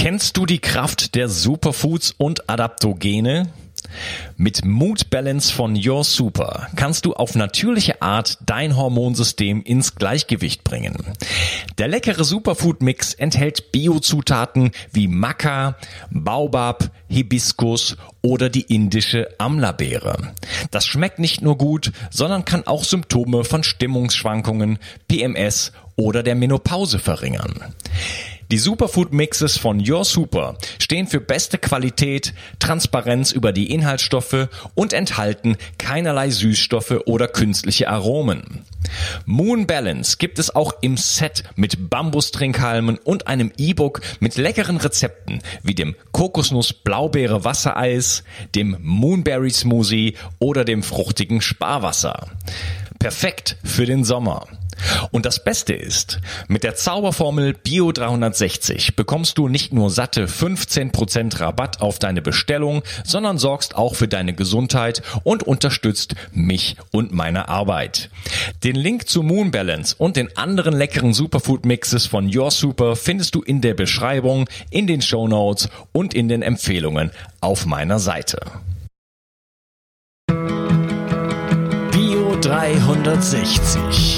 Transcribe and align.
Kennst 0.00 0.36
du 0.36 0.46
die 0.46 0.60
Kraft 0.60 1.16
der 1.16 1.28
Superfoods 1.28 2.14
und 2.18 2.48
Adaptogene? 2.48 3.48
Mit 4.36 4.64
Mood 4.64 5.10
Balance 5.10 5.52
von 5.52 5.74
Your 5.76 6.04
Super 6.04 6.68
kannst 6.76 7.04
du 7.04 7.14
auf 7.14 7.34
natürliche 7.34 8.00
Art 8.00 8.38
dein 8.46 8.76
Hormonsystem 8.76 9.60
ins 9.64 9.96
Gleichgewicht 9.96 10.62
bringen. 10.62 10.94
Der 11.78 11.88
leckere 11.88 12.22
Superfood 12.22 12.80
Mix 12.80 13.12
enthält 13.12 13.72
Biozutaten 13.72 14.70
wie 14.92 15.08
Maca, 15.08 15.76
Baobab, 16.12 16.92
Hibiskus 17.08 17.96
oder 18.22 18.50
die 18.50 18.72
indische 18.72 19.28
Amla-Beere. 19.38 20.32
Das 20.70 20.86
schmeckt 20.86 21.18
nicht 21.18 21.42
nur 21.42 21.58
gut, 21.58 21.90
sondern 22.10 22.44
kann 22.44 22.68
auch 22.68 22.84
Symptome 22.84 23.42
von 23.42 23.64
Stimmungsschwankungen, 23.64 24.78
PMS 25.08 25.72
oder 25.96 26.22
der 26.22 26.36
Menopause 26.36 27.00
verringern. 27.00 27.74
Die 28.50 28.56
Superfood 28.56 29.12
Mixes 29.12 29.58
von 29.58 29.78
Your 29.86 30.06
Super 30.06 30.56
stehen 30.78 31.06
für 31.06 31.20
beste 31.20 31.58
Qualität, 31.58 32.32
Transparenz 32.58 33.30
über 33.30 33.52
die 33.52 33.70
Inhaltsstoffe 33.70 34.48
und 34.74 34.94
enthalten 34.94 35.58
keinerlei 35.76 36.30
Süßstoffe 36.30 37.02
oder 37.04 37.28
künstliche 37.28 37.90
Aromen. 37.90 38.64
Moon 39.26 39.66
Balance 39.66 40.16
gibt 40.16 40.38
es 40.38 40.54
auch 40.54 40.72
im 40.80 40.96
Set 40.96 41.44
mit 41.56 41.90
Bambustrinkhalmen 41.90 42.96
und 42.96 43.26
einem 43.26 43.52
E-Book 43.58 44.00
mit 44.20 44.38
leckeren 44.38 44.78
Rezepten 44.78 45.42
wie 45.62 45.74
dem 45.74 45.94
Kokosnuss 46.12 46.72
Blaubeere 46.72 47.44
Wassereis, 47.44 48.24
dem 48.54 48.78
Moonberry 48.80 49.50
Smoothie 49.50 50.14
oder 50.38 50.64
dem 50.64 50.82
fruchtigen 50.82 51.42
Sparwasser. 51.42 52.28
Perfekt 52.98 53.58
für 53.62 53.84
den 53.84 54.04
Sommer. 54.04 54.46
Und 55.10 55.26
das 55.26 55.42
Beste 55.42 55.74
ist, 55.74 56.20
mit 56.48 56.64
der 56.64 56.74
Zauberformel 56.74 57.54
Bio 57.54 57.92
360 57.92 58.96
bekommst 58.96 59.38
du 59.38 59.48
nicht 59.48 59.72
nur 59.72 59.90
satte 59.90 60.26
15% 60.26 61.40
Rabatt 61.40 61.80
auf 61.80 61.98
deine 61.98 62.22
Bestellung, 62.22 62.82
sondern 63.04 63.38
sorgst 63.38 63.76
auch 63.76 63.94
für 63.94 64.08
deine 64.08 64.34
Gesundheit 64.34 65.02
und 65.24 65.42
unterstützt 65.42 66.14
mich 66.32 66.76
und 66.92 67.12
meine 67.12 67.48
Arbeit. 67.48 68.10
Den 68.64 68.76
Link 68.76 69.08
zu 69.08 69.22
Moon 69.22 69.50
Balance 69.50 69.94
und 69.98 70.16
den 70.16 70.36
anderen 70.36 70.74
leckeren 70.74 71.12
Superfood 71.12 71.64
Mixes 71.64 72.06
von 72.06 72.34
Your 72.34 72.50
Super 72.50 72.96
findest 72.96 73.34
du 73.34 73.42
in 73.42 73.60
der 73.60 73.74
Beschreibung, 73.74 74.48
in 74.70 74.86
den 74.86 75.02
Show 75.02 75.28
Notes 75.28 75.68
und 75.92 76.14
in 76.14 76.28
den 76.28 76.42
Empfehlungen 76.42 77.10
auf 77.40 77.66
meiner 77.66 77.98
Seite. 77.98 78.38
Bio 81.92 82.36
360 82.40 84.17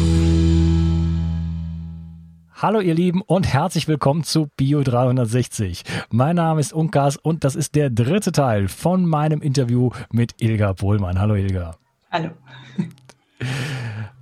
Hallo 2.61 2.79
ihr 2.79 2.93
Lieben 2.93 3.23
und 3.23 3.51
herzlich 3.51 3.87
willkommen 3.87 4.23
zu 4.23 4.47
Bio 4.55 4.83
360. 4.83 5.81
Mein 6.11 6.35
Name 6.35 6.59
ist 6.59 6.73
Unkas 6.73 7.17
und 7.17 7.43
das 7.43 7.55
ist 7.55 7.73
der 7.73 7.89
dritte 7.89 8.31
Teil 8.31 8.67
von 8.67 9.03
meinem 9.03 9.41
Interview 9.41 9.89
mit 10.11 10.35
Ilga 10.39 10.73
Pohlmann. 10.73 11.19
Hallo 11.19 11.33
Ilga. 11.33 11.77
Hallo. 12.11 12.29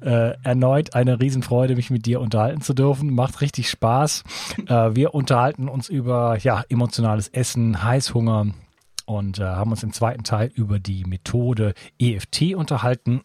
Äh, 0.02 0.38
erneut 0.44 0.94
eine 0.94 1.20
Riesenfreude, 1.20 1.76
mich 1.76 1.90
mit 1.90 2.06
dir 2.06 2.22
unterhalten 2.22 2.62
zu 2.62 2.74
dürfen. 2.74 3.14
Macht 3.14 3.42
richtig 3.42 3.70
Spaß. 3.70 4.24
Äh, 4.68 4.96
wir 4.96 5.14
unterhalten 5.14 5.68
uns 5.68 5.90
über 5.90 6.38
ja, 6.38 6.64
emotionales 6.70 7.28
Essen, 7.28 7.84
Heißhunger 7.84 8.54
und 9.06 9.40
äh, 9.40 9.44
haben 9.44 9.72
uns 9.72 9.84
im 9.84 9.92
zweiten 9.92 10.24
Teil 10.24 10.50
über 10.56 10.80
die 10.80 11.04
Methode 11.04 11.74
EFT 12.00 12.56
unterhalten 12.56 13.24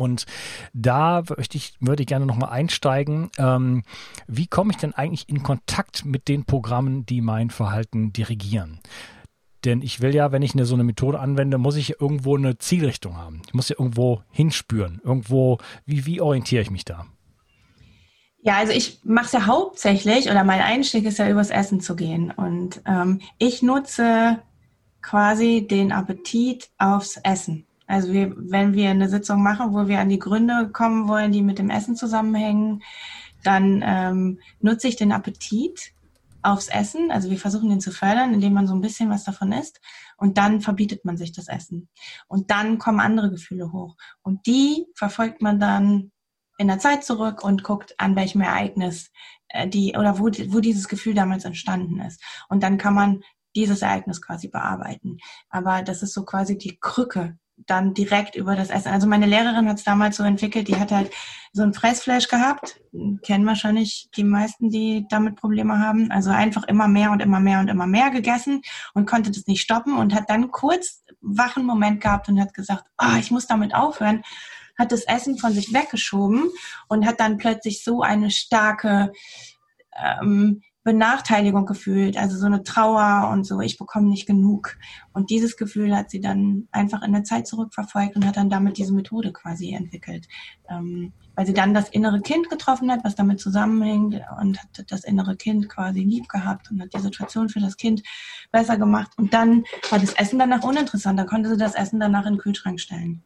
und 0.00 0.24
da 0.72 1.28
würde 1.28 1.44
ich, 1.52 1.74
würde 1.78 2.02
ich 2.02 2.06
gerne 2.06 2.24
nochmal 2.24 2.50
einsteigen. 2.50 3.30
Ähm, 3.36 3.82
wie 4.26 4.46
komme 4.46 4.70
ich 4.72 4.78
denn 4.78 4.94
eigentlich 4.94 5.28
in 5.28 5.42
Kontakt 5.42 6.06
mit 6.06 6.26
den 6.26 6.44
Programmen, 6.44 7.04
die 7.04 7.20
mein 7.20 7.50
Verhalten 7.50 8.10
dirigieren? 8.10 8.80
Denn 9.66 9.82
ich 9.82 10.00
will 10.00 10.14
ja, 10.14 10.32
wenn 10.32 10.40
ich 10.40 10.54
eine, 10.54 10.64
so 10.64 10.74
eine 10.74 10.84
Methode 10.84 11.20
anwende, 11.20 11.58
muss 11.58 11.76
ich 11.76 12.00
irgendwo 12.00 12.34
eine 12.34 12.56
Zielrichtung 12.56 13.18
haben. 13.18 13.42
Ich 13.46 13.52
muss 13.52 13.68
ja 13.68 13.76
irgendwo 13.78 14.22
hinspüren. 14.30 15.02
Irgendwo, 15.04 15.58
wie, 15.84 16.06
wie 16.06 16.22
orientiere 16.22 16.62
ich 16.62 16.70
mich 16.70 16.86
da? 16.86 17.04
Ja, 18.42 18.56
also 18.56 18.72
ich 18.72 19.00
mache 19.04 19.26
es 19.26 19.32
ja 19.32 19.44
hauptsächlich, 19.44 20.30
oder 20.30 20.44
mein 20.44 20.62
Einstieg 20.62 21.04
ist 21.04 21.18
ja 21.18 21.28
übers 21.28 21.50
Essen 21.50 21.82
zu 21.82 21.94
gehen. 21.94 22.30
Und 22.30 22.80
ähm, 22.86 23.20
ich 23.36 23.60
nutze 23.60 24.40
quasi 25.02 25.66
den 25.68 25.92
Appetit 25.92 26.70
aufs 26.78 27.18
Essen. 27.18 27.66
Also 27.90 28.12
wir, 28.12 28.32
wenn 28.36 28.74
wir 28.74 28.90
eine 28.90 29.08
Sitzung 29.08 29.42
machen, 29.42 29.72
wo 29.72 29.88
wir 29.88 30.00
an 30.00 30.08
die 30.08 30.18
Gründe 30.18 30.70
kommen 30.72 31.08
wollen, 31.08 31.32
die 31.32 31.42
mit 31.42 31.58
dem 31.58 31.70
Essen 31.70 31.96
zusammenhängen, 31.96 32.82
dann 33.42 33.82
ähm, 33.84 34.38
nutze 34.60 34.88
ich 34.88 34.96
den 34.96 35.12
Appetit 35.12 35.92
aufs 36.42 36.68
Essen. 36.68 37.10
Also 37.10 37.30
wir 37.30 37.38
versuchen 37.38 37.68
den 37.68 37.80
zu 37.80 37.90
fördern, 37.90 38.32
indem 38.32 38.52
man 38.52 38.66
so 38.66 38.74
ein 38.74 38.80
bisschen 38.80 39.10
was 39.10 39.24
davon 39.24 39.52
isst. 39.52 39.80
Und 40.16 40.38
dann 40.38 40.60
verbietet 40.60 41.04
man 41.04 41.16
sich 41.16 41.32
das 41.32 41.48
Essen. 41.48 41.88
Und 42.28 42.50
dann 42.50 42.78
kommen 42.78 43.00
andere 43.00 43.30
Gefühle 43.30 43.72
hoch. 43.72 43.96
Und 44.22 44.46
die 44.46 44.86
verfolgt 44.94 45.42
man 45.42 45.58
dann 45.58 46.12
in 46.58 46.68
der 46.68 46.78
Zeit 46.78 47.04
zurück 47.04 47.42
und 47.42 47.64
guckt, 47.64 47.94
an 47.98 48.16
welchem 48.16 48.42
Ereignis 48.42 49.10
äh, 49.48 49.68
die 49.68 49.96
oder 49.98 50.18
wo, 50.18 50.26
wo 50.26 50.60
dieses 50.60 50.88
Gefühl 50.88 51.14
damals 51.14 51.44
entstanden 51.44 52.00
ist. 52.00 52.22
Und 52.48 52.62
dann 52.62 52.78
kann 52.78 52.94
man 52.94 53.22
dieses 53.56 53.82
Ereignis 53.82 54.22
quasi 54.22 54.48
bearbeiten. 54.48 55.18
Aber 55.48 55.82
das 55.82 56.02
ist 56.02 56.14
so 56.14 56.24
quasi 56.24 56.56
die 56.56 56.78
Krücke, 56.78 57.38
dann 57.66 57.94
direkt 57.94 58.36
über 58.36 58.56
das 58.56 58.70
Essen. 58.70 58.92
Also 58.92 59.06
meine 59.06 59.26
Lehrerin 59.26 59.68
hat 59.68 59.78
es 59.78 59.84
damals 59.84 60.16
so 60.16 60.22
entwickelt, 60.22 60.68
die 60.68 60.76
hat 60.76 60.92
halt 60.92 61.10
so 61.52 61.62
ein 61.62 61.74
Fressflash 61.74 62.28
gehabt. 62.28 62.80
Kennen 63.22 63.46
wahrscheinlich 63.46 64.08
die 64.16 64.24
meisten, 64.24 64.70
die 64.70 65.06
damit 65.08 65.36
Probleme 65.36 65.78
haben. 65.78 66.10
Also 66.10 66.30
einfach 66.30 66.64
immer 66.64 66.88
mehr 66.88 67.10
und 67.10 67.20
immer 67.20 67.40
mehr 67.40 67.60
und 67.60 67.68
immer 67.68 67.86
mehr 67.86 68.10
gegessen 68.10 68.62
und 68.94 69.06
konnte 69.06 69.30
das 69.30 69.46
nicht 69.46 69.62
stoppen 69.62 69.96
und 69.96 70.14
hat 70.14 70.30
dann 70.30 70.50
kurz 70.50 71.04
wachen 71.20 71.64
Moment 71.64 72.00
gehabt 72.00 72.28
und 72.28 72.40
hat 72.40 72.54
gesagt, 72.54 72.84
oh, 73.00 73.16
ich 73.18 73.30
muss 73.30 73.46
damit 73.46 73.74
aufhören 73.74 74.22
hat 74.78 74.92
das 74.92 75.04
Essen 75.04 75.36
von 75.36 75.52
sich 75.52 75.74
weggeschoben 75.74 76.48
und 76.88 77.06
hat 77.06 77.20
dann 77.20 77.36
plötzlich 77.36 77.84
so 77.84 78.00
eine 78.00 78.30
starke 78.30 79.12
ähm, 79.94 80.62
Benachteiligung 80.82 81.66
gefühlt, 81.66 82.16
also 82.16 82.38
so 82.38 82.46
eine 82.46 82.62
Trauer 82.62 83.30
und 83.32 83.44
so, 83.44 83.60
ich 83.60 83.76
bekomme 83.76 84.08
nicht 84.08 84.26
genug. 84.26 84.76
Und 85.12 85.28
dieses 85.28 85.56
Gefühl 85.56 85.94
hat 85.94 86.10
sie 86.10 86.20
dann 86.20 86.68
einfach 86.72 87.02
in 87.02 87.12
der 87.12 87.24
Zeit 87.24 87.46
zurückverfolgt 87.46 88.16
und 88.16 88.26
hat 88.26 88.38
dann 88.38 88.48
damit 88.48 88.78
diese 88.78 88.94
Methode 88.94 89.32
quasi 89.32 89.72
entwickelt. 89.72 90.26
Ähm, 90.70 91.12
weil 91.34 91.46
sie 91.46 91.54
dann 91.54 91.74
das 91.74 91.88
innere 91.90 92.20
Kind 92.20 92.48
getroffen 92.48 92.90
hat, 92.90 93.04
was 93.04 93.14
damit 93.14 93.40
zusammenhängt 93.40 94.20
und 94.40 94.58
hat 94.58 94.84
das 94.90 95.04
innere 95.04 95.36
Kind 95.36 95.68
quasi 95.68 96.00
lieb 96.00 96.28
gehabt 96.28 96.70
und 96.70 96.80
hat 96.80 96.94
die 96.94 97.00
Situation 97.00 97.48
für 97.48 97.60
das 97.60 97.76
Kind 97.76 98.02
besser 98.50 98.76
gemacht. 98.76 99.12
Und 99.16 99.32
dann 99.34 99.64
war 99.90 99.98
das 99.98 100.14
Essen 100.14 100.38
danach 100.38 100.64
uninteressant. 100.64 101.18
Da 101.18 101.24
konnte 101.24 101.50
sie 101.50 101.56
das 101.56 101.74
Essen 101.74 102.00
danach 102.00 102.26
in 102.26 102.34
den 102.34 102.40
Kühlschrank 102.40 102.80
stellen. 102.80 103.22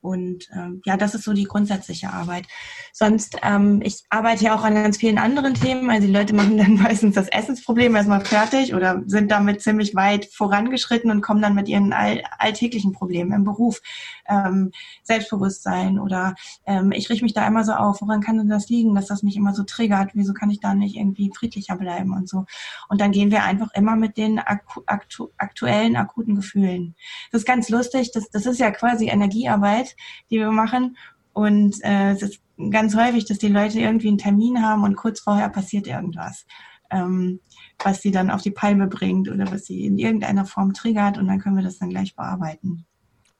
Und 0.00 0.48
ähm, 0.54 0.80
ja, 0.84 0.96
das 0.96 1.14
ist 1.14 1.24
so 1.24 1.32
die 1.32 1.44
grundsätzliche 1.44 2.10
Arbeit. 2.12 2.46
Sonst, 2.92 3.36
ähm, 3.42 3.80
ich 3.82 4.04
arbeite 4.10 4.44
ja 4.44 4.54
auch 4.54 4.62
an 4.62 4.74
ganz 4.74 4.98
vielen 4.98 5.18
anderen 5.18 5.54
Themen. 5.54 5.90
Also 5.90 6.06
die 6.06 6.12
Leute 6.12 6.34
machen 6.34 6.56
dann 6.56 6.74
meistens 6.82 7.14
das 7.16 7.28
Essensproblem 7.28 7.96
erstmal 7.96 8.24
fertig 8.24 8.74
oder 8.74 9.02
sind 9.06 9.30
damit 9.30 9.60
ziemlich 9.60 9.94
weit 9.94 10.26
vorangeschritten 10.26 11.10
und 11.10 11.20
kommen 11.20 11.42
dann 11.42 11.54
mit 11.54 11.68
ihren 11.68 11.92
all, 11.92 12.22
alltäglichen 12.38 12.92
Problemen 12.92 13.32
im 13.32 13.44
Beruf, 13.44 13.80
ähm, 14.28 14.70
Selbstbewusstsein 15.02 15.98
oder 15.98 16.34
ähm, 16.66 16.92
ich 16.92 17.10
richte 17.10 17.24
mich 17.24 17.34
da 17.34 17.46
immer 17.46 17.64
so 17.64 17.72
auf, 17.72 18.00
woran 18.00 18.20
kann 18.20 18.38
denn 18.38 18.48
das 18.48 18.68
liegen, 18.68 18.94
dass 18.94 19.06
das 19.06 19.22
mich 19.22 19.36
immer 19.36 19.54
so 19.54 19.64
triggert? 19.64 20.10
Wieso 20.14 20.32
kann 20.32 20.50
ich 20.50 20.60
da 20.60 20.74
nicht 20.74 20.96
irgendwie 20.96 21.32
friedlicher 21.36 21.76
bleiben 21.76 22.12
und 22.12 22.28
so? 22.28 22.44
Und 22.88 23.00
dann 23.00 23.10
gehen 23.10 23.30
wir 23.30 23.42
einfach 23.42 23.72
immer 23.74 23.96
mit 23.96 24.16
den 24.16 24.38
aktu 24.38 24.82
aktu 24.86 25.28
aktuellen, 25.38 25.96
akuten 25.96 26.36
Gefühlen. 26.36 26.94
Das 27.32 27.42
ist 27.42 27.46
ganz 27.46 27.68
lustig. 27.68 28.12
Das, 28.12 28.30
das 28.30 28.46
ist 28.46 28.60
ja 28.60 28.70
quasi 28.70 29.08
Energiearbeit 29.08 29.87
Arbeit, 29.88 29.96
die 30.30 30.38
wir 30.38 30.50
machen. 30.50 30.96
Und 31.32 31.82
äh, 31.84 32.12
es 32.12 32.22
ist 32.22 32.40
ganz 32.70 32.96
häufig, 32.96 33.24
dass 33.26 33.38
die 33.38 33.48
Leute 33.48 33.78
irgendwie 33.78 34.08
einen 34.08 34.18
Termin 34.18 34.62
haben 34.62 34.82
und 34.82 34.96
kurz 34.96 35.20
vorher 35.20 35.48
passiert 35.48 35.86
irgendwas, 35.86 36.44
ähm, 36.90 37.40
was 37.82 38.02
sie 38.02 38.10
dann 38.10 38.30
auf 38.30 38.42
die 38.42 38.50
Palme 38.50 38.88
bringt 38.88 39.28
oder 39.28 39.50
was 39.50 39.66
sie 39.66 39.84
in 39.86 39.98
irgendeiner 39.98 40.44
Form 40.44 40.72
triggert 40.72 41.18
und 41.18 41.28
dann 41.28 41.38
können 41.38 41.56
wir 41.56 41.62
das 41.62 41.78
dann 41.78 41.90
gleich 41.90 42.16
bearbeiten. 42.16 42.86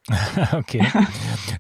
okay. 0.53 0.87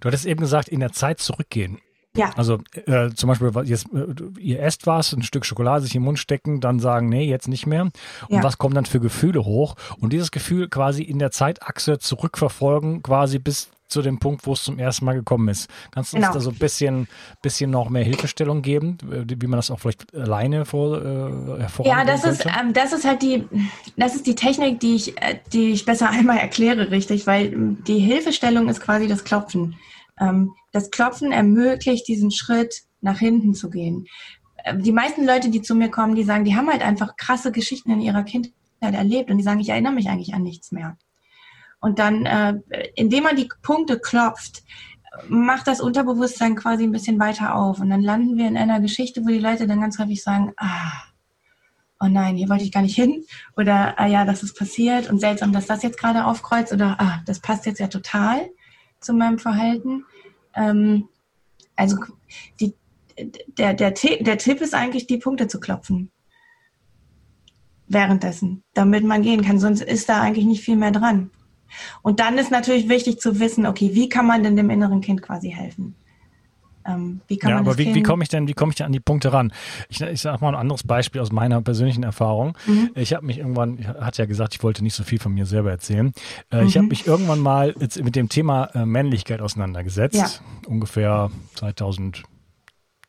Du 0.00 0.06
hattest 0.06 0.26
eben 0.26 0.40
gesagt, 0.40 0.68
in 0.68 0.80
der 0.80 0.92
Zeit 0.92 1.18
zurückgehen. 1.18 1.78
Ja. 2.16 2.30
Also 2.36 2.58
äh, 2.86 3.10
zum 3.10 3.28
Beispiel, 3.28 3.52
jetzt, 3.64 3.86
äh, 3.92 4.06
ihr 4.40 4.62
esst 4.62 4.86
was, 4.86 5.12
ein 5.12 5.22
Stück 5.22 5.44
Schokolade 5.44 5.84
sich 5.84 5.94
im 5.94 6.04
Mund 6.04 6.18
stecken, 6.18 6.60
dann 6.60 6.80
sagen, 6.80 7.08
nee, 7.08 7.28
jetzt 7.28 7.48
nicht 7.48 7.66
mehr. 7.66 7.82
Und 7.82 7.92
ja. 8.28 8.42
was 8.42 8.58
kommen 8.58 8.74
dann 8.74 8.86
für 8.86 9.00
Gefühle 9.00 9.44
hoch? 9.44 9.76
Und 10.00 10.12
dieses 10.12 10.30
Gefühl 10.30 10.68
quasi 10.68 11.02
in 11.02 11.18
der 11.18 11.30
Zeitachse 11.30 11.98
zurückverfolgen, 11.98 13.02
quasi 13.02 13.38
bis 13.38 13.68
zu 13.88 14.02
dem 14.02 14.18
Punkt, 14.18 14.46
wo 14.46 14.52
es 14.52 14.62
zum 14.62 14.78
ersten 14.78 15.04
Mal 15.04 15.14
gekommen 15.14 15.48
ist. 15.48 15.68
Kannst 15.90 16.12
du 16.12 16.16
genau. 16.16 16.28
uns 16.28 16.34
da 16.34 16.40
so 16.40 16.50
ein 16.50 16.58
bisschen, 16.58 17.08
bisschen 17.42 17.70
noch 17.70 17.88
mehr 17.88 18.04
Hilfestellung 18.04 18.62
geben, 18.62 18.98
wie 19.02 19.46
man 19.46 19.58
das 19.58 19.70
auch 19.70 19.80
vielleicht 19.80 20.14
alleine 20.14 20.64
vor, 20.64 21.02
äh, 21.02 21.66
Ja, 21.84 22.04
das 22.04 22.24
ist, 22.24 22.46
ähm, 22.46 22.72
das 22.72 22.92
ist 22.92 23.06
halt 23.06 23.22
die, 23.22 23.44
das 23.96 24.14
ist 24.14 24.26
die 24.26 24.34
Technik, 24.34 24.80
die 24.80 24.94
ich, 24.94 25.20
äh, 25.20 25.38
die 25.52 25.70
ich 25.72 25.84
besser 25.84 26.10
einmal 26.10 26.38
erkläre, 26.38 26.90
richtig, 26.90 27.26
weil 27.26 27.76
die 27.86 27.98
Hilfestellung 27.98 28.68
ist 28.68 28.80
quasi 28.80 29.08
das 29.08 29.24
Klopfen. 29.24 29.76
Ähm, 30.20 30.52
das 30.72 30.90
Klopfen 30.90 31.32
ermöglicht 31.32 32.06
diesen 32.08 32.30
Schritt 32.30 32.82
nach 33.00 33.18
hinten 33.18 33.54
zu 33.54 33.70
gehen. 33.70 34.06
Äh, 34.64 34.76
die 34.76 34.92
meisten 34.92 35.24
Leute, 35.26 35.50
die 35.50 35.62
zu 35.62 35.74
mir 35.74 35.90
kommen, 35.90 36.14
die 36.14 36.24
sagen, 36.24 36.44
die 36.44 36.56
haben 36.56 36.68
halt 36.68 36.82
einfach 36.82 37.16
krasse 37.16 37.52
Geschichten 37.52 37.90
in 37.90 38.00
ihrer 38.00 38.22
Kindheit 38.22 38.52
erlebt 38.80 39.30
und 39.30 39.38
die 39.38 39.44
sagen, 39.44 39.60
ich 39.60 39.70
erinnere 39.70 39.92
mich 39.92 40.08
eigentlich 40.08 40.34
an 40.34 40.42
nichts 40.42 40.72
mehr. 40.72 40.96
Und 41.80 41.98
dann, 41.98 42.26
äh, 42.26 42.58
indem 42.96 43.24
man 43.24 43.36
die 43.36 43.48
Punkte 43.62 43.98
klopft, 43.98 44.62
macht 45.28 45.66
das 45.66 45.80
Unterbewusstsein 45.80 46.54
quasi 46.54 46.84
ein 46.84 46.92
bisschen 46.92 47.18
weiter 47.18 47.54
auf. 47.54 47.80
Und 47.80 47.90
dann 47.90 48.02
landen 48.02 48.36
wir 48.36 48.46
in 48.46 48.56
einer 48.56 48.80
Geschichte, 48.80 49.22
wo 49.22 49.28
die 49.28 49.38
Leute 49.38 49.66
dann 49.66 49.80
ganz 49.80 49.98
häufig 49.98 50.22
sagen, 50.22 50.52
ah, 50.56 50.92
oh 52.00 52.06
nein, 52.06 52.36
hier 52.36 52.48
wollte 52.48 52.64
ich 52.64 52.72
gar 52.72 52.82
nicht 52.82 52.94
hin. 52.94 53.24
Oder, 53.56 53.98
ah 53.98 54.06
ja, 54.06 54.24
das 54.24 54.42
ist 54.42 54.56
passiert 54.56 55.10
und 55.10 55.20
seltsam, 55.20 55.52
dass 55.52 55.66
das 55.66 55.82
jetzt 55.82 55.98
gerade 55.98 56.24
aufkreuzt. 56.24 56.72
Oder, 56.72 56.96
ah, 56.98 57.22
das 57.26 57.40
passt 57.40 57.66
jetzt 57.66 57.80
ja 57.80 57.88
total 57.88 58.48
zu 59.00 59.12
meinem 59.12 59.38
Verhalten. 59.38 60.04
Ähm, 60.54 61.08
also 61.76 61.96
die, 62.60 62.74
der, 63.46 63.74
der, 63.74 63.92
der 63.92 64.38
Tipp 64.38 64.60
ist 64.60 64.74
eigentlich, 64.74 65.06
die 65.06 65.18
Punkte 65.18 65.48
zu 65.48 65.60
klopfen. 65.60 66.10
Währenddessen, 67.86 68.64
damit 68.74 69.04
man 69.04 69.22
gehen 69.22 69.42
kann. 69.42 69.58
Sonst 69.58 69.80
ist 69.80 70.08
da 70.08 70.20
eigentlich 70.20 70.44
nicht 70.44 70.62
viel 70.62 70.76
mehr 70.76 70.90
dran. 70.90 71.30
Und 72.02 72.20
dann 72.20 72.38
ist 72.38 72.50
natürlich 72.50 72.88
wichtig 72.88 73.20
zu 73.20 73.40
wissen, 73.40 73.66
okay, 73.66 73.90
wie 73.94 74.08
kann 74.08 74.26
man 74.26 74.42
denn 74.42 74.56
dem 74.56 74.70
inneren 74.70 75.00
Kind 75.00 75.22
quasi 75.22 75.50
helfen? 75.50 75.94
Ähm, 76.88 77.20
wie 77.28 77.36
kann 77.36 77.50
ja, 77.50 77.56
man 77.56 77.66
aber 77.66 77.78
wie, 77.78 77.94
wie 77.94 78.02
komme 78.02 78.22
ich 78.22 78.28
denn, 78.28 78.48
wie 78.48 78.54
komme 78.54 78.70
ich 78.70 78.76
denn 78.76 78.86
an 78.86 78.92
die 78.92 79.00
Punkte 79.00 79.32
ran? 79.32 79.52
Ich, 79.88 80.00
ich 80.00 80.20
sage 80.20 80.38
mal 80.40 80.48
ein 80.48 80.60
anderes 80.60 80.84
Beispiel 80.84 81.20
aus 81.20 81.30
meiner 81.32 81.60
persönlichen 81.60 82.02
Erfahrung. 82.02 82.56
Mhm. 82.66 82.90
Ich 82.94 83.12
habe 83.12 83.26
mich 83.26 83.38
irgendwann, 83.38 83.78
ich 83.78 83.86
hatte 83.86 84.22
ja 84.22 84.26
gesagt, 84.26 84.54
ich 84.54 84.62
wollte 84.62 84.82
nicht 84.82 84.94
so 84.94 85.04
viel 85.04 85.18
von 85.18 85.34
mir 85.34 85.44
selber 85.44 85.70
erzählen. 85.70 86.12
Äh, 86.50 86.62
mhm. 86.62 86.68
Ich 86.68 86.76
habe 86.76 86.86
mich 86.86 87.06
irgendwann 87.06 87.40
mal 87.40 87.74
jetzt 87.78 88.02
mit 88.02 88.16
dem 88.16 88.28
Thema 88.28 88.70
äh, 88.74 88.86
Männlichkeit 88.86 89.42
auseinandergesetzt, 89.42 90.14
ja. 90.14 90.28
ungefähr 90.66 91.30
2000 91.56 92.22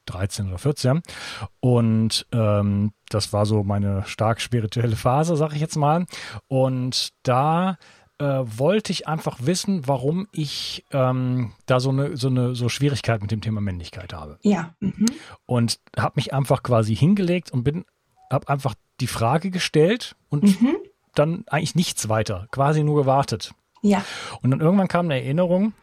13 0.10 0.48
oder 0.48 0.58
14. 0.58 1.02
Und 1.60 2.26
ähm, 2.32 2.92
das 3.10 3.32
war 3.32 3.46
so 3.46 3.64
meine 3.64 4.04
stark 4.06 4.42
spirituelle 4.42 4.96
Phase, 4.96 5.36
sag 5.36 5.54
ich 5.54 5.62
jetzt 5.62 5.76
mal. 5.76 6.06
Und 6.48 7.10
da 7.24 7.78
äh, 8.20 8.44
wollte 8.46 8.92
ich 8.92 9.08
einfach 9.08 9.38
wissen, 9.42 9.88
warum 9.88 10.28
ich 10.32 10.86
ähm, 10.92 11.54
da 11.66 11.80
so 11.80 11.90
eine, 11.90 12.18
so 12.18 12.28
eine 12.28 12.56
so 12.56 12.70
Schwierigkeit 12.70 13.22
mit 13.22 13.32
dem 13.32 13.42
Thema 13.42 13.62
Männlichkeit 13.62 14.14
habe. 14.14 14.38
Ja. 14.42 14.76
Mhm. 14.80 15.06
Und 15.46 15.80
habe 15.98 16.14
mich 16.18 16.34
einfach 16.34 16.62
quasi 16.64 16.96
hingelegt 16.96 17.52
und 17.52 17.64
bin, 17.64 17.86
habe 18.30 18.50
einfach 18.50 18.76
die 19.00 19.08
Frage 19.08 19.50
gestellt 19.52 20.16
und 20.30 20.44
mhm. 20.44 20.76
dann 21.16 21.46
eigentlich 21.48 21.76
nichts 21.76 22.10
weiter, 22.10 22.48
quasi 22.52 22.84
nur 22.84 22.98
gewartet. 22.98 23.54
Ja. 23.82 24.04
Und 24.42 24.52
dann 24.52 24.60
irgendwann 24.60 24.90
kam 24.90 25.06
eine 25.06 25.22
Erinnerung, 25.22 25.74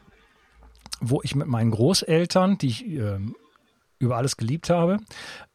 wo 1.01 1.21
ich 1.23 1.35
mit 1.35 1.47
meinen 1.47 1.71
Großeltern, 1.71 2.59
die 2.59 2.69
ich 2.69 2.87
äh, 2.87 3.19
über 3.99 4.17
alles 4.19 4.37
geliebt 4.37 4.69
habe, 4.69 4.99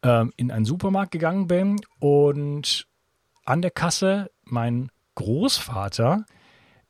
äh, 0.02 0.24
in 0.36 0.50
einen 0.50 0.64
Supermarkt 0.64 1.12
gegangen 1.12 1.46
bin 1.46 1.80
und 2.00 2.88
an 3.44 3.62
der 3.62 3.70
Kasse 3.70 4.30
mein 4.44 4.90
Großvater 5.14 6.24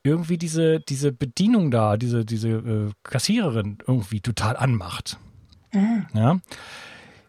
irgendwie 0.03 0.39
diese, 0.39 0.81
diese 0.81 1.13
Bedienung 1.13 1.71
da, 1.71 1.97
diese, 1.97 2.25
diese 2.25 2.49
äh, 2.49 2.91
Kassiererin 3.03 3.79
irgendwie 3.87 4.21
total 4.21 4.57
anmacht. 4.57 5.19
Mhm. 5.73 6.07
Ja. 6.15 6.41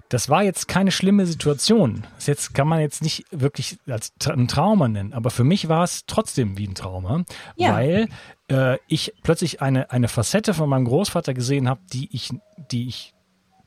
Das 0.09 0.29
war 0.29 0.43
jetzt 0.43 0.67
keine 0.67 0.91
schlimme 0.91 1.25
Situation. 1.25 2.05
Das 2.15 2.27
jetzt 2.27 2.53
kann 2.53 2.67
man 2.67 2.79
jetzt 2.81 3.01
nicht 3.01 3.25
wirklich 3.31 3.79
als 3.87 4.13
ein 4.27 4.47
Trauma 4.47 4.87
nennen, 4.87 5.13
aber 5.13 5.31
für 5.31 5.43
mich 5.43 5.69
war 5.69 5.83
es 5.83 6.05
trotzdem 6.05 6.57
wie 6.57 6.67
ein 6.67 6.75
Trauma, 6.75 7.23
ja. 7.55 7.73
weil 7.73 8.09
äh, 8.47 8.77
ich 8.87 9.13
plötzlich 9.23 9.61
eine, 9.61 9.89
eine 9.89 10.07
Facette 10.07 10.53
von 10.53 10.69
meinem 10.69 10.85
Großvater 10.85 11.33
gesehen 11.33 11.67
habe, 11.67 11.81
die 11.91 12.15
ich, 12.15 12.29
die 12.71 12.87
ich, 12.87 13.15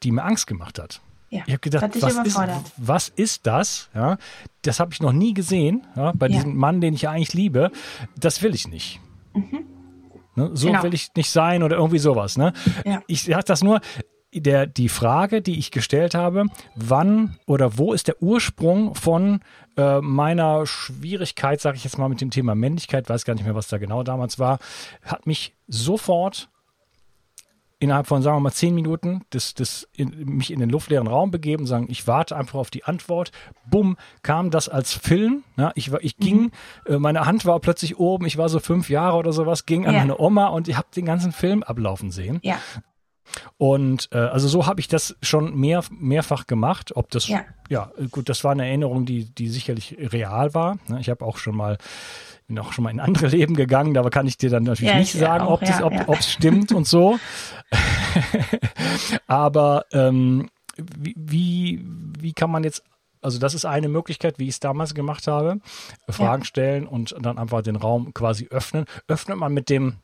die 0.04 0.12
mir 0.12 0.22
Angst 0.22 0.46
gemacht 0.46 0.78
hat. 0.78 1.00
Ja, 1.36 1.42
ich 1.46 1.52
habe 1.52 1.60
gedacht, 1.60 2.02
was 2.02 2.16
ist, 2.26 2.38
was 2.76 3.08
ist, 3.08 3.46
das? 3.46 3.90
Ja, 3.94 4.18
das 4.62 4.80
habe 4.80 4.92
ich 4.92 5.00
noch 5.00 5.12
nie 5.12 5.34
gesehen 5.34 5.86
ja, 5.96 6.12
bei 6.14 6.26
ja. 6.26 6.34
diesem 6.34 6.56
Mann, 6.56 6.80
den 6.80 6.94
ich 6.94 7.08
eigentlich 7.08 7.34
liebe. 7.34 7.70
Das 8.18 8.42
will 8.42 8.54
ich 8.54 8.68
nicht. 8.68 9.00
Mhm. 9.34 9.66
Ne, 10.34 10.50
so 10.52 10.66
genau. 10.66 10.82
will 10.82 10.94
ich 10.94 11.08
nicht 11.16 11.30
sein 11.30 11.62
oder 11.62 11.76
irgendwie 11.76 11.98
sowas. 11.98 12.36
Ne? 12.36 12.52
Ja. 12.84 13.02
Ich 13.06 13.24
sage 13.24 13.44
das 13.44 13.62
nur, 13.62 13.80
der, 14.34 14.66
die 14.66 14.88
Frage, 14.88 15.40
die 15.40 15.58
ich 15.58 15.70
gestellt 15.70 16.14
habe, 16.14 16.46
wann 16.74 17.36
oder 17.46 17.78
wo 17.78 17.92
ist 17.92 18.08
der 18.08 18.22
Ursprung 18.22 18.94
von 18.94 19.40
äh, 19.76 20.00
meiner 20.00 20.66
Schwierigkeit, 20.66 21.60
sage 21.60 21.76
ich 21.78 21.84
jetzt 21.84 21.98
mal 21.98 22.08
mit 22.08 22.20
dem 22.20 22.30
Thema 22.30 22.54
Männlichkeit, 22.54 23.08
weiß 23.08 23.24
gar 23.24 23.34
nicht 23.34 23.44
mehr, 23.44 23.54
was 23.54 23.68
da 23.68 23.78
genau 23.78 24.02
damals 24.02 24.38
war, 24.38 24.58
hat 25.02 25.26
mich 25.26 25.54
sofort 25.68 26.50
innerhalb 27.78 28.06
von, 28.06 28.22
sagen 28.22 28.36
wir 28.36 28.40
mal, 28.40 28.52
zehn 28.52 28.74
Minuten 28.74 29.22
das, 29.30 29.54
das 29.54 29.88
in, 29.92 30.10
mich 30.24 30.50
in 30.52 30.60
den 30.60 30.70
luftleeren 30.70 31.06
Raum 31.06 31.30
begeben 31.30 31.62
und 31.62 31.66
sagen, 31.66 31.86
ich 31.90 32.06
warte 32.06 32.36
einfach 32.36 32.58
auf 32.58 32.70
die 32.70 32.84
Antwort. 32.84 33.32
Bumm, 33.68 33.96
kam 34.22 34.50
das 34.50 34.68
als 34.68 34.94
Film. 34.94 35.44
Ja, 35.56 35.72
ich, 35.74 35.92
war, 35.92 36.02
ich 36.02 36.16
ging, 36.16 36.52
mhm. 36.86 36.94
äh, 36.94 36.98
meine 36.98 37.26
Hand 37.26 37.44
war 37.44 37.60
plötzlich 37.60 37.98
oben, 37.98 38.26
ich 38.26 38.38
war 38.38 38.48
so 38.48 38.60
fünf 38.60 38.88
Jahre 38.88 39.16
oder 39.18 39.32
sowas, 39.32 39.66
ging 39.66 39.86
an 39.86 39.94
ja. 39.94 40.00
meine 40.00 40.18
Oma 40.18 40.46
und 40.46 40.68
ich 40.68 40.76
habe 40.76 40.88
den 40.94 41.04
ganzen 41.04 41.32
Film 41.32 41.62
ablaufen 41.62 42.10
sehen. 42.10 42.38
Ja. 42.42 42.58
Und 43.58 44.08
äh, 44.12 44.18
also 44.18 44.48
so 44.48 44.66
habe 44.66 44.80
ich 44.80 44.88
das 44.88 45.16
schon 45.20 45.56
mehr, 45.56 45.82
mehrfach 45.90 46.46
gemacht. 46.46 46.96
Ob 46.96 47.10
das, 47.10 47.28
ja. 47.28 47.44
ja, 47.68 47.90
gut, 48.10 48.28
das 48.28 48.44
war 48.44 48.52
eine 48.52 48.66
Erinnerung, 48.66 49.04
die, 49.04 49.34
die 49.34 49.48
sicherlich 49.48 49.96
real 49.98 50.54
war. 50.54 50.78
Ne, 50.88 51.00
ich 51.00 51.10
habe 51.10 51.24
auch 51.24 51.38
schon 51.38 51.56
mal 51.56 51.76
bin 52.46 52.58
auch 52.58 52.72
schon 52.72 52.84
mal 52.84 52.90
in 52.90 53.00
andere 53.00 53.26
Leben 53.28 53.54
gegangen, 53.56 53.94
da 53.94 54.08
kann 54.10 54.26
ich 54.26 54.38
dir 54.38 54.50
dann 54.50 54.64
natürlich 54.64 54.92
ja, 54.92 54.98
nicht 54.98 55.12
sagen, 55.12 55.44
auch, 55.44 55.54
ob 55.54 55.62
es 55.62 55.68
ja, 55.70 55.84
ob, 55.84 55.92
ja. 55.92 56.22
stimmt 56.22 56.72
und 56.72 56.86
so. 56.86 57.18
Aber 59.26 59.84
ähm, 59.92 60.48
wie, 60.76 61.14
wie, 61.16 61.84
wie 62.18 62.32
kann 62.32 62.50
man 62.50 62.64
jetzt 62.64 62.82
also 63.22 63.40
das 63.40 63.54
ist 63.54 63.64
eine 63.64 63.88
Möglichkeit, 63.88 64.38
wie 64.38 64.44
ich 64.44 64.50
es 64.50 64.60
damals 64.60 64.94
gemacht 64.94 65.26
habe. 65.26 65.58
Fragen 66.08 66.42
ja. 66.42 66.46
stellen 66.46 66.86
und 66.86 67.16
dann 67.20 67.38
einfach 67.38 67.60
den 67.62 67.74
Raum 67.74 68.14
quasi 68.14 68.46
öffnen. 68.50 68.84
Öffnet 69.08 69.36
man 69.36 69.52
mit 69.52 69.68
dem 69.68 69.96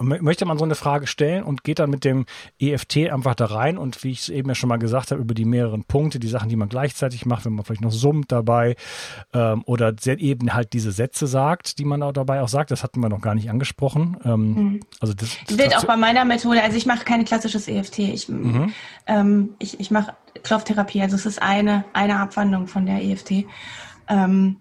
möchte 0.00 0.44
man 0.44 0.58
so 0.58 0.64
eine 0.64 0.74
Frage 0.74 1.06
stellen 1.06 1.44
und 1.44 1.64
geht 1.64 1.78
dann 1.78 1.90
mit 1.90 2.04
dem 2.04 2.26
EFT 2.58 3.10
einfach 3.10 3.34
da 3.34 3.46
rein 3.46 3.78
und 3.78 4.02
wie 4.04 4.10
ich 4.10 4.20
es 4.20 4.28
eben 4.28 4.48
ja 4.48 4.54
schon 4.54 4.68
mal 4.68 4.78
gesagt 4.78 5.10
habe, 5.10 5.20
über 5.20 5.34
die 5.34 5.44
mehreren 5.44 5.84
Punkte, 5.84 6.18
die 6.18 6.28
Sachen, 6.28 6.48
die 6.48 6.56
man 6.56 6.68
gleichzeitig 6.68 7.26
macht, 7.26 7.44
wenn 7.44 7.54
man 7.54 7.64
vielleicht 7.64 7.82
noch 7.82 7.92
summt 7.92 8.32
dabei 8.32 8.76
ähm, 9.32 9.62
oder 9.66 9.94
eben 10.06 10.54
halt 10.54 10.72
diese 10.72 10.92
Sätze 10.92 11.26
sagt, 11.26 11.78
die 11.78 11.84
man 11.84 12.02
auch 12.02 12.12
dabei 12.12 12.42
auch 12.42 12.48
sagt, 12.48 12.70
das 12.70 12.82
hatten 12.82 13.00
wir 13.00 13.08
noch 13.08 13.20
gar 13.20 13.34
nicht 13.34 13.50
angesprochen. 13.50 14.16
Ähm, 14.24 14.54
mhm. 14.54 14.80
Also 15.00 15.14
das, 15.14 15.36
das 15.46 15.58
wird 15.58 15.76
auch 15.76 15.84
bei 15.84 15.96
meiner 15.96 16.24
Methode, 16.24 16.62
also 16.62 16.76
ich 16.76 16.86
mache 16.86 17.04
kein 17.04 17.24
klassisches 17.24 17.68
EFT, 17.68 17.98
ich, 18.00 18.28
mhm. 18.28 18.72
ähm, 19.06 19.54
ich, 19.58 19.80
ich 19.80 19.90
mache 19.90 20.14
Klopftherapie, 20.42 21.02
also 21.02 21.16
es 21.16 21.26
ist 21.26 21.42
eine, 21.42 21.84
eine 21.92 22.18
Abwandlung 22.20 22.66
von 22.66 22.86
der 22.86 23.02
EFT. 23.02 23.46
Ähm, 24.08 24.58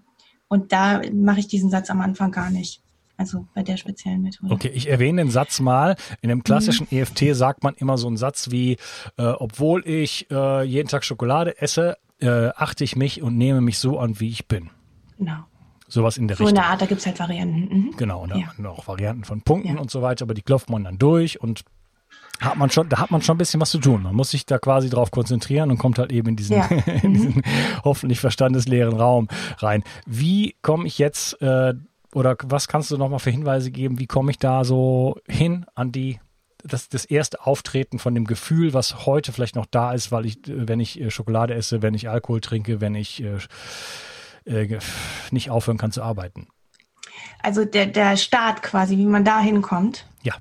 und 0.48 0.72
da 0.72 1.01
mache 1.13 1.39
ich 1.39 1.48
diesen 1.48 1.70
Satz 1.70 1.89
am 1.89 2.01
Anfang 2.01 2.32
gar 2.32 2.50
nicht. 2.50 2.82
Also 3.17 3.48
bei 3.53 3.63
der 3.63 3.77
speziellen 3.77 4.22
Methode. 4.22 4.53
Okay, 4.53 4.72
ich 4.74 4.89
erwähne 4.89 5.22
den 5.22 5.31
Satz 5.31 5.60
mal. 5.60 5.95
In 6.22 6.29
dem 6.29 6.43
klassischen 6.43 6.88
mhm. 6.89 6.98
EFT 6.98 7.36
sagt 7.36 7.63
man 7.63 7.74
immer 7.75 7.98
so 7.98 8.07
einen 8.07 8.17
Satz 8.17 8.51
wie, 8.51 8.74
äh, 9.17 9.24
obwohl 9.24 9.88
ich 9.88 10.29
äh, 10.31 10.63
jeden 10.63 10.89
Tag 10.89 11.05
Schokolade 11.05 11.62
esse, 11.62 11.98
äh, 12.19 12.50
achte 12.55 12.84
ich 12.84 12.95
mich 12.95 13.22
und 13.22 13.38
nehme 13.38 13.62
mich 13.62 13.79
so 13.79 14.00
an, 14.00 14.19
wie 14.19 14.29
ich 14.29 14.48
bin. 14.48 14.69
Genau. 15.17 15.45
Sowas 15.88 16.17
in 16.17 16.27
der 16.27 16.36
so 16.36 16.43
Richtung. 16.43 16.57
So 16.57 16.62
eine 16.62 16.72
Art, 16.72 16.81
da 16.81 16.86
gibt 16.88 17.01
es 17.01 17.05
halt 17.05 17.19
Varianten. 17.19 17.74
Mhm. 17.74 17.98
Genau, 17.98 18.24
und 18.24 18.31
da 18.31 18.38
ja. 18.38 18.48
haben 18.48 18.65
auch 18.65 18.88
Varianten 18.88 19.24
von 19.24 19.41
Punkten 19.41 19.75
ja. 19.75 19.81
und 19.81 19.91
so 19.91 20.01
weiter, 20.01 20.24
aber 20.25 20.34
die 20.34 20.41
klopft 20.41 20.69
man 20.69 20.84
dann 20.84 20.98
durch 20.98 21.39
und 21.39 21.63
hat 22.41 22.57
man 22.57 22.69
schon, 22.69 22.89
da 22.89 23.00
hat 23.00 23.12
man 23.12 23.22
schon 23.22 23.36
ein 23.36 23.38
bisschen 23.38 23.62
was 23.62 23.72
zu 23.72 23.79
tun. 23.79 24.03
Man 24.03 24.15
muss 24.15 24.31
sich 24.31 24.45
da 24.45 24.57
quasi 24.57 24.89
drauf 24.89 25.12
konzentrieren 25.12 25.72
und 25.72 25.77
kommt 25.77 26.00
halt 26.00 26.12
eben 26.12 26.29
in 26.29 26.36
diesen, 26.36 26.57
ja. 26.57 26.65
in 27.03 27.13
diesen 27.13 27.36
mhm. 27.36 27.43
hoffentlich 27.84 28.19
verstandesleeren 28.19 28.93
Raum 28.93 29.27
rein. 29.60 29.84
Wie 30.05 30.55
komme 30.62 30.88
ich 30.88 30.98
jetzt 30.98 31.41
äh, 31.41 31.75
oder 32.15 32.38
was 32.45 32.69
kannst 32.69 32.91
du 32.91 32.98
nochmal 32.98 33.19
für 33.19 33.29
Hinweise 33.29 33.72
geben? 33.72 34.00
Wie 34.00 34.07
komme 34.07 34.31
ich 34.31 34.39
da 34.39 34.63
so 34.63 35.17
hin 35.27 35.65
an 35.75 35.91
die 35.91 36.19
das, 36.63 36.88
das 36.88 37.03
erste 37.03 37.45
Auftreten 37.45 38.00
von 38.00 38.15
dem 38.15 38.25
Gefühl, 38.25 38.74
was 38.74 39.05
heute 39.05 39.34
vielleicht 39.34 39.55
noch 39.55 39.65
da 39.67 39.93
ist, 39.93 40.12
weil 40.12 40.25
ich, 40.25 40.39
wenn 40.45 40.79
ich 40.79 41.00
äh, 41.00 41.12
Schokolade 41.12 41.53
esse, 41.53 41.81
wenn 41.81 41.93
ich 41.93 42.10
Alkohol 42.10 42.41
trinke, 42.41 42.81
wenn 42.81 42.95
ich 42.95 43.22
äh, 43.22 43.38
äh, 44.45 44.79
nicht 45.29 45.50
aufhören 45.50 45.77
kann 45.77 45.91
zu 45.91 46.01
arbeiten. 46.01 46.48
Also 47.43 47.65
der, 47.65 47.86
der 47.86 48.17
Start 48.17 48.63
quasi, 48.63 48.98
wie 48.98 49.05
man 49.05 49.25
da 49.25 49.39
hinkommt. 49.41 50.07
Ja. 50.24 50.36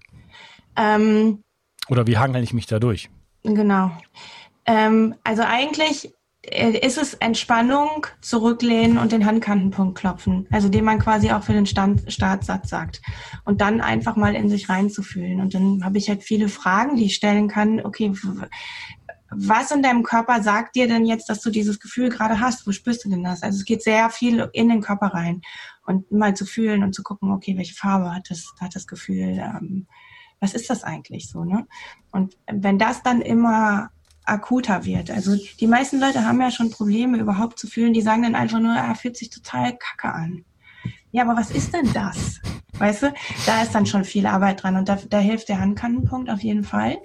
Ähm, 0.76 1.42
Oder 1.88 2.06
wie 2.06 2.18
hangel 2.18 2.42
ich 2.42 2.54
mich 2.54 2.66
da 2.66 2.78
durch? 2.78 3.10
Genau. 3.42 3.90
Ähm, 4.64 5.16
also 5.24 5.42
eigentlich 5.42 6.06
äh, 6.06 6.13
ist 6.50 6.98
es 6.98 7.14
Entspannung, 7.14 8.06
zurücklehnen 8.20 8.98
und 8.98 9.12
den 9.12 9.24
Handkantenpunkt 9.24 9.98
klopfen, 9.98 10.46
also 10.50 10.68
den 10.68 10.84
man 10.84 10.98
quasi 10.98 11.30
auch 11.30 11.42
für 11.42 11.52
den 11.52 11.66
Stand, 11.66 12.12
Startsatz 12.12 12.68
sagt. 12.68 13.00
Und 13.44 13.60
dann 13.60 13.80
einfach 13.80 14.16
mal 14.16 14.34
in 14.34 14.48
sich 14.48 14.68
reinzufühlen. 14.68 15.40
Und 15.40 15.54
dann 15.54 15.84
habe 15.84 15.98
ich 15.98 16.08
halt 16.08 16.22
viele 16.22 16.48
Fragen, 16.48 16.96
die 16.96 17.06
ich 17.06 17.14
stellen 17.14 17.48
kann. 17.48 17.80
Okay, 17.80 18.12
was 19.30 19.70
in 19.70 19.82
deinem 19.82 20.02
Körper 20.02 20.42
sagt 20.42 20.76
dir 20.76 20.86
denn 20.86 21.06
jetzt, 21.06 21.28
dass 21.28 21.40
du 21.40 21.50
dieses 21.50 21.80
Gefühl 21.80 22.08
gerade 22.08 22.40
hast? 22.40 22.66
Wo 22.66 22.72
spürst 22.72 23.04
du 23.04 23.10
denn 23.10 23.24
das? 23.24 23.42
Also 23.42 23.58
es 23.58 23.64
geht 23.64 23.82
sehr 23.82 24.10
viel 24.10 24.48
in 24.52 24.68
den 24.68 24.80
Körper 24.80 25.08
rein 25.08 25.42
und 25.86 26.10
mal 26.12 26.34
zu 26.34 26.44
fühlen 26.46 26.82
und 26.82 26.94
zu 26.94 27.02
gucken, 27.02 27.32
okay, 27.32 27.56
welche 27.56 27.74
Farbe 27.74 28.14
hat 28.14 28.30
das, 28.30 28.52
hat 28.60 28.76
das 28.76 28.86
Gefühl? 28.86 29.38
Ähm, 29.38 29.86
was 30.40 30.54
ist 30.54 30.68
das 30.68 30.84
eigentlich 30.84 31.30
so? 31.30 31.44
Ne? 31.44 31.66
Und 32.12 32.36
wenn 32.46 32.78
das 32.78 33.02
dann 33.02 33.22
immer 33.22 33.90
akuter 34.24 34.84
wird. 34.84 35.10
Also 35.10 35.36
die 35.60 35.66
meisten 35.66 36.00
Leute 36.00 36.24
haben 36.24 36.40
ja 36.40 36.50
schon 36.50 36.70
Probleme 36.70 37.18
überhaupt 37.18 37.58
zu 37.58 37.66
fühlen. 37.66 37.92
Die 37.92 38.02
sagen 38.02 38.22
dann 38.22 38.34
einfach 38.34 38.60
nur, 38.60 38.74
er 38.74 38.94
fühlt 38.94 39.16
sich 39.16 39.30
total 39.30 39.76
kacke 39.76 40.14
an. 40.14 40.44
Ja, 41.10 41.22
aber 41.22 41.36
was 41.36 41.50
ist 41.50 41.72
denn 41.72 41.92
das? 41.92 42.40
Weißt 42.78 43.02
du, 43.02 43.14
da 43.46 43.62
ist 43.62 43.74
dann 43.74 43.86
schon 43.86 44.04
viel 44.04 44.26
Arbeit 44.26 44.62
dran 44.62 44.76
und 44.76 44.88
da, 44.88 44.98
da 45.08 45.18
hilft 45.18 45.48
der 45.48 45.60
Handkantenpunkt 45.60 46.30
auf 46.30 46.40
jeden 46.40 46.64
Fall. 46.64 46.96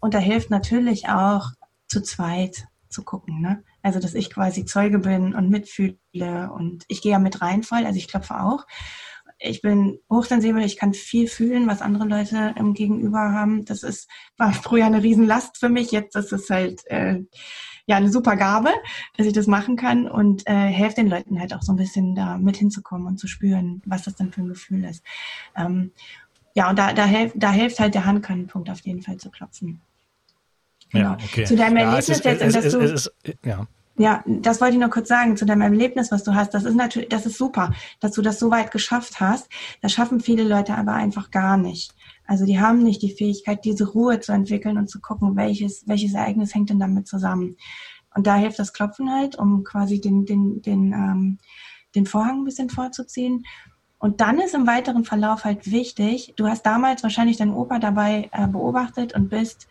Und 0.00 0.14
da 0.14 0.18
hilft 0.18 0.50
natürlich 0.50 1.08
auch 1.08 1.50
zu 1.88 2.00
zweit 2.02 2.66
zu 2.88 3.02
gucken, 3.02 3.40
ne? 3.40 3.62
Also, 3.82 3.98
dass 3.98 4.14
ich 4.14 4.30
quasi 4.30 4.64
Zeuge 4.64 4.98
bin 4.98 5.34
und 5.34 5.48
mitfühle 5.48 6.50
und 6.52 6.84
ich 6.88 7.02
gehe 7.02 7.12
ja 7.12 7.18
mit 7.18 7.40
rein 7.40 7.62
voll, 7.62 7.86
also 7.86 7.96
ich 7.96 8.08
klopfe 8.08 8.40
auch 8.40 8.66
ich 9.40 9.62
bin 9.62 9.98
hochsensibel, 10.10 10.62
ich 10.62 10.76
kann 10.76 10.92
viel 10.92 11.26
fühlen, 11.26 11.66
was 11.66 11.80
andere 11.80 12.06
Leute 12.06 12.54
im 12.58 12.74
Gegenüber 12.74 13.32
haben. 13.32 13.64
Das 13.64 13.82
ist, 13.82 14.08
war 14.36 14.52
früher 14.52 14.84
eine 14.84 15.02
Riesenlast 15.02 15.58
für 15.58 15.70
mich. 15.70 15.90
Jetzt 15.90 16.14
ist 16.14 16.32
es 16.32 16.50
halt 16.50 16.86
äh, 16.86 17.20
ja 17.86 17.96
eine 17.96 18.12
super 18.12 18.36
Gabe, 18.36 18.70
dass 19.16 19.26
ich 19.26 19.32
das 19.32 19.46
machen 19.46 19.76
kann 19.76 20.08
und 20.08 20.46
äh, 20.46 20.52
helfe 20.52 20.96
den 20.96 21.08
Leuten 21.08 21.40
halt 21.40 21.54
auch 21.54 21.62
so 21.62 21.72
ein 21.72 21.76
bisschen 21.76 22.14
da 22.14 22.36
mit 22.36 22.58
hinzukommen 22.58 23.06
und 23.06 23.18
zu 23.18 23.28
spüren, 23.28 23.82
was 23.86 24.02
das 24.02 24.14
denn 24.14 24.30
für 24.30 24.42
ein 24.42 24.48
Gefühl 24.48 24.84
ist. 24.84 25.02
Ähm, 25.56 25.92
ja, 26.54 26.68
und 26.68 26.78
da, 26.78 26.92
da, 26.92 27.06
helf, 27.06 27.32
da 27.34 27.50
hilft 27.50 27.80
halt 27.80 27.94
der 27.94 28.04
Handkantenpunkt 28.04 28.68
auf 28.68 28.80
jeden 28.80 29.02
Fall 29.02 29.16
zu 29.16 29.30
klopfen. 29.30 29.80
Genau. 30.90 31.10
Ja, 31.10 31.18
okay. 31.22 31.44
Zu 31.44 31.56
deinem 31.56 31.76
Erlebnis 31.78 32.08
ja, 32.08 32.14
ist, 32.14 32.24
jetzt, 32.24 32.42
es, 32.42 32.56
es, 32.56 32.74
es, 32.74 32.92
ist, 32.92 33.12
ja. 33.44 33.66
Ja, 34.00 34.24
das 34.26 34.62
wollte 34.62 34.76
ich 34.76 34.80
nur 34.80 34.88
kurz 34.88 35.08
sagen 35.08 35.36
zu 35.36 35.44
deinem 35.44 35.60
Erlebnis, 35.60 36.10
was 36.10 36.24
du 36.24 36.34
hast. 36.34 36.54
Das 36.54 36.64
ist 36.64 36.74
natürlich, 36.74 37.10
das 37.10 37.26
ist 37.26 37.36
super, 37.36 37.74
dass 38.00 38.12
du 38.12 38.22
das 38.22 38.38
so 38.38 38.50
weit 38.50 38.70
geschafft 38.70 39.20
hast. 39.20 39.50
Das 39.82 39.92
schaffen 39.92 40.20
viele 40.20 40.42
Leute 40.42 40.74
aber 40.74 40.94
einfach 40.94 41.30
gar 41.30 41.58
nicht. 41.58 41.94
Also 42.24 42.46
die 42.46 42.58
haben 42.58 42.82
nicht 42.82 43.02
die 43.02 43.12
Fähigkeit, 43.12 43.62
diese 43.62 43.86
Ruhe 43.90 44.18
zu 44.18 44.32
entwickeln 44.32 44.78
und 44.78 44.88
zu 44.88 45.02
gucken, 45.02 45.36
welches, 45.36 45.86
welches 45.86 46.14
Ereignis 46.14 46.54
hängt 46.54 46.70
denn 46.70 46.78
damit 46.78 47.08
zusammen. 47.08 47.58
Und 48.14 48.26
da 48.26 48.36
hilft 48.36 48.58
das 48.58 48.72
Klopfen 48.72 49.12
halt, 49.12 49.36
um 49.36 49.64
quasi 49.64 50.00
den, 50.00 50.24
den, 50.24 50.62
den, 50.62 50.94
ähm, 50.94 51.38
den 51.94 52.06
Vorhang 52.06 52.40
ein 52.40 52.44
bisschen 52.44 52.70
vorzuziehen. 52.70 53.44
Und 53.98 54.22
dann 54.22 54.40
ist 54.40 54.54
im 54.54 54.66
weiteren 54.66 55.04
Verlauf 55.04 55.44
halt 55.44 55.70
wichtig, 55.70 56.32
du 56.36 56.46
hast 56.46 56.64
damals 56.64 57.02
wahrscheinlich 57.02 57.36
deinen 57.36 57.52
Opa 57.52 57.78
dabei 57.78 58.30
äh, 58.32 58.46
beobachtet 58.46 59.14
und 59.14 59.28
bist 59.28 59.68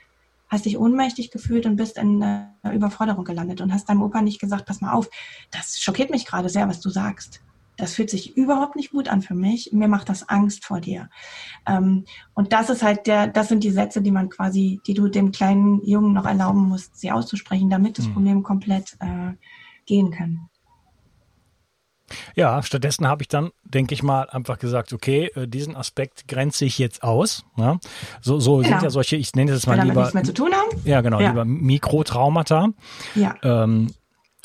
hast 0.50 0.66
dich 0.66 0.78
ohnmächtig 0.78 1.32
gefühlt 1.32 1.66
und 1.66 1.76
bist 1.76 1.98
in 1.98 2.22
einer 2.22 2.74
Überforderung 2.74 3.24
gelandet 3.24 3.62
und 3.62 3.74
hast 3.74 3.88
deinem 3.88 4.02
Opa 4.02 4.22
nicht 4.22 4.40
gesagt, 4.40 4.66
pass 4.66 4.82
mal 4.82 4.94
auf, 4.94 5.10
das 5.52 5.80
schockiert 5.80 6.10
mich 6.10 6.26
gerade 6.26 6.50
sehr, 6.50 6.68
was 6.68 6.82
du 6.82 6.90
sagst. 6.90 7.42
Das 7.78 7.94
fühlt 7.94 8.10
sich 8.10 8.36
überhaupt 8.36 8.76
nicht 8.76 8.92
gut 8.92 9.08
an 9.08 9.22
für 9.22 9.36
mich. 9.36 9.72
Mir 9.72 9.88
macht 9.88 10.10
das 10.10 10.28
Angst 10.28 10.66
vor 10.66 10.82
dir. 10.82 11.10
Ähm, 11.66 12.04
und 12.34 12.52
das 12.52 12.70
ist 12.70 12.84
halt 12.84 13.08
der, 13.08 13.28
das 13.28 13.48
sind 13.48 13.64
die 13.64 13.72
Sätze, 13.72 14.02
die 14.02 14.12
man 14.12 14.28
quasi, 14.28 14.82
die 14.86 14.94
du 14.94 15.08
dem 15.08 15.32
kleinen 15.32 15.82
Jungen 15.86 16.12
noch 16.12 16.26
erlauben 16.26 16.68
musst, 16.68 17.00
sie 17.00 17.12
auszusprechen, 17.12 17.70
damit 17.70 17.98
das. 17.98 18.10
Problem 18.10 18.44
komplett 18.44 18.98
äh, 19.00 19.32
gehen 19.86 20.12
kann. 20.12 20.49
Ja, 22.36 22.62
stattdessen 22.64 23.08
habe 23.08 23.24
ich 23.24 23.28
dann, 23.28 23.52
denke 23.64 23.94
ich 23.94 24.04
mal, 24.04 24.30
einfach 24.30 24.60
gesagt, 24.60 24.94
okay, 24.94 25.32
äh, 25.36 25.48
diesen 25.48 25.76
Aspekt 25.76 26.28
grenze 26.28 26.66
ich 26.66 26.78
jetzt 26.78 27.04
aus. 27.04 27.44
Ja? 27.58 27.80
So, 28.22 28.40
so 28.40 28.58
genau. 28.58 28.70
sind 28.70 28.84
ja 28.84 28.90
solche, 28.90 29.16
ich 29.16 29.36
nenne 29.36 29.52
das 29.52 29.68
mal 29.68 29.80
lieber. 29.82 30.02
nichts 30.02 30.14
mehr 30.14 30.24
zu 30.24 30.34
tun 30.34 30.52
haben. 30.54 30.82
Ja, 30.86 31.02
genau, 31.02 31.20
ja. 31.20 31.30
lieber 31.30 31.46
Mikrotraumata. 31.46 32.70
Ja. 33.16 33.36
Ähm, 33.44 33.94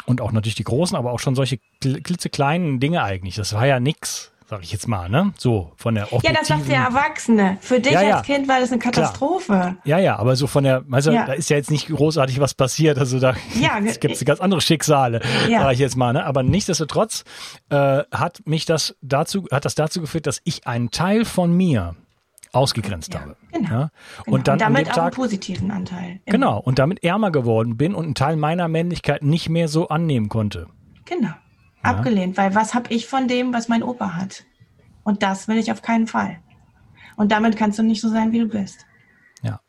und 0.06 0.20
auch 0.20 0.32
natürlich 0.32 0.56
die 0.56 0.64
großen, 0.64 0.96
aber 0.96 1.12
auch 1.12 1.20
schon 1.20 1.34
solche 1.34 1.58
klitzekleinen 1.80 2.78
Dinge 2.78 3.02
eigentlich. 3.02 3.36
Das 3.36 3.54
war 3.54 3.66
ja 3.66 3.80
nix 3.80 4.32
sag 4.46 4.62
ich 4.62 4.72
jetzt 4.72 4.88
mal, 4.88 5.08
ne? 5.08 5.32
So 5.38 5.72
von 5.76 5.94
der 5.94 6.08
Ja, 6.22 6.32
das 6.32 6.48
sagt 6.48 6.68
der 6.68 6.80
Erwachsene. 6.80 7.58
Für 7.60 7.80
dich 7.80 7.92
ja, 7.92 8.02
ja. 8.02 8.16
als 8.16 8.26
Kind 8.26 8.46
war 8.48 8.60
das 8.60 8.70
eine 8.70 8.78
Katastrophe. 8.78 9.46
Klar. 9.46 9.76
Ja, 9.84 9.98
ja, 9.98 10.16
aber 10.16 10.36
so 10.36 10.46
von 10.46 10.64
der, 10.64 10.84
also 10.90 11.10
ja. 11.10 11.26
da 11.26 11.32
ist 11.32 11.48
ja 11.50 11.56
jetzt 11.56 11.70
nicht 11.70 11.88
großartig 11.88 12.40
was 12.40 12.54
passiert. 12.54 12.98
Also 12.98 13.18
da 13.18 13.34
ja, 13.58 13.80
gibt 14.00 14.16
es 14.16 14.24
ganz 14.24 14.40
andere 14.40 14.60
Schicksale, 14.60 15.20
ja. 15.48 15.60
sag 15.62 15.72
ich 15.72 15.78
jetzt 15.78 15.96
mal, 15.96 16.12
ne? 16.12 16.24
Aber 16.24 16.42
nichtsdestotrotz 16.42 17.24
äh, 17.70 18.02
hat 18.12 18.42
mich 18.44 18.66
das 18.66 18.96
dazu, 19.00 19.46
hat 19.50 19.64
das 19.64 19.74
dazu 19.74 20.00
geführt, 20.00 20.26
dass 20.26 20.40
ich 20.44 20.66
einen 20.66 20.90
Teil 20.90 21.24
von 21.24 21.56
mir 21.56 21.96
ausgegrenzt 22.52 23.18
habe. 23.18 23.36
Genau, 23.50 23.70
ja? 23.70 23.90
genau. 24.24 24.36
Und 24.36 24.46
dann 24.46 24.54
und 24.54 24.60
damit 24.60 24.90
auch 24.90 24.94
Tag, 24.94 25.04
einen 25.04 25.12
positiven 25.12 25.70
Anteil. 25.70 26.20
Genau, 26.26 26.60
und 26.60 26.78
damit 26.78 27.02
ärmer 27.02 27.32
geworden 27.32 27.76
bin 27.76 27.94
und 27.94 28.04
einen 28.04 28.14
Teil 28.14 28.36
meiner 28.36 28.68
Männlichkeit 28.68 29.22
nicht 29.22 29.48
mehr 29.48 29.68
so 29.68 29.88
annehmen 29.88 30.28
konnte. 30.28 30.68
Genau 31.06 31.32
abgelehnt, 31.84 32.36
weil 32.36 32.54
was 32.54 32.74
habe 32.74 32.92
ich 32.92 33.06
von 33.06 33.28
dem, 33.28 33.52
was 33.52 33.68
mein 33.68 33.82
Opa 33.82 34.14
hat? 34.14 34.44
Und 35.02 35.22
das 35.22 35.48
will 35.48 35.58
ich 35.58 35.70
auf 35.70 35.82
keinen 35.82 36.06
Fall. 36.06 36.38
Und 37.16 37.30
damit 37.30 37.56
kannst 37.56 37.78
du 37.78 37.82
nicht 37.82 38.00
so 38.00 38.08
sein, 38.08 38.32
wie 38.32 38.40
du 38.40 38.48
bist. 38.48 38.86
Ja. 39.42 39.60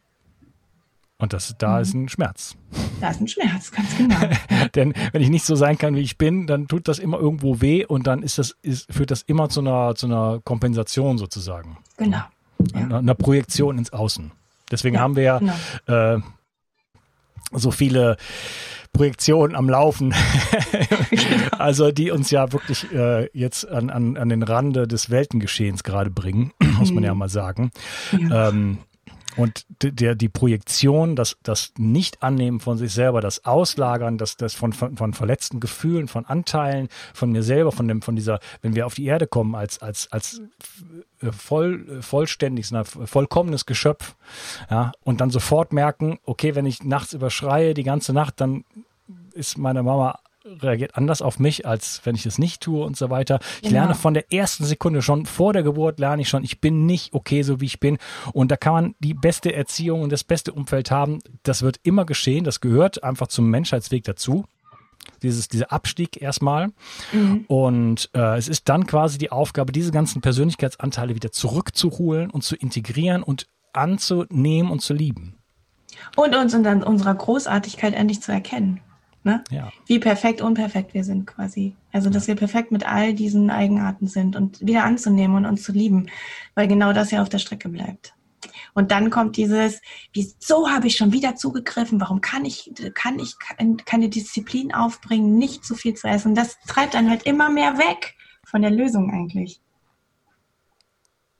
Und 1.17 1.33
das, 1.33 1.55
da 1.57 1.75
mhm. 1.75 1.81
ist 1.81 1.93
ein 1.93 2.09
Schmerz. 2.09 2.55
Da 3.01 3.09
ist 3.09 3.19
ein 3.19 3.27
Schmerz, 3.27 3.71
ganz 3.71 3.97
genau. 3.97 4.15
Denn 4.75 4.93
wenn 5.11 5.21
ich 5.21 5.29
nicht 5.29 5.43
so 5.43 5.55
sein 5.55 5.77
kann, 5.77 5.95
wie 5.95 6.01
ich 6.01 6.17
bin, 6.17 6.47
dann 6.47 6.69
tut 6.69 6.87
das 6.87 6.97
immer 6.97 7.19
irgendwo 7.19 7.59
weh 7.59 7.83
und 7.85 8.07
dann 8.07 8.23
ist 8.23 8.37
das, 8.37 8.55
ist, 8.61 8.91
führt 8.91 9.11
das 9.11 9.21
immer 9.21 9.49
zu 9.49 9.59
einer, 9.59 9.95
zu 9.95 10.05
einer 10.05 10.39
Kompensation 10.45 11.17
sozusagen. 11.17 11.77
Genau. 11.97 12.21
Ja. 12.73 12.79
Einer, 12.79 12.97
einer 12.99 13.15
Projektion 13.15 13.77
ins 13.77 13.91
Außen. 13.91 14.31
Deswegen 14.71 14.95
ja, 14.95 15.01
haben 15.01 15.17
wir 15.17 15.23
ja 15.23 15.39
genau. 15.39 15.53
äh, 15.87 16.21
so 17.51 17.71
viele 17.71 18.17
Projektionen 18.93 19.55
am 19.55 19.69
Laufen. 19.69 20.13
also 21.57 21.91
die 21.91 22.11
uns 22.11 22.31
ja 22.31 22.51
wirklich 22.51 22.91
äh, 22.91 23.29
jetzt 23.33 23.67
an, 23.67 23.89
an, 23.89 24.17
an 24.17 24.29
den 24.29 24.43
Rande 24.43 24.87
des 24.87 25.09
Weltengeschehens 25.09 25.83
gerade 25.83 26.09
bringen, 26.09 26.51
muss 26.79 26.91
man 26.91 27.03
ja 27.03 27.13
mhm. 27.13 27.19
mal 27.19 27.29
sagen. 27.29 27.71
Ja. 28.11 28.49
Ähm, 28.49 28.79
und 29.37 29.65
der, 29.81 30.15
die 30.15 30.29
Projektion, 30.29 31.15
das, 31.15 31.37
das 31.43 31.73
Nicht-Annehmen 31.77 32.59
von 32.59 32.77
sich 32.77 32.93
selber, 32.93 33.21
das 33.21 33.45
Auslagern, 33.45 34.17
das, 34.17 34.37
das 34.37 34.53
von, 34.53 34.73
von, 34.73 34.97
von 34.97 35.13
verletzten 35.13 35.59
Gefühlen, 35.59 36.07
von 36.07 36.25
Anteilen, 36.25 36.89
von 37.13 37.31
mir 37.31 37.43
selber, 37.43 37.71
von 37.71 37.87
dem, 37.87 38.01
von 38.01 38.15
dieser, 38.15 38.39
wenn 38.61 38.75
wir 38.75 38.85
auf 38.85 38.95
die 38.95 39.05
Erde 39.05 39.27
kommen, 39.27 39.55
als, 39.55 39.81
als, 39.81 40.11
als 40.11 40.41
äh, 41.21 41.31
voll, 41.31 42.01
vollständiges, 42.01 42.73
vollkommenes 43.05 43.65
Geschöpf, 43.65 44.15
ja, 44.69 44.91
und 45.03 45.21
dann 45.21 45.29
sofort 45.29 45.73
merken, 45.73 46.19
okay, 46.25 46.55
wenn 46.55 46.65
ich 46.65 46.83
nachts 46.83 47.13
überschreie, 47.13 47.73
die 47.73 47.83
ganze 47.83 48.13
Nacht, 48.13 48.41
dann 48.41 48.63
ist 49.33 49.57
meine 49.57 49.83
Mama 49.83 50.19
reagiert 50.45 50.95
anders 50.95 51.21
auf 51.21 51.39
mich, 51.39 51.65
als 51.65 52.01
wenn 52.03 52.15
ich 52.15 52.25
es 52.25 52.37
nicht 52.37 52.61
tue 52.61 52.83
und 52.83 52.95
so 52.95 53.09
weiter. 53.09 53.39
Ich 53.57 53.69
genau. 53.69 53.81
lerne 53.81 53.95
von 53.95 54.13
der 54.13 54.31
ersten 54.31 54.65
Sekunde 54.65 55.01
schon, 55.01 55.25
vor 55.25 55.53
der 55.53 55.63
Geburt 55.63 55.99
lerne 55.99 56.21
ich 56.21 56.29
schon, 56.29 56.43
ich 56.43 56.61
bin 56.61 56.85
nicht 56.85 57.13
okay, 57.13 57.41
so 57.41 57.61
wie 57.61 57.65
ich 57.65 57.79
bin. 57.79 57.97
Und 58.33 58.51
da 58.51 58.57
kann 58.57 58.73
man 58.73 58.95
die 58.99 59.13
beste 59.13 59.53
Erziehung 59.53 60.01
und 60.01 60.11
das 60.11 60.23
beste 60.23 60.53
Umfeld 60.53 60.91
haben. 60.91 61.19
Das 61.43 61.61
wird 61.61 61.79
immer 61.83 62.05
geschehen. 62.05 62.43
Das 62.43 62.61
gehört 62.61 63.03
einfach 63.03 63.27
zum 63.27 63.49
Menschheitsweg 63.49 64.03
dazu. 64.03 64.45
Dieses, 65.21 65.47
dieser 65.47 65.71
Abstieg 65.71 66.21
erstmal. 66.21 66.69
Mhm. 67.11 67.45
Und 67.47 68.09
äh, 68.13 68.37
es 68.37 68.47
ist 68.47 68.69
dann 68.69 68.87
quasi 68.87 69.17
die 69.17 69.31
Aufgabe, 69.31 69.71
diese 69.71 69.91
ganzen 69.91 70.21
Persönlichkeitsanteile 70.21 71.15
wieder 71.15 71.31
zurückzuholen 71.31 72.31
und 72.31 72.43
zu 72.43 72.55
integrieren 72.55 73.21
und 73.21 73.47
anzunehmen 73.73 74.71
und 74.71 74.81
zu 74.81 74.93
lieben. 74.93 75.37
Und 76.15 76.35
uns 76.35 76.53
in 76.53 76.65
unserer 76.83 77.15
Großartigkeit 77.15 77.93
endlich 77.93 78.21
zu 78.21 78.31
erkennen. 78.31 78.81
Ne? 79.25 79.43
Ja. 79.49 79.71
Wie 79.87 79.97
perfekt, 79.97 80.39
unperfekt 80.41 80.93
wir 80.93 81.03
sind 81.03 81.25
quasi. 81.25 81.75
Also, 81.91 82.11
dass 82.11 82.27
wir 82.27 82.35
perfekt 82.35 82.71
mit 82.71 82.87
all 82.87 83.15
diesen 83.15 83.49
Eigenarten 83.49 84.07
sind 84.07 84.35
und 84.35 84.63
wieder 84.63 84.83
anzunehmen 84.83 85.35
und 85.35 85.45
uns 85.47 85.63
zu 85.63 85.71
lieben, 85.71 86.11
weil 86.53 86.67
genau 86.67 86.93
das 86.93 87.09
ja 87.09 87.23
auf 87.23 87.29
der 87.29 87.39
Strecke 87.39 87.67
bleibt. 87.67 88.13
Und 88.75 88.91
dann 88.91 89.09
kommt 89.09 89.35
dieses, 89.37 89.81
wieso 90.13 90.69
habe 90.69 90.85
ich 90.85 90.95
schon 90.95 91.11
wieder 91.11 91.35
zugegriffen? 91.35 91.99
Warum 91.99 92.21
kann 92.21 92.45
ich, 92.45 92.71
kann 92.93 93.17
ich 93.17 93.35
keine 93.85 94.09
Disziplin 94.09 94.75
aufbringen, 94.75 95.39
nicht 95.39 95.65
zu 95.65 95.73
viel 95.73 95.95
zu 95.95 96.07
essen? 96.07 96.35
Das 96.35 96.59
treibt 96.67 96.93
dann 96.93 97.09
halt 97.09 97.23
immer 97.23 97.49
mehr 97.49 97.79
weg 97.79 98.13
von 98.45 98.61
der 98.61 98.69
Lösung 98.69 99.11
eigentlich. 99.11 99.59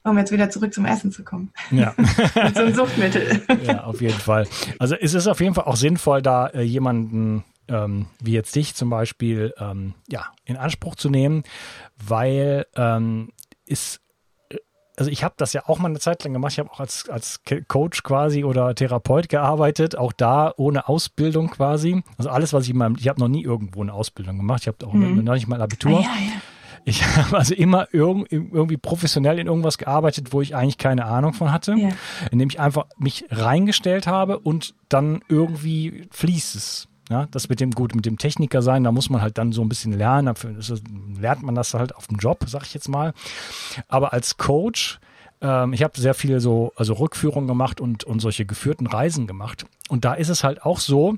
Um 0.04 0.18
jetzt 0.18 0.32
wieder 0.32 0.50
zurück 0.50 0.74
zum 0.74 0.86
Essen 0.86 1.12
zu 1.12 1.24
kommen. 1.24 1.51
Ja. 1.70 1.94
zum 2.56 2.74
Suchtmittel. 2.74 3.44
Ja, 3.63 3.84
auf 3.84 4.01
jeden 4.01 4.20
Fall. 4.20 4.48
Also 4.80 4.96
es 4.96 5.13
ist 5.13 5.27
auf 5.27 5.39
jeden 5.39 5.54
Fall 5.54 5.65
auch 5.65 5.75
sinnvoll, 5.75 6.24
da 6.24 6.48
äh, 6.48 6.62
jemanden 6.63 7.44
ähm, 7.68 8.08
wie 8.20 8.34
jetzt 8.34 8.56
dich 8.56 8.76
zum 8.76 8.90
Beispiel, 8.90 9.54
ähm, 9.58 9.94
ja, 10.08 10.28
in 10.46 10.58
Anspruch 10.58 10.96
zu 10.96 11.10
nehmen, 11.10 11.44
weil 11.98 12.66
ähm, 12.76 13.32
ist 13.66 14.02
äh, 14.50 14.58
also 14.98 15.12
ich 15.12 15.24
habe 15.24 15.36
das 15.38 15.54
ja 15.54 15.64
auch 15.68 15.80
mal 15.80 15.90
eine 15.90 16.00
Zeit 16.00 16.24
lang 16.24 16.34
gemacht. 16.34 16.54
Ich 16.54 16.60
habe 16.60 16.72
auch 16.72 16.80
als, 16.80 17.10
als 17.10 17.42
Coach 17.68 18.04
quasi 18.04 18.44
oder 18.44 18.76
Therapeut 18.76 19.30
gearbeitet, 19.30 19.98
auch 19.98 20.14
da 20.14 20.54
ohne 20.58 20.88
Ausbildung 20.88 21.50
quasi. 21.50 22.04
Also 22.18 22.30
alles, 22.30 22.54
was 22.54 22.64
ich 22.66 22.70
in 22.72 22.78
meinem, 22.78 22.96
ich 22.98 23.08
habe 23.08 23.20
noch 23.20 23.28
nie 23.28 23.44
irgendwo 23.44 23.82
eine 23.82 23.94
Ausbildung 23.94 24.38
gemacht. 24.38 24.62
Ich 24.62 24.68
habe 24.68 24.86
auch 24.86 24.94
mhm. 24.94 25.24
noch 25.24 25.34
nicht 25.34 25.48
mal 25.48 25.62
Abitur. 25.62 26.00
Ah, 26.00 26.02
ja, 26.02 26.26
ja. 26.26 26.42
Ich 26.86 27.04
habe 27.18 27.38
also 27.38 27.54
immer 27.54 27.94
irg 27.94 28.28
irgendwie 28.32 28.78
professionell 28.78 29.40
in 29.40 29.48
irgendwas 29.48 29.78
gearbeitet, 29.78 30.32
wo 30.32 30.42
ich 30.42 30.56
eigentlich 30.56 30.78
keine 30.78 31.06
Ahnung 31.06 31.34
von 31.34 31.52
hatte, 31.52 31.76
ja. 31.76 31.90
indem 32.32 32.50
ich 32.50 32.60
einfach 32.60 32.86
mich 32.98 33.26
reingestellt 33.30 34.08
habe 34.08 34.40
und 34.40 34.76
dann 34.88 35.22
irgendwie 35.28 36.08
fließt 36.12 36.56
es. 36.56 36.88
Ja, 37.10 37.28
das 37.30 37.50
mit 37.50 37.60
dem 37.60 37.72
gut, 37.72 37.94
mit 37.94 38.06
dem 38.06 38.18
Techniker 38.18 38.62
sein, 38.62 38.84
da 38.84 38.92
muss 38.92 39.10
man 39.10 39.22
halt 39.22 39.38
dann 39.38 39.52
so 39.52 39.62
ein 39.62 39.70
bisschen 39.70 39.94
lernen. 39.94 40.26
Dafür 40.26 40.56
lernt 41.20 41.44
man 41.44 41.54
das 41.54 41.74
halt 41.74 41.96
auf 41.96 42.08
dem 42.08 42.18
Job, 42.18 42.44
sag 42.48 42.64
ich 42.64 42.74
jetzt 42.74 42.90
mal. 42.90 43.14
Aber 43.88 44.12
als 44.12 44.38
Coach, 44.38 45.00
ähm, 45.42 45.74
ich 45.74 45.84
habe 45.84 46.00
sehr 46.00 46.16
viele 46.16 46.40
so, 46.40 46.74
also 46.76 46.94
Rückführungen 46.94 47.48
gemacht 47.48 47.80
und, 47.80 48.04
und 48.04 48.20
solche 48.22 48.46
geführten 48.46 48.88
Reisen 48.88 49.28
gemacht. 49.28 49.66
Und 49.88 50.04
da 50.04 50.16
ist 50.16 50.30
es 50.30 50.44
halt 50.44 50.64
auch 50.64 50.80
so, 50.80 51.18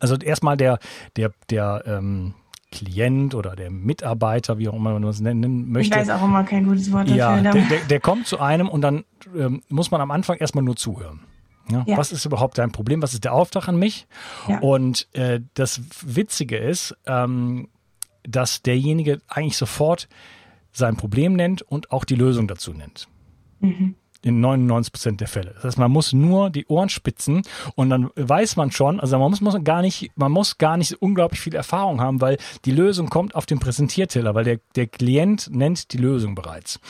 also 0.00 0.16
erstmal 0.16 0.56
der, 0.56 0.78
der, 1.16 1.32
der, 1.50 1.82
ähm, 1.86 2.34
Klient 2.74 3.36
oder 3.36 3.54
der 3.54 3.70
Mitarbeiter, 3.70 4.58
wie 4.58 4.68
auch 4.68 4.74
immer 4.74 4.92
man 4.92 5.04
es 5.04 5.20
nennen 5.20 5.70
möchte. 5.70 5.94
Ich 5.94 6.00
weiß 6.00 6.10
auch 6.10 6.24
immer 6.24 6.42
kein 6.42 6.66
gutes 6.66 6.90
Wort 6.90 7.04
dafür. 7.06 7.16
Ja, 7.16 7.40
der, 7.40 7.52
der, 7.52 7.78
der 7.88 8.00
kommt 8.00 8.26
zu 8.26 8.40
einem 8.40 8.68
und 8.68 8.80
dann 8.80 9.04
ähm, 9.36 9.62
muss 9.68 9.92
man 9.92 10.00
am 10.00 10.10
Anfang 10.10 10.38
erstmal 10.38 10.64
nur 10.64 10.74
zuhören. 10.74 11.20
Ja, 11.70 11.84
ja. 11.86 11.96
Was 11.96 12.12
ist 12.12 12.24
überhaupt 12.24 12.58
dein 12.58 12.72
Problem? 12.72 13.02
Was 13.02 13.14
ist 13.14 13.24
der 13.24 13.32
Auftrag 13.32 13.68
an 13.68 13.76
mich? 13.76 14.06
Ja. 14.48 14.58
Und 14.60 15.08
äh, 15.12 15.40
das 15.54 15.80
Witzige 16.02 16.58
ist, 16.58 16.96
ähm, 17.06 17.68
dass 18.22 18.62
derjenige 18.62 19.20
eigentlich 19.28 19.56
sofort 19.56 20.08
sein 20.72 20.96
Problem 20.96 21.34
nennt 21.34 21.62
und 21.62 21.90
auch 21.90 22.04
die 22.04 22.16
Lösung 22.16 22.48
dazu 22.48 22.72
nennt. 22.72 23.08
Mhm 23.60 23.96
in 24.24 24.40
99 24.40 24.92
Prozent 24.92 25.20
der 25.20 25.28
Fälle. 25.28 25.52
Das 25.54 25.64
heißt, 25.64 25.78
man 25.78 25.90
muss 25.90 26.12
nur 26.12 26.50
die 26.50 26.66
Ohren 26.66 26.88
spitzen 26.88 27.42
und 27.74 27.90
dann 27.90 28.10
weiß 28.16 28.56
man 28.56 28.70
schon, 28.70 29.00
also 29.00 29.18
man 29.18 29.30
muss, 29.30 29.40
muss 29.40 29.56
gar 29.62 29.82
nicht, 29.82 30.10
man 30.16 30.32
muss 30.32 30.58
gar 30.58 30.76
nicht 30.76 30.94
unglaublich 31.02 31.40
viel 31.40 31.54
Erfahrung 31.54 32.00
haben, 32.00 32.20
weil 32.20 32.38
die 32.64 32.70
Lösung 32.70 33.08
kommt 33.08 33.34
auf 33.34 33.46
den 33.46 33.60
Präsentierteller, 33.60 34.34
weil 34.34 34.44
der, 34.44 34.60
der 34.76 34.86
Klient 34.86 35.50
nennt 35.52 35.92
die 35.92 35.98
Lösung 35.98 36.34
bereits. 36.34 36.80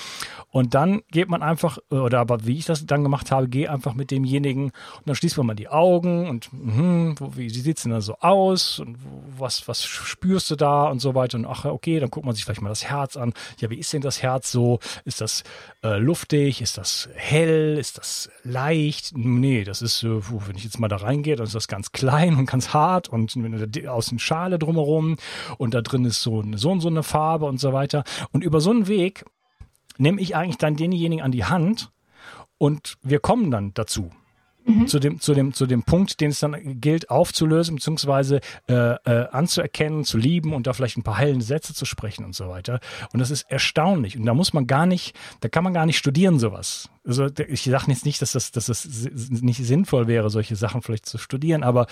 Und 0.50 0.74
dann 0.74 1.02
geht 1.10 1.28
man 1.28 1.42
einfach, 1.42 1.78
oder 1.90 2.20
aber 2.20 2.46
wie 2.46 2.58
ich 2.58 2.64
das 2.64 2.86
dann 2.86 3.02
gemacht 3.02 3.32
habe, 3.32 3.48
gehe 3.48 3.70
einfach 3.70 3.94
mit 3.94 4.12
demjenigen 4.12 4.66
und 4.66 5.06
dann 5.06 5.16
schließt 5.16 5.36
man 5.36 5.46
mal 5.46 5.54
die 5.54 5.68
Augen 5.68 6.28
und 6.28 6.50
hm, 6.52 7.16
wie 7.34 7.50
sieht's 7.50 7.82
denn 7.82 7.90
da 7.90 8.00
so 8.00 8.16
aus 8.20 8.78
und 8.78 8.96
was, 9.36 9.66
was 9.66 9.82
spürst 9.82 10.50
du 10.52 10.56
da 10.56 10.84
und 10.84 11.00
so 11.00 11.14
weiter 11.16 11.38
und 11.38 11.46
ach, 11.46 11.64
okay, 11.64 11.98
dann 11.98 12.10
guckt 12.10 12.24
man 12.24 12.34
sich 12.34 12.44
vielleicht 12.44 12.62
mal 12.62 12.68
das 12.68 12.84
Herz 12.84 13.16
an. 13.16 13.32
Ja, 13.58 13.70
wie 13.70 13.78
ist 13.78 13.92
denn 13.92 14.00
das 14.00 14.22
Herz 14.22 14.52
so? 14.52 14.78
Ist 15.04 15.20
das 15.20 15.42
äh, 15.82 15.98
luftig? 15.98 16.62
Ist 16.62 16.78
das 16.78 17.08
hell? 17.24 17.78
Ist 17.78 17.98
das 17.98 18.30
leicht? 18.42 19.16
Nee, 19.16 19.64
das 19.64 19.82
ist, 19.82 20.02
äh, 20.02 20.08
wenn 20.08 20.56
ich 20.56 20.64
jetzt 20.64 20.78
mal 20.78 20.88
da 20.88 20.96
reingehe, 20.96 21.36
dann 21.36 21.46
ist 21.46 21.54
das 21.54 21.68
ganz 21.68 21.92
klein 21.92 22.36
und 22.36 22.46
ganz 22.46 22.74
hart 22.74 23.08
und 23.08 23.34
außen 23.86 24.18
Schale 24.18 24.58
drumherum 24.58 25.16
und 25.56 25.74
da 25.74 25.80
drin 25.80 26.04
ist 26.04 26.22
so, 26.22 26.44
so 26.54 26.70
und 26.70 26.80
so 26.80 26.88
eine 26.88 27.02
Farbe 27.02 27.46
und 27.46 27.58
so 27.58 27.72
weiter. 27.72 28.04
Und 28.32 28.44
über 28.44 28.60
so 28.60 28.70
einen 28.70 28.88
Weg 28.88 29.24
nehme 29.96 30.20
ich 30.20 30.36
eigentlich 30.36 30.58
dann 30.58 30.76
denjenigen 30.76 31.22
an 31.22 31.32
die 31.32 31.44
Hand 31.44 31.90
und 32.58 32.96
wir 33.02 33.20
kommen 33.20 33.50
dann 33.50 33.72
dazu. 33.74 34.10
Mhm. 34.66 34.86
Zu, 34.86 34.98
dem, 34.98 35.20
zu, 35.20 35.34
dem, 35.34 35.52
zu 35.52 35.66
dem 35.66 35.82
Punkt, 35.82 36.20
den 36.20 36.30
es 36.30 36.38
dann 36.40 36.80
gilt 36.80 37.10
aufzulösen, 37.10 37.76
beziehungsweise 37.76 38.40
äh, 38.66 38.94
äh, 39.04 39.28
anzuerkennen, 39.30 40.04
zu 40.04 40.16
lieben 40.16 40.54
und 40.54 40.66
da 40.66 40.72
vielleicht 40.72 40.96
ein 40.96 41.02
paar 41.02 41.18
heilende 41.18 41.44
Sätze 41.44 41.74
zu 41.74 41.84
sprechen 41.84 42.24
und 42.24 42.34
so 42.34 42.48
weiter. 42.48 42.80
Und 43.12 43.20
das 43.20 43.30
ist 43.30 43.42
erstaunlich. 43.50 44.16
Und 44.16 44.24
da 44.24 44.32
muss 44.32 44.54
man 44.54 44.66
gar 44.66 44.86
nicht, 44.86 45.14
da 45.40 45.50
kann 45.50 45.64
man 45.64 45.74
gar 45.74 45.84
nicht 45.84 45.98
studieren, 45.98 46.38
sowas 46.38 46.88
also 47.06 47.26
ich 47.48 47.62
sage 47.64 47.84
jetzt 47.88 48.04
nicht, 48.04 48.22
dass 48.22 48.32
das, 48.32 48.50
dass 48.50 48.66
das 48.66 48.88
nicht 48.88 49.64
sinnvoll 49.64 50.06
wäre, 50.06 50.30
solche 50.30 50.56
Sachen 50.56 50.82
vielleicht 50.82 51.06
zu 51.06 51.18
studieren, 51.18 51.62
aber, 51.62 51.86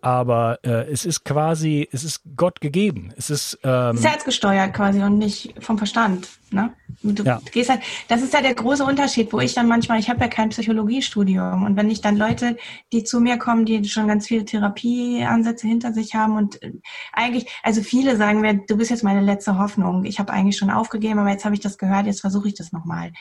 aber 0.00 0.58
äh, 0.62 0.90
es 0.90 1.04
ist 1.04 1.24
quasi, 1.24 1.88
es 1.90 2.04
ist 2.04 2.20
Gott 2.36 2.60
gegeben. 2.60 3.12
Es 3.16 3.30
ist 3.30 3.58
ähm, 3.64 3.98
herzgesteuert 3.98 4.74
quasi 4.74 5.02
und 5.02 5.18
nicht 5.18 5.54
vom 5.60 5.78
Verstand. 5.78 6.28
Ne? 6.52 6.72
Du 7.02 7.22
ja. 7.22 7.40
gehst 7.50 7.70
halt, 7.70 7.80
das 8.08 8.22
ist 8.22 8.34
ja 8.34 8.42
der 8.42 8.54
große 8.54 8.84
Unterschied, 8.84 9.32
wo 9.32 9.40
ich 9.40 9.54
dann 9.54 9.66
manchmal, 9.66 9.98
ich 9.98 10.10
habe 10.10 10.20
ja 10.20 10.28
kein 10.28 10.50
Psychologiestudium 10.50 11.64
und 11.64 11.76
wenn 11.76 11.90
ich 11.90 12.02
dann 12.02 12.16
Leute, 12.16 12.56
die 12.92 13.04
zu 13.04 13.20
mir 13.20 13.38
kommen, 13.38 13.64
die 13.64 13.82
schon 13.86 14.06
ganz 14.06 14.26
viele 14.26 14.44
Therapieansätze 14.44 15.66
hinter 15.66 15.92
sich 15.92 16.14
haben 16.14 16.36
und 16.36 16.62
äh, 16.62 16.72
eigentlich, 17.12 17.46
also 17.62 17.80
viele 17.82 18.16
sagen 18.16 18.40
mir, 18.42 18.60
du 18.66 18.76
bist 18.76 18.90
jetzt 18.90 19.02
meine 19.02 19.22
letzte 19.22 19.58
Hoffnung. 19.58 20.04
Ich 20.04 20.18
habe 20.18 20.32
eigentlich 20.32 20.58
schon 20.58 20.70
aufgegeben, 20.70 21.18
aber 21.18 21.30
jetzt 21.30 21.44
habe 21.44 21.54
ich 21.54 21.60
das 21.60 21.78
gehört, 21.78 22.06
jetzt 22.06 22.20
versuche 22.20 22.48
ich 22.48 22.54
das 22.54 22.72
nochmal. 22.72 23.12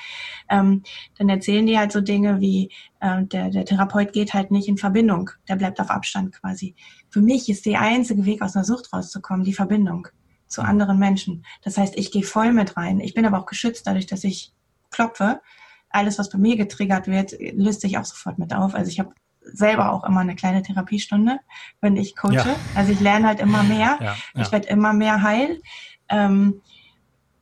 Ähm, 0.49 0.83
dann 1.21 1.29
erzählen 1.29 1.67
die 1.67 1.77
halt 1.77 1.91
so 1.91 2.01
Dinge 2.01 2.41
wie, 2.41 2.71
äh, 2.99 3.23
der, 3.25 3.51
der 3.51 3.63
Therapeut 3.63 4.11
geht 4.11 4.33
halt 4.33 4.49
nicht 4.49 4.67
in 4.67 4.77
Verbindung, 4.77 5.29
der 5.47 5.55
bleibt 5.55 5.79
auf 5.79 5.91
Abstand 5.91 6.33
quasi. 6.33 6.75
Für 7.09 7.21
mich 7.21 7.47
ist 7.47 7.67
der 7.67 7.79
einzige 7.79 8.25
Weg 8.25 8.41
aus 8.41 8.55
einer 8.55 8.65
Sucht 8.65 8.91
rauszukommen, 8.91 9.45
die 9.45 9.53
Verbindung 9.53 10.07
zu 10.47 10.63
anderen 10.63 10.97
Menschen. 10.97 11.45
Das 11.61 11.77
heißt, 11.77 11.95
ich 11.95 12.11
gehe 12.11 12.23
voll 12.23 12.53
mit 12.53 12.75
rein. 12.75 12.99
Ich 12.99 13.13
bin 13.13 13.25
aber 13.25 13.39
auch 13.39 13.45
geschützt 13.45 13.85
dadurch, 13.85 14.07
dass 14.07 14.23
ich 14.23 14.51
klopfe. 14.89 15.41
Alles, 15.89 16.17
was 16.17 16.29
bei 16.29 16.39
mir 16.39 16.57
getriggert 16.57 17.07
wird, 17.07 17.33
löst 17.53 17.81
sich 17.81 17.99
auch 17.99 18.05
sofort 18.05 18.39
mit 18.39 18.53
auf. 18.53 18.73
Also 18.73 18.89
ich 18.89 18.99
habe 18.99 19.13
selber 19.43 19.91
auch 19.91 20.03
immer 20.03 20.21
eine 20.21 20.35
kleine 20.35 20.63
Therapiestunde, 20.63 21.39
wenn 21.81 21.97
ich 21.97 22.15
coache. 22.15 22.33
Ja. 22.33 22.55
Also 22.73 22.93
ich 22.93 22.99
lerne 22.99 23.27
halt 23.27 23.39
immer 23.39 23.61
mehr. 23.61 23.97
Ja, 23.99 24.05
ja. 24.05 24.41
Ich 24.41 24.51
werde 24.51 24.67
immer 24.69 24.93
mehr 24.93 25.21
heil. 25.21 25.61
Ähm, 26.09 26.61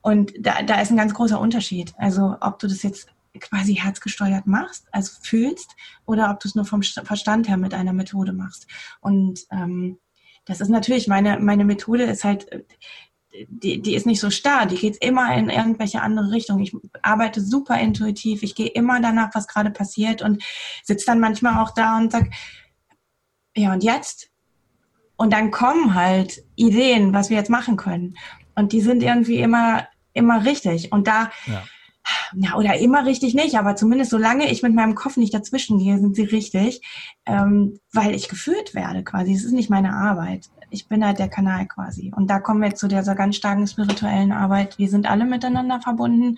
und 0.01 0.33
da, 0.37 0.63
da 0.63 0.81
ist 0.81 0.91
ein 0.91 0.97
ganz 0.97 1.13
großer 1.13 1.39
Unterschied. 1.39 1.93
Also 1.97 2.35
ob 2.41 2.59
du 2.59 2.67
das 2.67 2.83
jetzt 2.83 3.09
quasi 3.39 3.75
herzgesteuert 3.75 4.47
machst, 4.47 4.87
also 4.91 5.11
fühlst, 5.21 5.75
oder 6.05 6.31
ob 6.31 6.39
du 6.39 6.47
es 6.47 6.55
nur 6.55 6.65
vom 6.65 6.81
Verstand 6.81 7.47
her 7.47 7.57
mit 7.57 7.73
einer 7.73 7.93
Methode 7.93 8.33
machst. 8.33 8.67
Und 9.01 9.41
ähm, 9.51 9.99
das 10.45 10.61
ist 10.61 10.69
natürlich, 10.69 11.07
meine, 11.07 11.39
meine 11.39 11.65
Methode 11.65 12.03
ist 12.03 12.23
halt, 12.23 12.65
die, 13.47 13.81
die 13.81 13.95
ist 13.95 14.05
nicht 14.05 14.19
so 14.19 14.29
starr, 14.29 14.65
die 14.65 14.77
geht 14.77 14.97
immer 15.03 15.35
in 15.35 15.49
irgendwelche 15.49 16.01
andere 16.01 16.31
Richtungen. 16.31 16.61
Ich 16.61 16.75
arbeite 17.03 17.41
super 17.41 17.79
intuitiv, 17.79 18.41
ich 18.41 18.55
gehe 18.55 18.67
immer 18.67 18.99
danach, 18.99 19.29
was 19.33 19.47
gerade 19.47 19.69
passiert 19.69 20.21
und 20.21 20.43
sitze 20.83 21.05
dann 21.05 21.19
manchmal 21.19 21.63
auch 21.63 21.71
da 21.71 21.97
und 21.97 22.11
sag, 22.11 22.31
ja 23.55 23.73
und 23.73 23.83
jetzt? 23.83 24.31
Und 25.15 25.33
dann 25.33 25.51
kommen 25.51 25.93
halt 25.93 26.43
Ideen, 26.55 27.13
was 27.13 27.29
wir 27.29 27.37
jetzt 27.37 27.49
machen 27.49 27.75
können. 27.75 28.17
Und 28.55 28.71
die 28.71 28.81
sind 28.81 29.03
irgendwie 29.03 29.39
immer, 29.39 29.87
immer 30.13 30.45
richtig. 30.45 30.91
Und 30.91 31.07
da, 31.07 31.29
ja. 31.45 31.63
Ja 32.35 32.55
oder 32.55 32.77
immer 32.77 33.05
richtig 33.05 33.33
nicht, 33.33 33.55
aber 33.57 33.75
zumindest 33.75 34.11
solange 34.11 34.51
ich 34.51 34.63
mit 34.63 34.73
meinem 34.73 34.95
Kopf 34.95 35.17
nicht 35.17 35.33
dazwischen 35.33 35.79
gehe, 35.79 35.97
sind 35.97 36.15
sie 36.15 36.23
richtig, 36.23 36.81
ähm, 37.25 37.79
weil 37.91 38.13
ich 38.15 38.29
geführt 38.29 38.73
werde 38.75 39.03
quasi. 39.03 39.33
Es 39.33 39.43
ist 39.43 39.53
nicht 39.53 39.69
meine 39.69 39.93
Arbeit 39.93 40.49
ich 40.71 40.87
bin 40.87 41.05
halt 41.05 41.19
der 41.19 41.29
Kanal 41.29 41.67
quasi. 41.67 42.11
Und 42.15 42.29
da 42.29 42.39
kommen 42.39 42.61
wir 42.61 42.75
zu 42.75 42.87
dieser 42.87 43.15
ganz 43.15 43.35
starken 43.35 43.67
spirituellen 43.67 44.31
Arbeit. 44.31 44.77
Wir 44.77 44.89
sind 44.89 45.09
alle 45.09 45.25
miteinander 45.25 45.81
verbunden. 45.81 46.35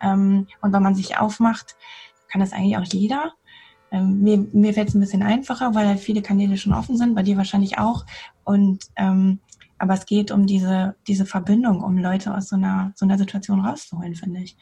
Ähm, 0.00 0.46
und 0.60 0.72
wenn 0.72 0.82
man 0.82 0.94
sich 0.94 1.18
aufmacht, 1.18 1.76
kann 2.28 2.40
das 2.40 2.52
eigentlich 2.52 2.76
auch 2.76 2.84
jeder. 2.84 3.32
Ähm, 3.90 4.22
mir 4.22 4.46
mir 4.52 4.74
fällt 4.74 4.88
es 4.88 4.94
ein 4.94 5.00
bisschen 5.00 5.22
einfacher, 5.22 5.74
weil 5.74 5.86
halt 5.86 6.00
viele 6.00 6.22
Kanäle 6.22 6.56
schon 6.56 6.72
offen 6.72 6.96
sind, 6.96 7.14
bei 7.14 7.22
dir 7.22 7.36
wahrscheinlich 7.36 7.78
auch. 7.78 8.04
Und 8.44 8.84
ähm, 8.96 9.40
aber 9.78 9.94
es 9.94 10.06
geht 10.06 10.30
um 10.30 10.46
diese, 10.46 10.96
diese 11.06 11.26
Verbindung, 11.26 11.82
um 11.82 11.98
Leute 11.98 12.34
aus 12.34 12.48
so 12.48 12.56
einer, 12.56 12.92
so 12.94 13.04
einer 13.04 13.18
Situation 13.18 13.60
rauszuholen, 13.60 14.14
finde 14.14 14.40
ich. 14.40 14.56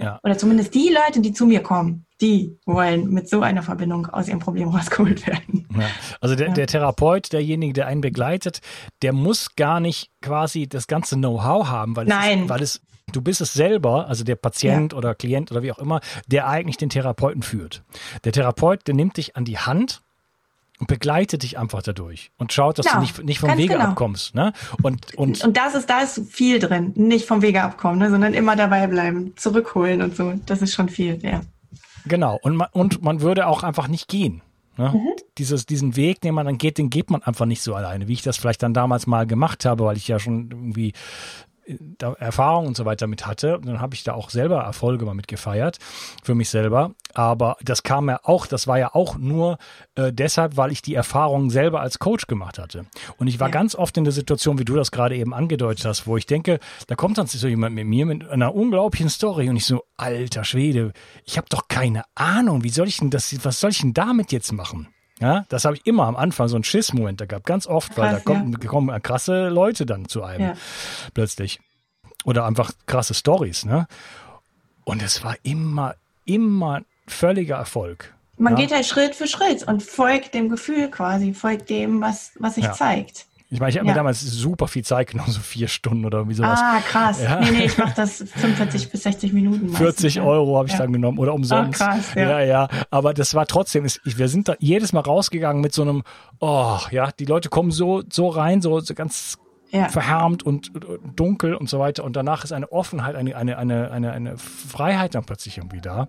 Ja. 0.00 0.20
Oder 0.22 0.38
zumindest 0.38 0.74
die 0.74 0.88
Leute, 0.88 1.20
die 1.20 1.32
zu 1.32 1.46
mir 1.46 1.62
kommen, 1.62 2.06
die 2.20 2.58
wollen 2.66 3.10
mit 3.10 3.28
so 3.28 3.42
einer 3.42 3.62
Verbindung 3.62 4.06
aus 4.06 4.28
ihrem 4.28 4.40
Problem 4.40 4.68
rausgeholt 4.68 5.26
werden. 5.26 5.66
Ja. 5.76 5.86
Also 6.20 6.34
der, 6.34 6.48
ja. 6.48 6.54
der 6.54 6.66
Therapeut, 6.66 7.32
derjenige, 7.32 7.72
der 7.72 7.86
einen 7.86 8.00
begleitet, 8.00 8.60
der 9.02 9.12
muss 9.12 9.54
gar 9.56 9.80
nicht 9.80 10.10
quasi 10.20 10.68
das 10.68 10.86
ganze 10.86 11.16
Know-how 11.16 11.68
haben, 11.68 11.96
weil 11.96 12.06
Nein. 12.06 12.44
Es, 12.44 12.48
weil 12.48 12.62
es 12.62 12.80
du 13.12 13.22
bist 13.22 13.40
es 13.40 13.52
selber, 13.52 14.06
also 14.06 14.24
der 14.24 14.36
Patient 14.36 14.94
oder 14.94 15.14
Klient 15.14 15.50
oder 15.50 15.62
wie 15.62 15.72
auch 15.72 15.78
immer, 15.78 16.00
der 16.26 16.48
eigentlich 16.48 16.76
den 16.76 16.90
Therapeuten 16.90 17.42
führt. 17.42 17.82
Der 18.24 18.32
Therapeut, 18.32 18.86
der 18.86 18.94
nimmt 18.94 19.16
dich 19.16 19.36
an 19.36 19.44
die 19.44 19.58
Hand 19.58 20.02
und 20.80 20.86
begleitet 20.86 21.42
dich 21.42 21.58
einfach 21.58 21.82
dadurch 21.82 22.32
und 22.38 22.52
schaut, 22.52 22.78
dass 22.78 22.86
ja, 22.86 22.94
du 22.94 23.00
nicht, 23.00 23.22
nicht 23.22 23.38
vom 23.38 23.56
Wege 23.56 23.74
genau. 23.74 23.90
abkommst. 23.90 24.34
Ne? 24.34 24.52
Und, 24.82 25.14
und, 25.14 25.44
und 25.44 25.56
das 25.56 25.74
ist, 25.74 25.88
da 25.90 26.00
ist 26.00 26.22
viel 26.30 26.58
drin. 26.58 26.92
Nicht 26.96 27.26
vom 27.26 27.42
Wege 27.42 27.62
abkommen, 27.62 27.98
ne? 27.98 28.10
sondern 28.10 28.32
immer 28.32 28.56
dabei 28.56 28.86
bleiben, 28.86 29.34
zurückholen 29.36 30.00
und 30.00 30.16
so. 30.16 30.32
Das 30.46 30.62
ist 30.62 30.72
schon 30.72 30.88
viel, 30.88 31.18
ja. 31.22 31.42
Genau. 32.06 32.38
Und 32.42 32.56
man, 32.56 32.68
und 32.72 33.02
man 33.02 33.20
würde 33.20 33.46
auch 33.46 33.62
einfach 33.62 33.88
nicht 33.88 34.08
gehen. 34.08 34.40
Ne? 34.78 34.90
Mhm. 34.94 35.08
Dieses, 35.36 35.66
diesen 35.66 35.96
Weg, 35.96 36.22
den 36.22 36.34
man 36.34 36.46
dann 36.46 36.56
geht, 36.56 36.78
den 36.78 36.88
geht 36.88 37.10
man 37.10 37.22
einfach 37.22 37.44
nicht 37.44 37.60
so 37.60 37.74
alleine, 37.74 38.08
wie 38.08 38.14
ich 38.14 38.22
das 38.22 38.38
vielleicht 38.38 38.62
dann 38.62 38.72
damals 38.72 39.06
mal 39.06 39.26
gemacht 39.26 39.66
habe, 39.66 39.84
weil 39.84 39.98
ich 39.98 40.08
ja 40.08 40.18
schon 40.18 40.48
irgendwie 40.50 40.94
Erfahrung 42.18 42.66
und 42.66 42.76
so 42.76 42.84
weiter 42.84 43.06
mit 43.06 43.26
hatte. 43.26 43.60
Dann 43.62 43.80
habe 43.80 43.94
ich 43.94 44.04
da 44.04 44.14
auch 44.14 44.30
selber 44.30 44.60
Erfolge 44.62 45.04
mal 45.04 45.14
mit 45.14 45.28
gefeiert 45.28 45.78
für 46.22 46.34
mich 46.34 46.50
selber. 46.50 46.92
Aber 47.14 47.56
das 47.62 47.82
kam 47.82 48.08
ja 48.08 48.20
auch, 48.22 48.46
das 48.46 48.66
war 48.66 48.78
ja 48.78 48.94
auch 48.94 49.16
nur 49.16 49.58
äh, 49.96 50.12
deshalb, 50.12 50.56
weil 50.56 50.72
ich 50.72 50.82
die 50.82 50.94
Erfahrung 50.94 51.50
selber 51.50 51.80
als 51.80 51.98
Coach 51.98 52.26
gemacht 52.26 52.58
hatte. 52.58 52.86
Und 53.18 53.26
ich 53.26 53.40
war 53.40 53.48
ja. 53.48 53.52
ganz 53.52 53.74
oft 53.74 53.96
in 53.96 54.04
der 54.04 54.12
Situation, 54.12 54.58
wie 54.58 54.64
du 54.64 54.76
das 54.76 54.90
gerade 54.90 55.16
eben 55.16 55.34
angedeutet 55.34 55.84
hast, 55.84 56.06
wo 56.06 56.16
ich 56.16 56.26
denke, 56.26 56.60
da 56.86 56.94
kommt 56.94 57.18
dann 57.18 57.26
so 57.26 57.48
jemand 57.48 57.74
mit 57.74 57.86
mir 57.86 58.06
mit 58.06 58.28
einer 58.28 58.54
unglaublichen 58.54 59.10
Story 59.10 59.48
und 59.48 59.56
ich 59.56 59.66
so, 59.66 59.84
alter 59.96 60.44
Schwede, 60.44 60.92
ich 61.24 61.36
habe 61.36 61.48
doch 61.48 61.68
keine 61.68 62.04
Ahnung, 62.14 62.64
wie 62.64 62.70
soll 62.70 62.88
ich 62.88 62.98
denn 62.98 63.10
das, 63.10 63.44
was 63.44 63.60
soll 63.60 63.70
ich 63.70 63.80
denn 63.80 63.94
damit 63.94 64.32
jetzt 64.32 64.52
machen? 64.52 64.88
Ja, 65.20 65.44
das 65.50 65.64
habe 65.64 65.76
ich 65.76 65.86
immer 65.86 66.06
am 66.06 66.16
Anfang 66.16 66.48
so 66.48 66.56
einen 66.56 66.64
Schiss-Moment 66.64 67.20
da 67.20 67.26
gehabt, 67.26 67.46
ganz 67.46 67.66
oft, 67.66 67.96
weil 67.98 68.10
Krass, 68.10 68.24
da 68.24 68.32
kommen, 68.32 68.58
ja. 68.60 68.68
kommen 68.68 69.02
krasse 69.02 69.48
Leute 69.48 69.84
dann 69.84 70.08
zu 70.08 70.22
einem 70.22 70.40
ja. 70.40 70.54
plötzlich. 71.12 71.60
Oder 72.24 72.46
einfach 72.46 72.72
krasse 72.86 73.14
Stories, 73.14 73.64
ne? 73.64 73.86
Und 74.84 75.02
es 75.02 75.22
war 75.22 75.36
immer, 75.42 75.94
immer 76.24 76.82
völliger 77.06 77.56
Erfolg. 77.56 78.14
Man 78.38 78.54
ja? 78.56 78.60
geht 78.60 78.72
halt 78.72 78.86
Schritt 78.86 79.14
für 79.14 79.26
Schritt 79.26 79.62
und 79.64 79.82
folgt 79.82 80.32
dem 80.34 80.48
Gefühl 80.48 80.90
quasi, 80.90 81.34
folgt 81.34 81.68
dem, 81.68 82.00
was, 82.00 82.32
was 82.38 82.54
sich 82.54 82.70
zeigt. 82.72 83.26
Ich 83.52 83.58
meine, 83.58 83.70
ich 83.70 83.76
habe 83.78 83.86
ja. 83.86 83.92
mir 83.92 83.96
damals 83.96 84.20
super 84.20 84.68
viel 84.68 84.84
Zeit 84.84 85.08
genommen, 85.10 85.32
so 85.32 85.40
vier 85.40 85.66
Stunden 85.66 86.04
oder 86.04 86.28
wie 86.28 86.34
sowas. 86.34 86.60
Ah, 86.62 86.80
krass. 86.80 87.20
Ja. 87.20 87.40
Nee, 87.40 87.50
nee, 87.50 87.64
ich 87.64 87.76
mache 87.78 87.94
das 87.96 88.18
45 88.18 88.90
bis 88.90 89.02
60 89.02 89.32
Minuten. 89.32 89.66
Meistens, 89.66 89.78
40 89.78 90.14
ja. 90.16 90.22
Euro 90.22 90.56
habe 90.56 90.68
ich 90.68 90.76
dann 90.76 90.92
genommen 90.92 91.18
oder 91.18 91.34
umsonst. 91.34 91.82
Ah, 91.82 91.94
krass, 91.94 92.14
ja. 92.14 92.22
ja, 92.22 92.40
ja. 92.40 92.68
Aber 92.90 93.12
das 93.12 93.34
war 93.34 93.46
trotzdem, 93.46 93.84
wir 94.04 94.28
sind 94.28 94.48
da 94.48 94.54
jedes 94.60 94.92
Mal 94.92 95.00
rausgegangen 95.00 95.60
mit 95.60 95.74
so 95.74 95.82
einem, 95.82 96.04
oh, 96.38 96.78
ja, 96.92 97.10
die 97.10 97.24
Leute 97.24 97.48
kommen 97.48 97.72
so, 97.72 98.04
so 98.08 98.28
rein, 98.28 98.62
so, 98.62 98.78
so 98.78 98.94
ganz 98.94 99.36
verhärmt 99.70 100.42
und 100.42 100.72
dunkel 101.16 101.54
und 101.54 101.68
so 101.68 101.78
weiter. 101.78 102.04
Und 102.04 102.14
danach 102.14 102.44
ist 102.44 102.52
eine 102.52 102.70
Offenheit, 102.70 103.16
eine, 103.16 103.36
eine, 103.36 103.58
eine, 103.58 103.90
eine, 103.90 104.12
eine 104.12 104.38
Freiheit 104.38 105.14
dann 105.14 105.24
plötzlich 105.24 105.58
irgendwie 105.58 105.80
da. 105.80 106.08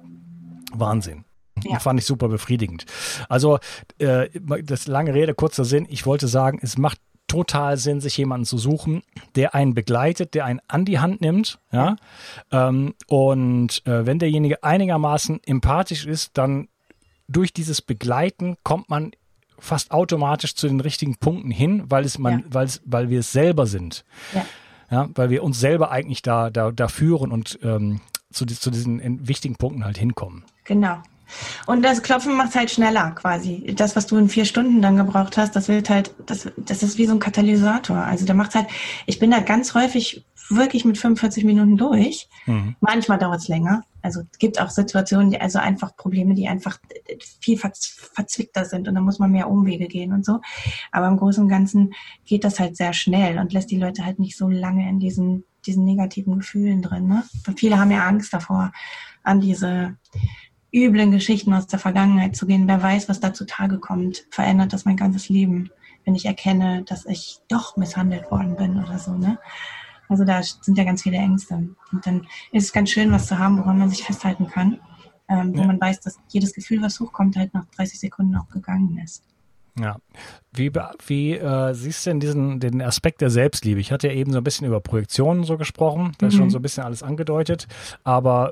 Wahnsinn. 0.73 1.25
Ja. 1.63 1.80
Fand 1.80 1.99
ich 1.99 2.06
super 2.06 2.27
befriedigend. 2.27 2.86
Also, 3.30 3.60
äh, 3.99 4.30
das 4.63 4.88
lange 4.88 5.13
Rede, 5.13 5.34
kurzer 5.34 5.65
Sinn. 5.65 5.86
Ich 5.89 6.06
wollte 6.06 6.27
sagen, 6.27 6.60
es 6.62 6.77
macht 6.77 6.97
total 7.32 7.78
Sinn, 7.78 8.02
sich 8.02 8.17
jemanden 8.17 8.46
zu 8.46 8.58
suchen, 8.58 9.04
der 9.36 9.56
einen 9.56 9.74
begleitet, 9.74 10.34
der 10.34 10.44
einen 10.44 10.60
an 10.67 10.84
die 10.84 11.00
Hand 11.00 11.22
nimmt. 11.22 11.60
Ja? 11.72 11.96
Ähm, 12.52 12.94
und 13.08 13.88
äh, 13.88 14.06
wenn 14.06 14.20
derjenige 14.20 14.65
einigermaßen 14.65 15.39
empathisch 15.46 16.06
ist, 16.06 16.38
dann 16.38 16.67
durch 17.30 17.54
dieses 17.54 17.82
Begleiten 17.82 18.58
kommt 18.63 18.89
man 18.89 19.12
fast 19.58 19.91
automatisch 19.91 20.56
zu 20.56 20.67
den 20.67 20.82
richtigen 20.82 21.15
Punkten 21.15 21.52
hin, 21.52 21.84
weil 21.88 22.04
es 22.04 22.17
man, 22.17 22.39
ja. 22.39 22.46
weil 22.50 22.65
es, 22.65 22.82
weil 22.84 23.10
wir 23.10 23.22
es 23.22 23.32
selber 23.32 23.65
sind. 23.65 24.04
Ja. 24.34 24.46
ja. 24.89 25.10
weil 25.15 25.30
wir 25.30 25.41
uns 25.44 25.58
selber 25.58 25.89
eigentlich 25.89 26.22
da, 26.22 26.50
da, 26.50 26.72
da 26.72 26.89
führen 26.89 27.32
und 27.32 27.60
ähm, 27.63 28.02
zu, 28.34 28.46
zu 28.46 28.72
diesen 28.72 29.26
wichtigen 29.26 29.56
Punkten 29.56 29.86
halt 29.86 29.98
hinkommen. 29.98 30.44
Genau. 30.65 31.02
Und 31.65 31.84
das 31.84 32.04
Klopfen 32.04 32.36
macht 32.36 32.56
halt 32.56 32.72
schneller 32.72 33.12
quasi. 33.12 33.74
Das, 33.76 33.96
was 33.96 34.08
du 34.08 34.17
in 34.17 34.30
vier 34.30 34.46
Stunden 34.46 34.82
dann 34.82 34.98
gebraucht 34.98 35.38
hast, 35.38 35.56
das 35.56 35.67
wird 35.67 35.89
halt, 35.89 36.13
das, 36.26 36.50
das 36.58 36.84
ist 36.84 36.98
wie 36.98 37.06
so 37.06 37.13
ein 37.13 37.20
Katalysator. 37.20 37.98
Also 37.98 38.26
der 38.26 38.36
macht 38.36 38.56
halt, 38.56 38.67
ich 39.06 39.20
bin 39.20 39.32
da 39.32 39.39
ganz 39.39 39.74
häufig 39.74 40.26
wirklich 40.50 40.86
mit 40.86 40.98
45 40.98 41.44
Minuten 41.44 41.78
durch. 41.78 42.28
Mhm. 42.46 42.76
Manchmal 42.80 43.17
dauert 43.17 43.39
es 43.39 43.48
länger. 43.48 43.84
Also 44.02 44.22
es 44.32 44.39
gibt 44.39 44.60
auch 44.60 44.70
Situationen, 44.70 45.32
die, 45.32 45.39
also 45.39 45.60
einfach 45.60 45.96
Probleme, 45.96 46.34
die 46.34 46.48
einfach 46.48 46.80
viel 47.39 47.58
verzwickter 47.58 48.65
sind 48.65 48.88
und 48.88 48.96
da 48.96 49.02
muss 49.02 49.20
man 49.20 49.32
mehr 49.32 49.50
Umwege 49.50 49.88
gehen 49.88 50.12
und 50.12 50.26
so. 50.26 50.41
Aber 50.91 51.08
im 51.08 51.17
Großen 51.17 51.44
und 51.44 51.50
Ganzen 51.50 51.94
geht 52.26 52.44
das 52.44 52.60
halt 52.60 52.76
sehr 52.76 52.94
schnell 52.94 53.39
und 53.39 53.54
lässt 53.54 53.72
die 53.72 53.80
Leute 53.80 54.06
halt 54.06 54.20
nicht 54.20 54.38
so 54.38 54.50
lange 54.50 54.88
in 54.89 55.00
diesen, 55.00 55.44
diesen 55.65 55.86
negativen 55.86 56.39
Gefühlen 56.39 56.82
drin. 56.82 57.08
Ne? 57.08 57.24
Viele 57.56 57.80
haben 57.80 57.91
ja 57.91 58.06
Angst 58.06 58.34
davor, 58.34 58.72
an 59.24 59.39
diese 59.39 59.98
üblen 60.73 61.12
Geschichten 61.12 61.53
aus 61.53 61.67
der 61.67 61.79
Vergangenheit 61.79 62.36
zu 62.36 62.45
gehen. 62.45 62.67
Wer 62.67 62.81
weiß, 62.81 63.10
was 63.10 63.19
da 63.19 63.34
zutage 63.34 63.77
kommt, 63.77 64.25
verändert 64.29 64.73
das 64.73 64.86
mein 64.86 64.97
ganzes 64.97 65.29
Leben, 65.29 65.69
wenn 66.05 66.15
ich 66.15 66.25
erkenne, 66.25 66.84
dass 66.84 67.05
ich 67.05 67.39
doch 67.49 67.77
misshandelt 67.77 68.31
worden 68.31 68.55
bin 68.55 68.84
oder 68.84 68.97
so. 68.97 69.13
Ne? 69.13 69.38
Also 70.07 70.25
da 70.25 70.41
sind 70.43 70.77
ja 70.77 70.84
ganz 70.84 71.03
viele 71.03 71.17
Ängste. 71.17 71.55
Und 71.55 72.05
dann 72.05 72.27
ist 72.51 72.65
es 72.65 72.73
ganz 72.73 72.89
schön, 72.89 73.12
was 73.12 73.27
zu 73.27 73.38
haben, 73.38 73.57
woran 73.57 73.79
man 73.79 73.89
sich 73.89 74.03
festhalten 74.03 74.47
kann, 74.47 74.79
ähm, 75.29 75.55
wo 75.55 75.62
ja. 75.62 75.67
man 75.67 75.79
weiß, 75.79 76.01
dass 76.01 76.19
jedes 76.29 76.53
Gefühl, 76.53 76.81
was 76.81 76.99
hochkommt, 76.99 77.36
halt 77.36 77.53
nach 77.53 77.65
30 77.75 77.99
Sekunden 77.99 78.36
auch 78.36 78.49
gegangen 78.49 78.99
ist. 79.03 79.23
Ja. 79.79 79.97
Wie, 80.51 80.71
wie 81.07 81.34
äh, 81.34 81.73
siehst 81.73 82.05
du 82.05 82.10
denn 82.10 82.19
diesen 82.19 82.60
den 82.60 82.81
Aspekt 82.81 83.21
der 83.21 83.29
Selbstliebe? 83.29 83.79
Ich 83.79 83.91
hatte 83.91 84.07
ja 84.07 84.13
eben 84.13 84.34
so 84.34 84.39
ein 84.39 84.43
bisschen 84.43 84.67
über 84.67 84.81
Projektionen 84.81 85.43
so 85.45 85.57
gesprochen, 85.57 86.12
da 86.17 86.27
ist 86.27 86.34
mhm. 86.34 86.39
schon 86.39 86.49
so 86.49 86.60
ein 86.60 86.62
bisschen 86.62 86.84
alles 86.84 87.03
angedeutet. 87.03 87.67
Aber 88.03 88.51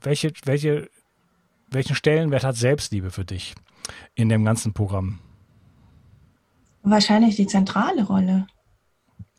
welche, 0.00 0.32
welche 0.44 0.88
welchen 1.72 1.94
Stellenwert 1.94 2.44
hat 2.44 2.56
Selbstliebe 2.56 3.10
für 3.10 3.24
dich 3.24 3.54
in 4.14 4.28
dem 4.28 4.44
ganzen 4.44 4.72
Programm? 4.72 5.18
Wahrscheinlich 6.82 7.36
die 7.36 7.46
zentrale 7.46 8.04
Rolle. 8.04 8.46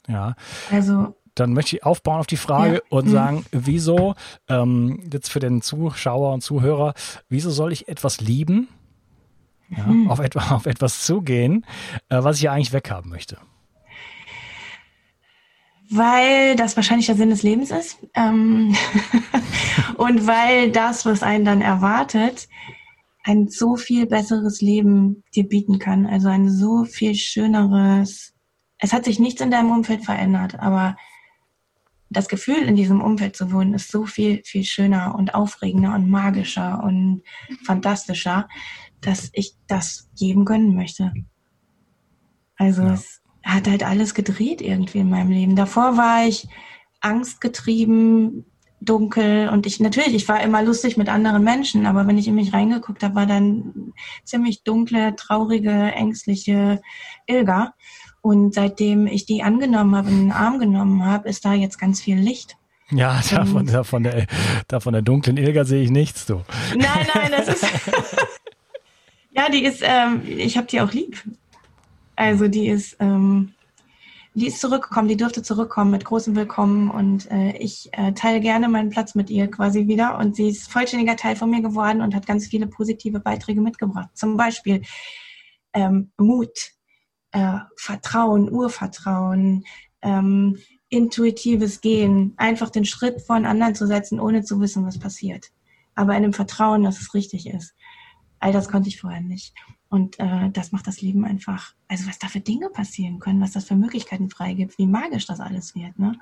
Ja. 0.07 0.35
Also. 0.71 1.15
Dann 1.35 1.53
möchte 1.53 1.75
ich 1.75 1.83
aufbauen 1.83 2.19
auf 2.19 2.27
die 2.27 2.37
Frage 2.37 2.75
ja. 2.75 2.81
und 2.89 3.07
mhm. 3.07 3.11
sagen, 3.11 3.45
wieso, 3.51 4.13
ähm, 4.47 5.09
jetzt 5.11 5.29
für 5.29 5.39
den 5.39 5.61
Zuschauer 5.63 6.31
und 6.31 6.41
Zuhörer, 6.41 6.93
wieso 7.27 7.49
soll 7.49 7.73
ich 7.73 7.87
etwas 7.87 8.21
lieben, 8.21 8.67
ja, 9.69 9.85
mhm. 9.87 10.11
auf, 10.11 10.19
etwa, 10.19 10.51
auf 10.55 10.67
etwas 10.67 11.03
zugehen, 11.03 11.65
äh, 12.09 12.23
was 12.23 12.37
ich 12.37 12.43
ja 12.43 12.53
eigentlich 12.53 12.73
weghaben 12.73 13.09
möchte? 13.09 13.37
Weil 15.95 16.55
das 16.55 16.75
wahrscheinlich 16.75 17.07
der 17.07 17.15
Sinn 17.15 17.29
des 17.29 17.43
Lebens 17.43 17.71
ist. 17.71 17.97
Ähm 18.13 18.75
und 19.97 20.27
weil 20.27 20.71
das, 20.71 21.05
was 21.05 21.23
einen 21.23 21.45
dann 21.45 21.61
erwartet, 21.61 22.47
ein 23.23 23.47
so 23.47 23.75
viel 23.75 24.05
besseres 24.05 24.61
Leben 24.61 25.23
dir 25.35 25.47
bieten 25.47 25.79
kann. 25.79 26.05
Also 26.05 26.27
ein 26.29 26.49
so 26.49 26.83
viel 26.83 27.15
schöneres. 27.15 28.33
Es 28.77 28.91
hat 28.91 29.05
sich 29.05 29.19
nichts 29.19 29.41
in 29.41 29.51
deinem 29.51 29.71
Umfeld 29.71 30.03
verändert, 30.03 30.59
aber 30.59 30.97
das 32.09 32.27
Gefühl, 32.27 32.63
in 32.63 32.75
diesem 32.75 33.01
Umfeld 33.01 33.35
zu 33.35 33.51
wohnen, 33.51 33.73
ist 33.73 33.91
so 33.91 34.05
viel, 34.05 34.41
viel 34.43 34.63
schöner 34.63 35.15
und 35.15 35.33
aufregender 35.33 35.95
und 35.95 36.09
magischer 36.09 36.83
und 36.83 37.23
fantastischer, 37.65 38.47
dass 39.01 39.29
ich 39.33 39.55
das 39.67 40.09
jedem 40.13 40.45
gönnen 40.45 40.75
möchte. 40.75 41.11
Also 42.55 42.83
ja. 42.83 42.93
es 42.93 43.22
hat 43.43 43.67
halt 43.67 43.83
alles 43.83 44.13
gedreht 44.13 44.61
irgendwie 44.61 44.99
in 44.99 45.09
meinem 45.09 45.31
Leben. 45.31 45.55
Davor 45.55 45.97
war 45.97 46.25
ich 46.25 46.47
angstgetrieben, 47.01 48.45
dunkel 48.85 49.49
und 49.49 49.65
ich 49.65 49.79
natürlich, 49.79 50.13
ich 50.13 50.27
war 50.27 50.41
immer 50.41 50.61
lustig 50.61 50.97
mit 50.97 51.09
anderen 51.09 51.43
Menschen, 51.43 51.85
aber 51.85 52.07
wenn 52.07 52.17
ich 52.17 52.27
in 52.27 52.35
mich 52.35 52.53
reingeguckt 52.53 53.03
habe, 53.03 53.15
war 53.15 53.25
dann 53.25 53.93
ziemlich 54.23 54.63
dunkle, 54.63 55.15
traurige, 55.15 55.71
ängstliche 55.71 56.81
Ilga. 57.27 57.73
Und 58.21 58.53
seitdem 58.53 59.05
ich 59.07 59.25
die 59.25 59.43
angenommen 59.43 59.95
habe, 59.95 60.09
in 60.09 60.17
den 60.17 60.31
Arm 60.31 60.59
genommen 60.59 61.05
habe, 61.05 61.27
ist 61.27 61.43
da 61.43 61.53
jetzt 61.53 61.77
ganz 61.77 62.01
viel 62.01 62.17
Licht. 62.17 62.55
Ja, 62.89 63.21
davon, 63.29 63.65
davon, 63.65 64.03
der, 64.03 64.27
davon 64.67 64.93
der 64.93 65.01
dunklen 65.01 65.37
Ilga 65.37 65.65
sehe 65.65 65.83
ich 65.83 65.89
nichts, 65.89 66.25
du. 66.25 66.41
Nein, 66.75 67.07
nein, 67.13 67.31
das 67.35 67.47
ist. 67.49 67.65
ja, 69.31 69.49
die 69.49 69.63
ist, 69.63 69.81
ähm, 69.83 70.21
ich 70.25 70.57
habe 70.57 70.67
die 70.67 70.79
auch 70.79 70.91
lieb. 70.91 71.21
Also 72.15 72.47
die 72.47 72.67
ist, 72.67 72.97
ähm, 72.99 73.53
die 74.35 74.47
ist 74.47 74.59
zurückgekommen, 74.59 75.07
die 75.07 75.17
durfte 75.17 75.43
zurückkommen 75.43 75.91
mit 75.91 76.05
großem 76.05 76.35
Willkommen 76.35 76.89
und 76.89 77.29
äh, 77.31 77.55
ich 77.57 77.89
äh, 77.91 78.13
teile 78.13 78.39
gerne 78.39 78.67
meinen 78.67 78.89
Platz 78.89 79.15
mit 79.15 79.29
ihr 79.29 79.49
quasi 79.49 79.87
wieder 79.87 80.17
und 80.17 80.35
sie 80.35 80.49
ist 80.49 80.71
vollständiger 80.71 81.15
Teil 81.15 81.35
von 81.35 81.49
mir 81.49 81.61
geworden 81.61 82.01
und 82.01 82.15
hat 82.15 82.25
ganz 82.25 82.47
viele 82.47 82.67
positive 82.67 83.19
Beiträge 83.19 83.61
mitgebracht. 83.61 84.09
Zum 84.13 84.37
Beispiel 84.37 84.81
ähm, 85.73 86.11
Mut, 86.17 86.71
äh, 87.31 87.59
Vertrauen, 87.77 88.51
Urvertrauen, 88.51 89.65
ähm, 90.01 90.57
intuitives 90.89 91.81
Gehen, 91.81 92.33
einfach 92.37 92.69
den 92.69 92.85
Schritt 92.85 93.21
von 93.21 93.45
anderen 93.45 93.75
zu 93.75 93.87
setzen, 93.87 94.19
ohne 94.19 94.43
zu 94.43 94.59
wissen, 94.59 94.85
was 94.85 94.99
passiert. 94.99 95.47
Aber 95.95 96.15
in 96.15 96.23
dem 96.23 96.33
Vertrauen, 96.33 96.83
dass 96.83 96.99
es 96.99 97.13
richtig 97.13 97.47
ist. 97.47 97.75
All 98.39 98.51
das 98.51 98.67
konnte 98.67 98.89
ich 98.89 98.99
vorher 98.99 99.21
nicht. 99.21 99.53
Und 99.93 100.19
äh, 100.19 100.49
das 100.49 100.71
macht 100.71 100.87
das 100.87 101.01
Leben 101.01 101.23
einfach, 101.23 101.75
also 101.87 102.07
was 102.07 102.17
da 102.17 102.27
für 102.27 102.39
Dinge 102.39 102.71
passieren 102.71 103.19
können, 103.19 103.39
was 103.41 103.51
das 103.51 103.65
für 103.65 103.75
Möglichkeiten 103.75 104.27
freigibt, 104.27 104.79
wie 104.79 104.87
magisch 104.87 105.27
das 105.27 105.39
alles 105.39 105.75
wird. 105.75 105.99
Ne? 105.99 106.17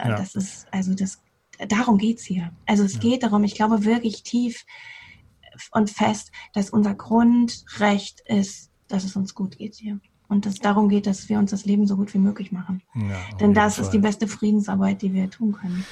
Äh, 0.00 0.08
ja. 0.08 0.16
Das 0.16 0.34
ist, 0.34 0.66
also 0.72 0.94
das, 0.94 1.22
darum 1.68 1.98
geht's 1.98 2.24
hier. 2.24 2.52
Also 2.64 2.82
es 2.82 2.94
ja. 2.94 3.00
geht 3.00 3.24
darum, 3.24 3.44
ich 3.44 3.56
glaube 3.56 3.84
wirklich 3.84 4.22
tief 4.22 4.64
und 5.72 5.90
fest, 5.90 6.32
dass 6.54 6.70
unser 6.70 6.94
Grundrecht 6.94 8.22
ist, 8.24 8.70
dass 8.88 9.04
es 9.04 9.16
uns 9.16 9.34
gut 9.34 9.58
geht 9.58 9.74
hier. 9.74 10.00
Und 10.26 10.46
dass 10.46 10.54
darum 10.54 10.88
geht, 10.88 11.06
dass 11.06 11.28
wir 11.28 11.38
uns 11.38 11.50
das 11.50 11.66
Leben 11.66 11.86
so 11.86 11.96
gut 11.96 12.14
wie 12.14 12.18
möglich 12.18 12.52
machen. 12.52 12.82
Ja, 12.94 13.36
Denn 13.38 13.52
das 13.52 13.74
Fall. 13.74 13.84
ist 13.84 13.90
die 13.90 13.98
beste 13.98 14.28
Friedensarbeit, 14.28 15.02
die 15.02 15.12
wir 15.12 15.28
tun 15.28 15.52
können. 15.52 15.84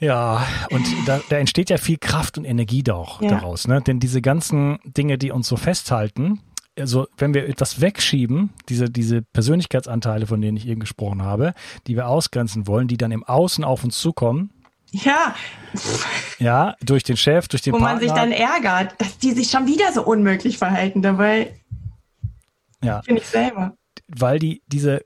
Ja, 0.00 0.46
und 0.70 0.86
da, 1.06 1.20
da 1.28 1.36
entsteht 1.36 1.68
ja 1.68 1.76
viel 1.76 1.98
Kraft 1.98 2.38
und 2.38 2.44
Energie 2.44 2.82
doch, 2.82 3.20
ja. 3.20 3.28
daraus. 3.28 3.68
Ne? 3.68 3.82
Denn 3.82 4.00
diese 4.00 4.22
ganzen 4.22 4.78
Dinge, 4.84 5.18
die 5.18 5.30
uns 5.30 5.46
so 5.46 5.56
festhalten, 5.56 6.40
also 6.78 7.06
wenn 7.18 7.34
wir 7.34 7.46
etwas 7.46 7.82
wegschieben, 7.82 8.50
diese, 8.70 8.88
diese 8.88 9.20
Persönlichkeitsanteile, 9.20 10.26
von 10.26 10.40
denen 10.40 10.56
ich 10.56 10.66
eben 10.66 10.80
gesprochen 10.80 11.22
habe, 11.22 11.52
die 11.86 11.96
wir 11.96 12.08
ausgrenzen 12.08 12.66
wollen, 12.66 12.88
die 12.88 12.96
dann 12.96 13.12
im 13.12 13.24
Außen 13.24 13.62
auf 13.62 13.84
uns 13.84 13.98
zukommen. 13.98 14.50
Ja. 14.92 15.34
Ja, 16.38 16.74
durch 16.80 17.04
den 17.04 17.16
Chef, 17.16 17.46
durch 17.48 17.62
den 17.62 17.74
Wo 17.74 17.78
Partner. 17.78 17.94
man 17.94 18.00
sich 18.00 18.12
dann 18.12 18.32
ärgert, 18.32 18.98
dass 18.98 19.18
die 19.18 19.32
sich 19.32 19.50
schon 19.50 19.66
wieder 19.66 19.92
so 19.92 20.02
unmöglich 20.02 20.58
verhalten 20.58 21.02
dabei. 21.02 21.60
Ja. 22.82 23.02
Finde 23.02 23.20
ich 23.20 23.28
selber. 23.28 23.76
Weil 24.08 24.38
die, 24.38 24.62
diese 24.66 25.02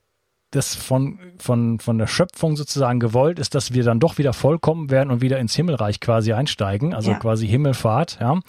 das 0.55 0.75
von, 0.75 1.19
von, 1.39 1.79
von 1.81 1.99
der 1.99 2.07
Schöpfung 2.07 2.57
sozusagen 2.57 3.01
gewollt 3.01 3.39
ist, 3.39 3.55
dass 3.55 3.73
wir 3.73 3.83
dann 3.83 4.01
doch 4.01 4.19
wieder 4.19 4.33
vollkommen 4.33 4.91
werden 4.91 5.11
und 5.11 5.21
wieder 5.21 5.39
ins 5.39 5.55
Himmelreich 5.55 6.01
quasi 6.01 6.33
einsteigen, 6.33 6.95
also 6.95 7.13
ja. 7.13 7.19
quasi 7.19 7.47
Himmelfahrt, 7.47 8.19
ja. 8.21 8.41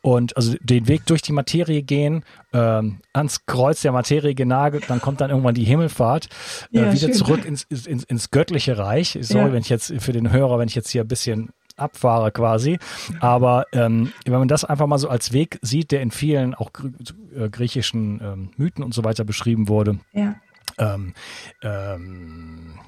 Und 0.00 0.36
also 0.36 0.54
den 0.60 0.88
Weg 0.88 1.06
durch 1.06 1.22
die 1.22 1.32
Materie 1.32 1.82
gehen, 1.82 2.24
ähm, 2.52 3.00
ans 3.12 3.46
Kreuz 3.46 3.82
der 3.82 3.92
Materie 3.92 4.34
genagelt, 4.34 4.84
dann 4.88 5.00
kommt 5.00 5.20
dann 5.20 5.30
irgendwann 5.30 5.54
die 5.54 5.64
Himmelfahrt, 5.64 6.28
äh, 6.72 6.80
ja, 6.80 6.92
wieder 6.92 7.08
schön. 7.08 7.14
zurück 7.14 7.44
ins, 7.44 7.64
ins, 7.64 8.04
ins 8.04 8.30
göttliche 8.30 8.78
Reich. 8.78 9.18
Sorry, 9.20 9.46
ja. 9.46 9.52
wenn 9.52 9.60
ich 9.60 9.68
jetzt 9.68 9.92
für 9.98 10.12
den 10.12 10.30
Hörer, 10.30 10.58
wenn 10.58 10.68
ich 10.68 10.74
jetzt 10.74 10.90
hier 10.90 11.02
ein 11.02 11.08
bisschen 11.08 11.50
abfahre 11.76 12.32
quasi. 12.32 12.78
Aber 13.20 13.66
ähm, 13.72 14.12
wenn 14.24 14.38
man 14.38 14.48
das 14.48 14.64
einfach 14.64 14.86
mal 14.86 14.98
so 14.98 15.08
als 15.08 15.32
Weg 15.32 15.58
sieht, 15.62 15.92
der 15.92 16.02
in 16.02 16.10
vielen 16.10 16.54
auch 16.54 16.70
äh, 17.36 17.48
griechischen 17.48 18.20
ähm, 18.22 18.50
Mythen 18.56 18.82
und 18.82 18.94
so 18.94 19.04
weiter 19.04 19.24
beschrieben 19.24 19.68
wurde, 19.68 19.98
ja 20.12 20.34
ähm, 20.78 21.14
ähm, 21.62 22.78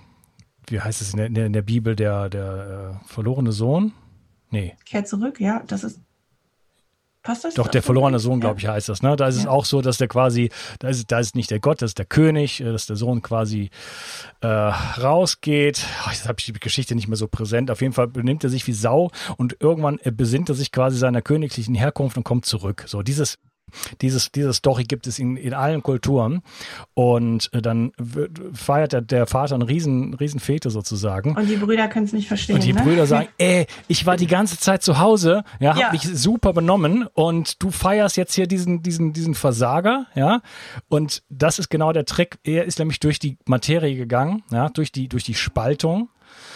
wie 0.69 0.81
heißt 0.81 1.01
es 1.01 1.15
in 1.15 1.35
der, 1.35 1.47
in 1.47 1.53
der 1.53 1.63
Bibel, 1.63 1.97
der, 1.97 2.29
der 2.29 3.01
äh, 3.03 3.09
verlorene 3.09 3.53
Sohn? 3.53 3.93
Nee. 4.51 4.77
Kehrt 4.85 5.09
zurück, 5.09 5.41
ja, 5.41 5.63
das 5.67 5.85
ist. 5.85 6.01
Passt 7.23 7.45
das? 7.45 7.55
Doch, 7.55 7.69
der 7.69 7.83
verlorene 7.83 8.19
Sohn, 8.19 8.41
glaube 8.41 8.61
ich, 8.61 8.67
heißt 8.67 8.89
das. 8.89 9.03
Ne? 9.03 9.15
Da 9.15 9.29
ist 9.29 9.37
ja. 9.37 9.43
es 9.43 9.47
auch 9.47 9.67
so, 9.67 9.83
dass 9.83 9.99
der 9.99 10.09
quasi, 10.09 10.49
da 10.79 10.89
ist, 10.89 11.13
da 11.13 11.19
ist 11.19 11.37
nicht 11.37 11.51
der 11.51 11.61
Gott, 11.61 11.83
das 11.83 11.91
ist 11.91 11.99
der 11.99 12.07
König, 12.07 12.61
äh, 12.61 12.73
dass 12.73 12.87
der 12.87 12.97
Sohn 12.97 13.21
quasi 13.21 13.71
äh, 14.41 14.47
rausgeht. 14.47 15.85
Ach, 16.03 16.13
jetzt 16.13 16.27
habe 16.27 16.37
ich 16.39 16.47
die 16.47 16.53
Geschichte 16.55 16.95
nicht 16.95 17.09
mehr 17.09 17.19
so 17.19 17.29
präsent. 17.29 17.71
Auf 17.71 17.83
jeden 17.83 17.93
Fall 17.93 18.09
benimmt 18.09 18.43
er 18.45 18.51
sich 18.51 18.67
wie 18.67 18.73
Sau 18.73 19.11
und 19.37 19.57
irgendwann 19.61 20.01
besinnt 20.13 20.49
er 20.49 20.55
sich 20.55 20.73
quasi 20.73 20.97
seiner 20.97 21.21
königlichen 21.21 21.75
Herkunft 21.75 22.17
und 22.17 22.25
kommt 22.25 22.47
zurück. 22.47 22.85
So, 22.87 23.03
dieses 23.03 23.39
dieses, 24.01 24.33
diese 24.33 24.53
Story 24.53 24.85
gibt 24.85 25.07
es 25.07 25.19
in, 25.19 25.37
in 25.37 25.55
allen 25.55 25.83
Kulturen. 25.83 26.43
Und 26.95 27.53
äh, 27.53 27.63
dann 27.63 27.93
feiert 28.53 28.93
der, 28.93 29.01
der 29.01 29.27
Vater 29.27 29.55
eine 29.55 29.69
riesen, 29.69 30.15
riesen 30.15 30.41
Fete 30.41 30.71
sozusagen. 30.71 31.37
Und 31.37 31.49
die 31.49 31.57
Brüder 31.57 31.89
können 31.89 32.07
es 32.07 32.13
nicht 32.13 32.29
verstehen. 32.29 32.57
Und 32.57 32.65
die 32.65 32.73
ne? 32.73 32.83
Brüder 32.83 33.07
sagen, 33.07 33.29
ey, 33.39 33.67
ich 33.89 34.07
war 34.07 34.17
die 34.17 34.27
ganze 34.27 34.59
Zeit 34.59 34.83
zu 34.83 34.99
Hause, 34.99 35.45
ja, 35.59 35.71
hab 35.71 35.81
ja. 35.81 35.93
mich 35.93 36.03
super 36.03 36.53
benommen 36.53 37.07
und 37.15 37.63
du 37.63 37.71
feierst 37.71 38.17
jetzt 38.17 38.35
hier 38.35 38.47
diesen, 38.47 38.83
diesen, 38.83 39.13
diesen 39.13 39.35
Versager, 39.35 40.07
ja. 40.15 40.41
Und 40.89 41.23
das 41.29 41.59
ist 41.59 41.69
genau 41.69 41.93
der 41.93 42.05
Trick. 42.05 42.39
Er 42.45 42.65
ist 42.65 42.79
nämlich 42.79 43.01
durch 43.01 43.19
die 43.19 43.39
Materie 43.47 43.97
gegangen, 43.97 44.43
ja, 44.51 44.69
durch 44.69 44.93
die, 44.93 45.09
durch 45.09 45.25
die 45.25 45.35
Spaltung. 45.35 46.09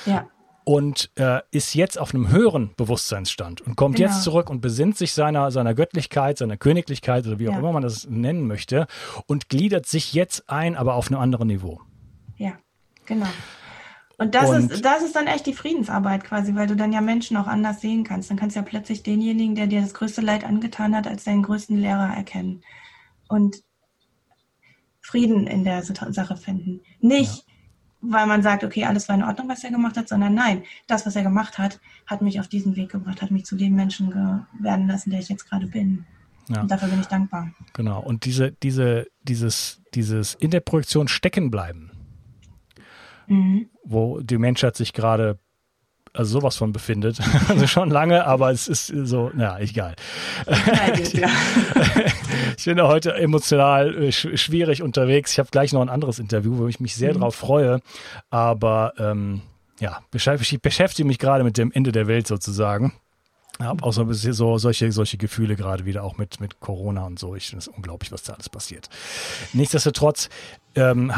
Ja 0.07 0.27
und 0.64 1.11
äh, 1.16 1.40
ist 1.50 1.74
jetzt 1.74 1.98
auf 1.98 2.14
einem 2.14 2.31
höheren 2.31 2.70
Bewusstseinsstand 2.77 3.61
und 3.61 3.77
kommt 3.77 3.96
genau. 3.96 4.09
jetzt 4.09 4.22
zurück 4.22 4.50
und 4.50 4.61
besinnt 4.61 4.96
sich 4.96 5.12
seiner, 5.12 5.50
seiner 5.50 5.74
Göttlichkeit, 5.74 6.38
seiner 6.38 6.57
Königlichkeit 6.57 7.27
oder 7.27 7.38
wie 7.38 7.48
auch 7.48 7.53
ja. 7.53 7.59
immer 7.59 7.72
man 7.72 7.83
das 7.83 8.09
nennen 8.09 8.46
möchte 8.46 8.87
und 9.27 9.48
gliedert 9.48 9.87
sich 9.87 10.14
jetzt 10.14 10.48
ein, 10.48 10.77
aber 10.77 10.94
auf 10.94 11.09
einem 11.09 11.20
anderen 11.20 11.48
Niveau. 11.48 11.81
Ja, 12.37 12.53
genau. 13.05 13.29
Und 14.16 14.35
das, 14.35 14.48
und 14.48 14.70
ist, 14.70 14.85
das 14.85 15.03
ist 15.03 15.16
dann 15.16 15.27
echt 15.27 15.44
die 15.46 15.55
Friedensarbeit 15.55 16.24
quasi, 16.24 16.55
weil 16.55 16.66
du 16.66 16.77
dann 16.77 16.92
ja 16.92 17.00
Menschen 17.00 17.37
auch 17.37 17.48
anders 17.48 17.81
sehen 17.81 18.05
kannst. 18.05 18.31
Dann 18.31 18.37
kannst 18.37 18.55
du 18.57 18.61
ja 18.61 18.66
plötzlich 18.66 19.03
denjenigen, 19.03 19.57
der 19.57 19.66
dir 19.66 19.83
das 19.83 19.92
größte 19.92 20.20
Leid 20.20 20.44
angetan 20.44 20.94
hat, 20.96 21.09
als 21.09 21.24
deinen 21.24 21.42
größten 21.42 21.77
Lehrer 21.77 22.14
erkennen. 22.14 22.62
Und 23.29 23.57
Frieden 25.00 25.46
in 25.46 25.64
der 25.64 25.83
Sache 25.83 26.37
finden. 26.37 26.81
Nicht, 27.00 27.38
ja 27.38 27.54
weil 28.07 28.27
man 28.27 28.43
sagt, 28.43 28.64
okay, 28.64 28.85
alles 28.85 29.09
war 29.09 29.17
in 29.17 29.23
Ordnung, 29.23 29.49
was 29.49 29.64
er 29.64 29.71
gemacht 29.71 29.97
hat, 29.97 30.09
sondern 30.09 30.35
nein, 30.35 30.62
das, 30.87 31.07
was 31.07 31.17
er 31.17 31.23
gemacht 31.23 31.59
hat, 31.59 31.81
hat 32.07 32.23
mich 32.23 32.40
auf 32.40 32.49
diesen 32.49 32.77
Weg 32.77 32.90
gebracht, 32.90 33.23
hat 33.23 33.31
mich 33.31 33.45
zu 33.45 33.57
dem 33.57 33.75
Menschen 33.75 34.12
werden 34.61 34.87
lassen, 34.87 35.11
der 35.11 35.21
ich 35.21 35.29
jetzt 35.29 35.49
gerade 35.49 35.67
bin. 35.67 36.05
Ja. 36.49 36.61
Und 36.61 36.71
dafür 36.71 36.88
bin 36.88 37.01
ich 37.01 37.07
dankbar. 37.07 37.51
Genau. 37.73 38.03
Und 38.03 38.27
diese, 38.27 38.53
diese, 38.53 39.07
dieses, 39.23 39.81
dieses 39.95 40.35
in 40.35 40.51
der 40.51 40.61
Projektion 40.61 41.09
stecken 41.09 41.51
bleiben, 41.51 41.90
mhm. 43.27 43.71
wo 43.83 44.21
die 44.21 44.38
Menschheit 44.38 44.77
sich 44.77 44.93
gerade 44.93 45.38
also 46.14 46.40
sowas 46.40 46.57
von 46.57 46.72
befindet. 46.72 47.18
Also 47.48 47.66
schon 47.66 47.90
lange, 47.90 48.24
aber 48.27 48.50
es 48.50 48.68
ist 48.68 48.87
so, 48.87 49.31
na, 49.35 49.61
egal. 49.61 49.94
ich 52.57 52.64
bin 52.64 52.77
da 52.77 52.88
heute 52.88 53.14
emotional 53.14 54.05
äh, 54.05 54.12
schwierig 54.12 54.83
unterwegs. 54.83 55.33
Ich 55.33 55.38
habe 55.38 55.50
gleich 55.50 55.72
noch 55.72 55.83
ein 55.83 55.88
anderes 55.90 56.18
Interview, 56.18 56.57
wo 56.57 56.68
ich 56.68 56.81
mich 56.81 56.94
sehr 56.94 57.14
mhm. 57.14 57.20
drauf 57.20 57.35
freue. 57.35 57.81
Aber 58.31 58.94
ähm, 58.98 59.42
ja, 59.79 60.00
ich 60.12 60.61
beschäftige 60.61 61.07
mich 61.07 61.18
gerade 61.18 61.44
mit 61.44 61.59
dem 61.59 61.70
Ende 61.72 61.92
der 61.92 62.07
Welt 62.07 62.27
sozusagen. 62.27 62.94
Ich 63.59 63.64
habe 63.64 63.85
auch 63.85 63.92
so, 63.92 64.11
so 64.12 64.59
solche, 64.59 64.90
solche 64.90 65.16
Gefühle 65.16 65.55
gerade 65.55 65.85
wieder 65.85 66.03
auch 66.03 66.16
mit, 66.18 66.40
mit 66.40 66.59
Corona 66.61 67.07
und 67.07 67.18
so. 67.18 67.37
Ich 67.37 67.48
finde 67.50 67.61
es 67.61 67.68
unglaublich, 67.68 68.11
was 68.11 68.24
da 68.24 68.33
alles 68.33 68.48
passiert. 68.48 68.88
Nichtsdestotrotz 69.53 70.29
ähm, 70.74 71.12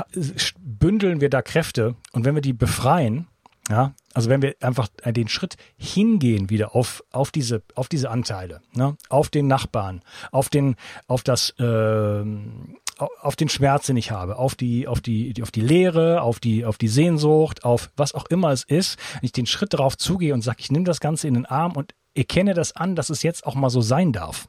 bündeln 0.58 1.20
wir 1.20 1.30
da 1.30 1.40
Kräfte 1.40 1.94
und 2.12 2.24
wenn 2.24 2.34
wir 2.34 2.42
die 2.42 2.52
befreien, 2.52 3.26
ja, 3.68 3.94
also 4.14 4.30
wenn 4.30 4.42
wir 4.42 4.54
einfach 4.60 4.88
den 5.04 5.28
Schritt 5.28 5.56
hingehen 5.76 6.50
wieder 6.50 6.74
auf, 6.74 7.02
auf 7.10 7.30
diese, 7.30 7.62
auf 7.74 7.88
diese 7.88 8.10
Anteile, 8.10 8.60
ne, 8.72 8.96
auf 9.08 9.28
den 9.28 9.48
Nachbarn, 9.48 10.02
auf 10.30 10.48
den, 10.48 10.76
auf 11.08 11.22
das, 11.22 11.50
äh, 11.58 12.24
auf 12.96 13.36
den 13.36 13.48
Schmerz, 13.48 13.86
den 13.86 13.96
ich 13.96 14.10
habe, 14.10 14.36
auf 14.36 14.54
die, 14.54 14.86
auf 14.86 15.00
die, 15.00 15.34
auf 15.42 15.50
die 15.50 15.60
Leere, 15.60 16.22
auf 16.22 16.38
die, 16.38 16.64
auf 16.64 16.78
die 16.78 16.88
Sehnsucht, 16.88 17.64
auf 17.64 17.90
was 17.96 18.14
auch 18.14 18.26
immer 18.26 18.52
es 18.52 18.62
ist, 18.62 18.98
wenn 19.14 19.24
ich 19.24 19.32
den 19.32 19.46
Schritt 19.46 19.74
darauf 19.74 19.98
zugehe 19.98 20.32
und 20.32 20.42
sage, 20.42 20.58
ich 20.60 20.70
nehme 20.70 20.84
das 20.84 21.00
Ganze 21.00 21.26
in 21.28 21.34
den 21.34 21.46
Arm 21.46 21.72
und 21.72 21.94
erkenne 22.14 22.54
das 22.54 22.74
an, 22.74 22.94
dass 22.94 23.10
es 23.10 23.22
jetzt 23.22 23.46
auch 23.46 23.54
mal 23.54 23.70
so 23.70 23.80
sein 23.80 24.12
darf. 24.12 24.48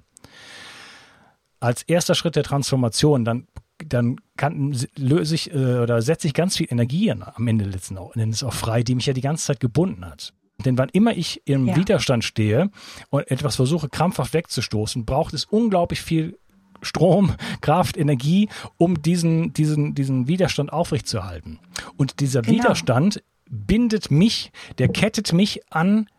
Als 1.60 1.82
erster 1.82 2.13
Schritt 2.13 2.36
der 2.36 2.43
Transformation, 2.43 3.25
dann 3.25 3.47
dann 3.86 4.18
kann, 4.38 4.76
löse 4.96 5.36
ich 5.36 5.54
äh, 5.54 5.80
oder 5.80 6.02
setze 6.02 6.28
ich 6.28 6.34
ganz 6.34 6.58
viel 6.58 6.68
Energie 6.70 7.12
am 7.12 7.48
Ende 7.48 7.66
letzten 7.66 7.98
Endes 7.98 8.44
auch 8.44 8.54
frei, 8.54 8.84
die 8.84 8.96
mich 8.96 9.06
ja 9.06 9.13
die 9.13 9.22
ganze 9.22 9.46
Zeit 9.46 9.60
gebunden 9.60 10.06
hat. 10.06 10.34
Denn 10.66 10.78
wann 10.78 10.90
immer 10.90 11.16
ich 11.16 11.42
im 11.46 11.68
ja. 11.68 11.76
Widerstand 11.76 12.24
stehe 12.24 12.72
und 13.10 13.30
etwas 13.30 13.56
versuche 13.56 13.90
krampfhaft 13.90 14.34
wegzustoßen, 14.34 15.06
braucht 15.06 15.34
es 15.34 15.46
unglaublich 15.46 16.02
viel 16.02 16.38
Strom, 16.82 17.36
Kraft, 17.62 17.98
Energie, 17.98 18.50
um 18.78 19.02
diesen, 19.02 19.54
diesen, 19.54 19.94
diesen 19.94 20.28
Widerstand 20.28 20.74
aufrechtzuerhalten. 20.74 21.60
Und 21.96 22.20
dieser 22.20 22.42
genau. 22.42 22.58
Widerstand 22.58 23.24
bindet 23.50 24.12
mich, 24.12 24.52
der 24.78 24.90
kettet 24.90 25.34
mich 25.34 25.62
an 25.72 26.10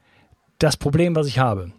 das 0.59 0.77
Problem, 0.77 1.15
was 1.15 1.27
ich 1.27 1.39
habe. 1.39 1.73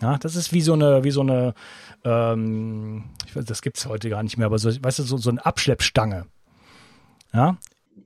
Ja, 0.00 0.18
das 0.18 0.36
ist 0.36 0.52
wie 0.52 0.60
so 0.60 0.72
eine, 0.72 1.04
wie 1.04 1.10
so 1.10 1.20
eine, 1.20 1.54
ähm, 2.04 3.04
ich 3.26 3.34
weiß, 3.34 3.44
das 3.44 3.62
gibt's 3.62 3.86
heute 3.86 4.10
gar 4.10 4.22
nicht 4.22 4.36
mehr, 4.36 4.46
aber 4.46 4.58
so, 4.58 4.70
weißt 4.70 4.98
du, 5.00 5.02
so, 5.02 5.16
so 5.16 5.30
eine 5.30 5.44
Abschleppstange. 5.44 6.26
Ja. 7.32 7.56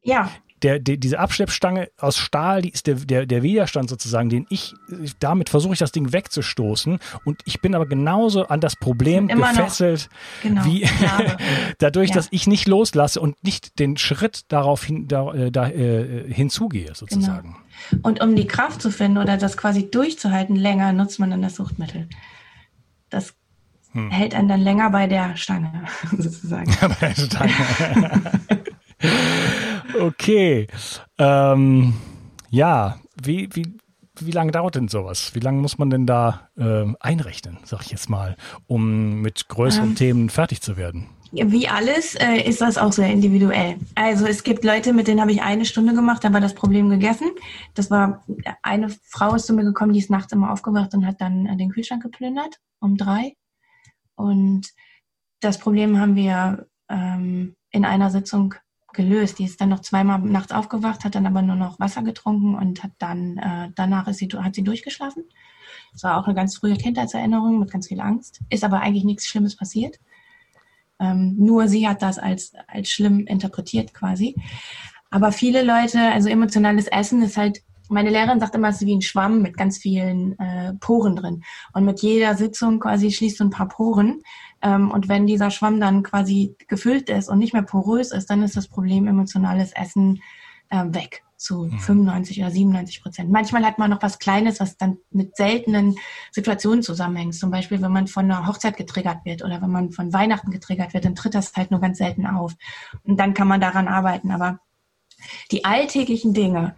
Ja 0.02 0.30
der, 0.62 0.78
der, 0.78 0.96
diese 0.96 1.18
Abschleppstange 1.18 1.88
aus 1.98 2.16
Stahl, 2.16 2.62
die 2.62 2.70
ist 2.70 2.86
der, 2.86 2.96
der, 2.96 3.26
der 3.26 3.42
Widerstand 3.42 3.88
sozusagen, 3.88 4.28
den 4.28 4.46
ich, 4.50 4.74
damit 5.20 5.48
versuche 5.48 5.74
ich 5.74 5.78
das 5.78 5.92
Ding 5.92 6.12
wegzustoßen 6.12 6.98
und 7.24 7.40
ich 7.44 7.60
bin 7.60 7.74
aber 7.74 7.86
genauso 7.86 8.46
an 8.46 8.60
das 8.60 8.76
Problem 8.76 9.28
gefesselt, 9.28 10.08
genau, 10.42 10.64
wie 10.64 10.88
dadurch, 11.78 12.10
ja. 12.10 12.16
dass 12.16 12.28
ich 12.30 12.46
nicht 12.46 12.66
loslasse 12.66 13.20
und 13.20 13.42
nicht 13.44 13.78
den 13.78 13.96
Schritt 13.96 14.50
darauf 14.50 14.84
hin, 14.84 15.08
da, 15.08 15.32
äh, 15.32 15.50
da 15.50 15.68
äh, 15.68 16.32
hinzugehe 16.32 16.94
sozusagen. 16.94 17.56
Genau. 17.90 18.08
Und 18.08 18.20
um 18.20 18.34
die 18.34 18.46
Kraft 18.46 18.82
zu 18.82 18.90
finden 18.90 19.18
oder 19.18 19.36
das 19.36 19.56
quasi 19.56 19.88
durchzuhalten 19.90 20.56
länger, 20.56 20.92
nutzt 20.92 21.20
man 21.20 21.30
dann 21.30 21.42
das 21.42 21.54
Suchtmittel. 21.54 22.08
Das 23.10 23.34
hm. 23.92 24.10
hält 24.10 24.34
einen 24.34 24.48
dann 24.48 24.60
länger 24.60 24.90
bei 24.90 25.06
der 25.06 25.36
Stange, 25.36 25.84
sozusagen. 26.16 26.74
bei 27.00 27.08
der 27.08 27.14
Stange. 27.14 27.52
okay. 30.00 30.66
Ähm, 31.18 31.94
ja, 32.50 32.98
wie, 33.22 33.48
wie, 33.54 33.74
wie 34.20 34.30
lange 34.30 34.52
dauert 34.52 34.74
denn 34.74 34.88
sowas? 34.88 35.34
Wie 35.34 35.40
lange 35.40 35.60
muss 35.60 35.78
man 35.78 35.90
denn 35.90 36.06
da 36.06 36.48
äh, 36.56 36.84
einrechnen, 37.00 37.58
sag 37.64 37.82
ich 37.82 37.90
jetzt 37.90 38.10
mal, 38.10 38.36
um 38.66 39.20
mit 39.20 39.48
größeren 39.48 39.90
ähm, 39.90 39.94
Themen 39.94 40.30
fertig 40.30 40.60
zu 40.60 40.76
werden? 40.76 41.06
Wie 41.30 41.68
alles 41.68 42.14
äh, 42.14 42.40
ist 42.48 42.62
das 42.62 42.78
auch 42.78 42.92
sehr 42.92 43.10
individuell. 43.10 43.76
Also 43.94 44.26
es 44.26 44.42
gibt 44.42 44.64
Leute, 44.64 44.94
mit 44.94 45.08
denen 45.08 45.20
habe 45.20 45.30
ich 45.30 45.42
eine 45.42 45.66
Stunde 45.66 45.92
gemacht, 45.92 46.24
dann 46.24 46.32
war 46.32 46.40
das 46.40 46.54
Problem 46.54 46.88
gegessen. 46.88 47.30
Das 47.74 47.90
war 47.90 48.24
eine 48.62 48.88
Frau 49.04 49.34
ist 49.34 49.46
zu 49.46 49.52
mir 49.52 49.64
gekommen, 49.64 49.92
die 49.92 49.98
ist 49.98 50.10
nachts 50.10 50.32
immer 50.32 50.50
aufgewacht 50.50 50.94
und 50.94 51.06
hat 51.06 51.20
dann 51.20 51.58
den 51.58 51.70
Kühlschrank 51.70 52.02
geplündert 52.02 52.58
um 52.80 52.96
drei. 52.96 53.34
Und 54.18 54.68
das 55.40 55.58
Problem 55.58 55.98
haben 55.98 56.16
wir 56.16 56.66
ähm, 56.88 57.54
in 57.70 57.84
einer 57.84 58.10
Sitzung 58.10 58.54
gelöst. 58.92 59.38
Die 59.38 59.44
ist 59.44 59.60
dann 59.60 59.68
noch 59.68 59.80
zweimal 59.80 60.18
nachts 60.18 60.52
aufgewacht, 60.52 61.04
hat 61.04 61.14
dann 61.14 61.26
aber 61.26 61.42
nur 61.42 61.56
noch 61.56 61.78
Wasser 61.78 62.02
getrunken 62.02 62.54
und 62.54 62.82
hat 62.82 62.92
dann 62.98 63.38
äh, 63.38 63.70
danach 63.74 64.08
ist 64.08 64.18
sie, 64.18 64.28
hat 64.28 64.54
sie 64.54 64.64
durchgeschlafen. 64.64 65.24
Das 65.92 66.02
war 66.02 66.18
auch 66.18 66.26
eine 66.26 66.34
ganz 66.34 66.56
frühe 66.56 66.76
Kindheitserinnerung 66.76 67.60
mit 67.60 67.70
ganz 67.70 67.88
viel 67.88 68.00
Angst. 68.00 68.40
Ist 68.50 68.64
aber 68.64 68.80
eigentlich 68.80 69.04
nichts 69.04 69.26
Schlimmes 69.26 69.56
passiert. 69.56 70.00
Ähm, 70.98 71.36
nur 71.38 71.68
sie 71.68 71.86
hat 71.86 72.02
das 72.02 72.18
als, 72.18 72.52
als 72.66 72.90
schlimm 72.90 73.26
interpretiert 73.26 73.94
quasi. 73.94 74.34
Aber 75.10 75.32
viele 75.32 75.62
Leute, 75.62 76.00
also 76.00 76.28
emotionales 76.28 76.86
Essen 76.88 77.22
ist 77.22 77.36
halt, 77.36 77.62
meine 77.88 78.10
Lehrerin 78.10 78.40
sagt 78.40 78.54
immer, 78.54 78.68
es 78.68 78.76
ist 78.76 78.86
wie 78.86 78.96
ein 78.96 79.02
Schwamm 79.02 79.42
mit 79.42 79.56
ganz 79.56 79.78
vielen 79.78 80.38
äh, 80.38 80.74
Poren 80.74 81.16
drin. 81.16 81.42
Und 81.72 81.84
mit 81.84 82.00
jeder 82.00 82.34
Sitzung 82.34 82.80
quasi 82.80 83.10
schließt 83.10 83.40
du 83.40 83.44
ein 83.44 83.50
paar 83.50 83.68
Poren. 83.68 84.22
Ähm, 84.62 84.90
und 84.90 85.08
wenn 85.08 85.26
dieser 85.26 85.50
Schwamm 85.50 85.80
dann 85.80 86.02
quasi 86.02 86.56
gefüllt 86.68 87.10
ist 87.10 87.28
und 87.28 87.38
nicht 87.38 87.52
mehr 87.52 87.62
porös 87.62 88.12
ist, 88.12 88.30
dann 88.30 88.42
ist 88.42 88.56
das 88.56 88.68
Problem 88.68 89.06
emotionales 89.06 89.72
Essen 89.72 90.20
äh, 90.70 90.84
weg 90.88 91.22
zu 91.38 91.64
mhm. 91.64 91.78
95 91.78 92.40
oder 92.40 92.50
97 92.50 93.02
Prozent. 93.02 93.30
Manchmal 93.30 93.64
hat 93.64 93.78
man 93.78 93.90
noch 93.90 94.02
was 94.02 94.18
Kleines, 94.18 94.60
was 94.60 94.76
dann 94.76 94.98
mit 95.10 95.36
seltenen 95.36 95.96
Situationen 96.32 96.82
zusammenhängt. 96.82 97.36
Zum 97.36 97.50
Beispiel, 97.50 97.80
wenn 97.80 97.92
man 97.92 98.08
von 98.08 98.24
einer 98.24 98.46
Hochzeit 98.46 98.76
getriggert 98.76 99.24
wird 99.24 99.44
oder 99.44 99.62
wenn 99.62 99.70
man 99.70 99.92
von 99.92 100.12
Weihnachten 100.12 100.50
getriggert 100.50 100.94
wird, 100.94 101.04
dann 101.04 101.14
tritt 101.14 101.34
das 101.34 101.54
halt 101.54 101.70
nur 101.70 101.80
ganz 101.80 101.98
selten 101.98 102.26
auf. 102.26 102.54
Und 103.04 103.18
dann 103.18 103.34
kann 103.34 103.48
man 103.48 103.60
daran 103.60 103.88
arbeiten. 103.88 104.32
Aber 104.32 104.58
die 105.52 105.64
alltäglichen 105.64 106.34
Dinge, 106.34 106.76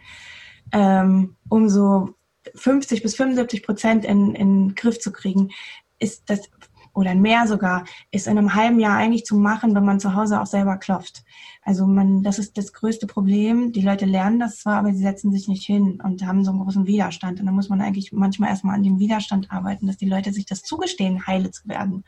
ähm, 0.72 1.37
um 1.48 1.68
so 1.68 2.14
50 2.54 3.02
bis 3.02 3.16
75 3.16 3.62
Prozent 3.62 4.04
in, 4.04 4.35
in 4.35 4.68
den 4.68 4.74
Griff 4.74 4.98
zu 4.98 5.12
kriegen, 5.12 5.50
ist 5.98 6.30
das 6.30 6.48
oder 6.92 7.14
mehr 7.14 7.46
sogar, 7.46 7.85
ist 8.11 8.26
in 8.26 8.37
einem 8.37 8.54
halben 8.54 8.80
Jahr 8.80 8.96
eigentlich 8.96 9.24
zu 9.24 9.37
machen, 9.37 9.74
wenn 9.74 9.85
man 9.85 10.00
zu 10.00 10.14
Hause 10.14 10.40
auch 10.40 10.46
selber 10.46 10.76
klopft. 10.76 11.22
Also 11.62 11.87
man, 11.87 12.22
das 12.22 12.38
ist 12.38 12.59
das 12.59 12.72
größte 12.72 13.06
Problem. 13.06 13.72
Die 13.72 13.83
Leute 13.83 14.06
lernen 14.06 14.40
das 14.40 14.59
zwar, 14.59 14.78
aber 14.78 14.92
sie 14.92 15.02
setzen 15.02 15.30
sich 15.30 15.46
nicht 15.46 15.64
hin 15.64 16.00
und 16.02 16.26
haben 16.26 16.44
so 16.44 16.50
einen 16.50 16.61
großen 16.61 16.87
Widerstand. 16.87 17.38
Und 17.38 17.46
da 17.46 17.52
muss 17.52 17.68
man 17.68 17.80
eigentlich 17.80 18.12
manchmal 18.12 18.50
erstmal 18.50 18.74
an 18.74 18.83
dem 18.83 18.98
Widerstand 18.98 19.50
arbeiten, 19.52 19.87
dass 19.87 19.98
die 19.98 20.09
Leute 20.09 20.33
sich 20.33 20.46
das 20.46 20.62
zugestehen, 20.62 21.26
heile 21.26 21.50
zu 21.50 21.68
werden 21.68 22.04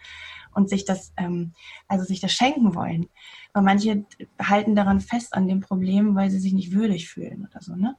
und 0.55 0.68
sich 0.68 0.85
das, 0.85 1.12
ähm, 1.16 1.53
also 1.87 2.05
sich 2.05 2.20
das 2.20 2.33
schenken 2.33 2.75
wollen. 2.75 3.07
Weil 3.53 3.62
manche 3.62 4.05
halten 4.40 4.75
daran 4.75 5.01
fest 5.01 5.35
an 5.35 5.46
dem 5.46 5.61
Problem, 5.61 6.14
weil 6.14 6.31
sie 6.31 6.40
sich 6.40 6.53
nicht 6.55 6.72
würdig 6.72 7.09
fühlen 7.09 7.46
oder 7.48 7.61
so, 7.61 7.77
ne? 7.77 7.96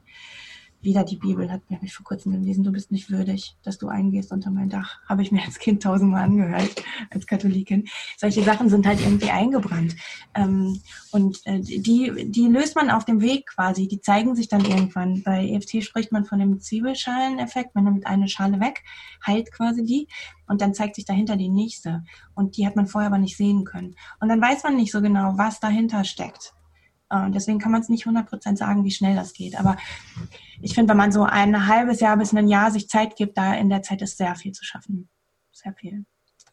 Wieder 0.84 1.04
die 1.04 1.16
Bibel, 1.16 1.50
hat 1.50 1.62
mir 1.68 1.78
vor 1.88 2.04
kurzem 2.04 2.32
gelesen, 2.32 2.64
du 2.64 2.72
bist 2.72 2.92
nicht 2.92 3.10
würdig, 3.10 3.56
dass 3.62 3.78
du 3.78 3.88
eingehst 3.88 4.32
unter 4.32 4.50
mein 4.50 4.68
Dach. 4.68 4.98
Habe 5.08 5.22
ich 5.22 5.32
mir 5.32 5.42
als 5.42 5.58
Kind 5.58 5.82
tausendmal 5.82 6.24
angehört, 6.24 6.82
als 7.10 7.26
Katholikin. 7.26 7.86
Solche 8.16 8.42
Sachen 8.42 8.68
sind 8.68 8.86
halt 8.86 9.00
irgendwie 9.00 9.30
eingebrannt. 9.30 9.96
Ähm, 10.34 10.80
und 11.10 11.40
äh, 11.46 11.60
die, 11.60 12.30
die 12.30 12.48
löst 12.48 12.76
man 12.76 12.90
auf 12.90 13.04
dem 13.04 13.20
Weg 13.20 13.46
quasi, 13.46 13.88
die 13.88 14.00
zeigen 14.00 14.36
sich 14.36 14.48
dann 14.48 14.64
irgendwann. 14.64 15.22
Bei 15.22 15.48
EFT 15.48 15.82
spricht 15.82 16.12
man 16.12 16.24
von 16.24 16.38
dem 16.38 16.60
Zwiebelschaleneffekt, 16.60 17.74
man 17.74 17.84
nimmt 17.84 18.06
eine 18.06 18.28
Schale 18.28 18.60
weg, 18.60 18.84
heilt 19.26 19.52
quasi 19.52 19.84
die 19.84 20.08
und 20.46 20.60
dann 20.60 20.74
zeigt 20.74 20.96
sich 20.96 21.04
dahinter 21.04 21.36
die 21.36 21.48
nächste. 21.48 22.04
Und 22.34 22.56
die 22.56 22.66
hat 22.66 22.76
man 22.76 22.86
vorher 22.86 23.08
aber 23.08 23.18
nicht 23.18 23.36
sehen 23.36 23.64
können. 23.64 23.96
Und 24.20 24.28
dann 24.28 24.40
weiß 24.40 24.62
man 24.64 24.76
nicht 24.76 24.92
so 24.92 25.00
genau, 25.00 25.34
was 25.36 25.60
dahinter 25.60 26.04
steckt. 26.04 26.54
Und 27.10 27.34
deswegen 27.34 27.58
kann 27.58 27.72
man 27.72 27.82
es 27.82 27.88
nicht 27.88 28.06
100% 28.06 28.56
sagen, 28.56 28.84
wie 28.84 28.90
schnell 28.90 29.14
das 29.14 29.32
geht. 29.32 29.58
Aber 29.58 29.76
ich 30.60 30.74
finde, 30.74 30.90
wenn 30.90 30.96
man 30.96 31.12
so 31.12 31.24
ein 31.24 31.66
halbes 31.66 32.00
Jahr 32.00 32.16
bis 32.16 32.34
ein 32.34 32.48
Jahr 32.48 32.70
sich 32.70 32.88
Zeit 32.88 33.16
gibt, 33.16 33.38
da 33.38 33.54
in 33.54 33.68
der 33.68 33.82
Zeit 33.82 34.02
ist 34.02 34.16
sehr 34.16 34.34
viel 34.36 34.52
zu 34.52 34.64
schaffen. 34.64 35.08
Sehr 35.52 35.74
viel. 35.74 36.06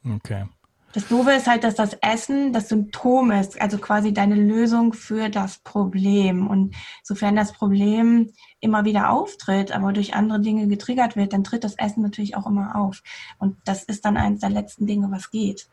Okay. 0.06 0.46
Das 0.94 1.08
Doofe 1.08 1.32
ist 1.32 1.48
halt, 1.48 1.64
dass 1.64 1.76
das 1.76 1.94
Essen 2.02 2.52
das 2.52 2.68
Symptom 2.68 3.32
ist, 3.32 3.62
also 3.62 3.78
quasi 3.78 4.14
deine 4.14 4.36
Lösung 4.36 4.92
für 4.92 5.30
das 5.30 5.60
Problem. 5.60 6.48
Und 6.48 6.76
sofern 7.02 7.38
das 7.38 7.54
Problem 7.54 8.34
immer 8.60 8.84
wieder 8.84 9.10
auftritt, 9.10 9.72
aber 9.72 9.94
durch 9.94 10.14
andere 10.14 10.42
Dinge 10.42 10.68
getriggert 10.68 11.16
wird, 11.16 11.32
dann 11.32 11.46
tritt 11.46 11.64
das 11.64 11.76
Essen 11.76 12.04
natürlich 12.04 12.36
auch 12.36 12.46
immer 12.46 12.76
auf. 12.76 13.04
Und 13.40 13.56
das 13.64 13.84
ist 13.84 14.04
dann 14.04 14.18
eines 14.18 14.42
der 14.42 14.50
letzten 14.50 14.86
Dinge, 14.86 15.10
was 15.12 15.32
geht 15.32 15.70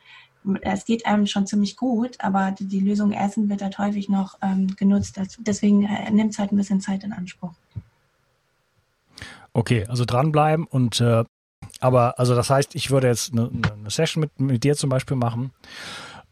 es 0.63 0.85
geht 0.85 1.07
einem 1.07 1.27
schon 1.27 1.47
ziemlich 1.47 1.77
gut, 1.77 2.17
aber 2.21 2.55
die, 2.59 2.81
Lösung 2.81 3.13
Essen 3.13 3.49
wird 3.49 3.63
halt 3.63 3.79
häufig 3.79 4.09
noch 4.09 4.39
ähm, 4.43 4.75
genutzt. 4.77 5.21
Deswegen 5.39 5.85
äh, 5.85 6.11
nimmt 6.11 6.33
es 6.33 6.39
halt 6.39 6.53
ein 6.53 6.57
bisschen 6.57 6.81
Zeit 6.81 7.05
in 7.05 7.13
Anspruch. 7.13 7.53
Okay, 9.53 9.85
also 9.89 10.05
dranbleiben 10.05 10.67
und 10.67 11.01
äh, 11.01 11.25
aber 11.81 12.19
also 12.19 12.35
das 12.35 12.51
heißt, 12.51 12.75
ich 12.75 12.91
würde 12.91 13.09
jetzt 13.09 13.33
eine, 13.33 13.51
eine 13.51 13.91
Session 13.91 14.21
mit, 14.21 14.41
mit 14.41 14.65
dir 14.65 14.77
zum 14.77 14.91
Beispiel 14.91 15.17
machen 15.17 15.53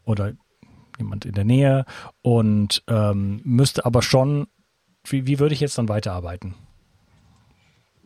oder 0.03 0.33
jemand 0.97 1.25
in 1.25 1.33
der 1.33 1.45
Nähe 1.45 1.85
und 2.21 2.83
ähm, 2.87 3.41
müsste 3.43 3.85
aber 3.85 4.01
schon, 4.01 4.47
wie, 5.03 5.27
wie 5.27 5.39
würde 5.39 5.53
ich 5.53 5.59
jetzt 5.59 5.77
dann 5.77 5.89
weiterarbeiten? 5.89 6.55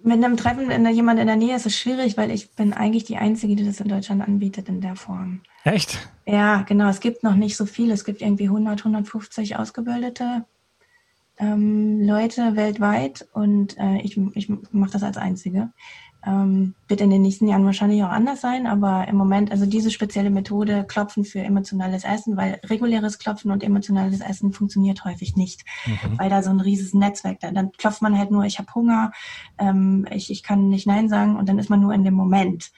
Mit 0.04 0.24
einem 0.24 0.38
Treffen 0.38 0.72
in 0.72 0.84
der, 0.84 0.94
jemand 0.94 1.20
in 1.20 1.28
der 1.28 1.36
Nähe 1.36 1.56
ist 1.56 1.66
es 1.66 1.78
schwierig, 1.78 2.18
weil 2.18 2.32
ich 2.32 2.52
bin 2.52 2.74
eigentlich 2.74 3.04
die 3.04 3.18
Einzige, 3.18 3.56
die 3.56 3.66
das 3.66 3.80
in 3.80 3.88
Deutschland 3.88 4.22
anbietet 4.22 4.70
in 4.70 4.82
der 4.82 4.96
Form. 4.96 5.42
Echt? 5.64 6.10
Ja, 6.26 6.64
genau. 6.64 6.90
Es 6.90 7.00
gibt 7.00 7.24
noch 7.24 7.36
nicht 7.36 7.56
so 7.56 7.66
viel. 7.66 7.92
Es 7.92 8.06
gibt 8.06 8.22
irgendwie 8.22 8.46
100, 8.46 8.80
150 8.80 9.58
ausgebildete 9.58 10.46
ähm, 11.42 12.02
Leute 12.02 12.56
weltweit 12.56 13.28
und 13.34 13.78
äh, 13.78 13.98
ich, 14.02 14.18
ich 14.36 14.50
mache 14.72 14.92
das 14.92 15.04
als 15.04 15.18
Einzige. 15.18 15.72
Ähm, 16.26 16.76
wird 16.88 17.02
in 17.02 17.10
den 17.10 17.24
nächsten 17.24 17.48
Jahren 17.48 17.66
wahrscheinlich 17.66 18.04
auch 18.04 18.10
anders 18.10 18.42
sein, 18.42 18.68
aber 18.68 19.08
im 19.08 19.16
Moment, 19.16 19.52
also 19.52 19.66
diese 19.66 19.90
spezielle 19.90 20.30
Methode, 20.30 20.86
Klopfen 20.88 21.26
für 21.26 21.40
emotionales 21.40 22.04
Essen, 22.04 22.38
weil 22.38 22.60
reguläres 22.66 23.18
Klopfen 23.18 23.50
und 23.50 23.64
emotionales 23.64 24.22
Essen 24.22 24.54
funktioniert 24.54 25.04
häufig 25.04 25.36
nicht, 25.36 25.66
mhm. 25.86 26.20
weil 26.20 26.30
da 26.30 26.44
so 26.44 26.52
ein 26.52 26.60
riesiges 26.60 26.94
Netzwerk, 26.94 27.40
da, 27.40 27.52
dann 27.52 27.72
klopft 27.72 28.02
man 28.02 28.18
halt 28.18 28.30
nur, 28.30 28.46
ich 28.46 28.60
habe 28.60 28.74
Hunger, 28.76 29.12
ähm, 29.58 30.06
ich, 30.12 30.30
ich 30.30 30.44
kann 30.44 30.70
nicht 30.70 30.86
Nein 30.86 31.10
sagen 31.10 31.38
und 31.38 31.50
dann 31.50 31.58
ist 31.58 31.70
man 31.70 31.82
nur 31.82 31.94
in 31.94 32.04
dem 32.04 32.14
Moment. 32.14 32.72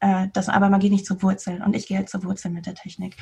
Äh, 0.00 0.28
das, 0.32 0.48
aber 0.48 0.68
man 0.70 0.78
geht 0.78 0.92
nicht 0.92 1.06
zur 1.06 1.20
Wurzel 1.22 1.60
und 1.64 1.74
ich 1.74 1.88
gehe 1.88 1.96
halt 1.96 2.08
zur 2.08 2.22
Wurzel 2.22 2.50
mit 2.50 2.66
der 2.66 2.74
Technik. 2.74 3.16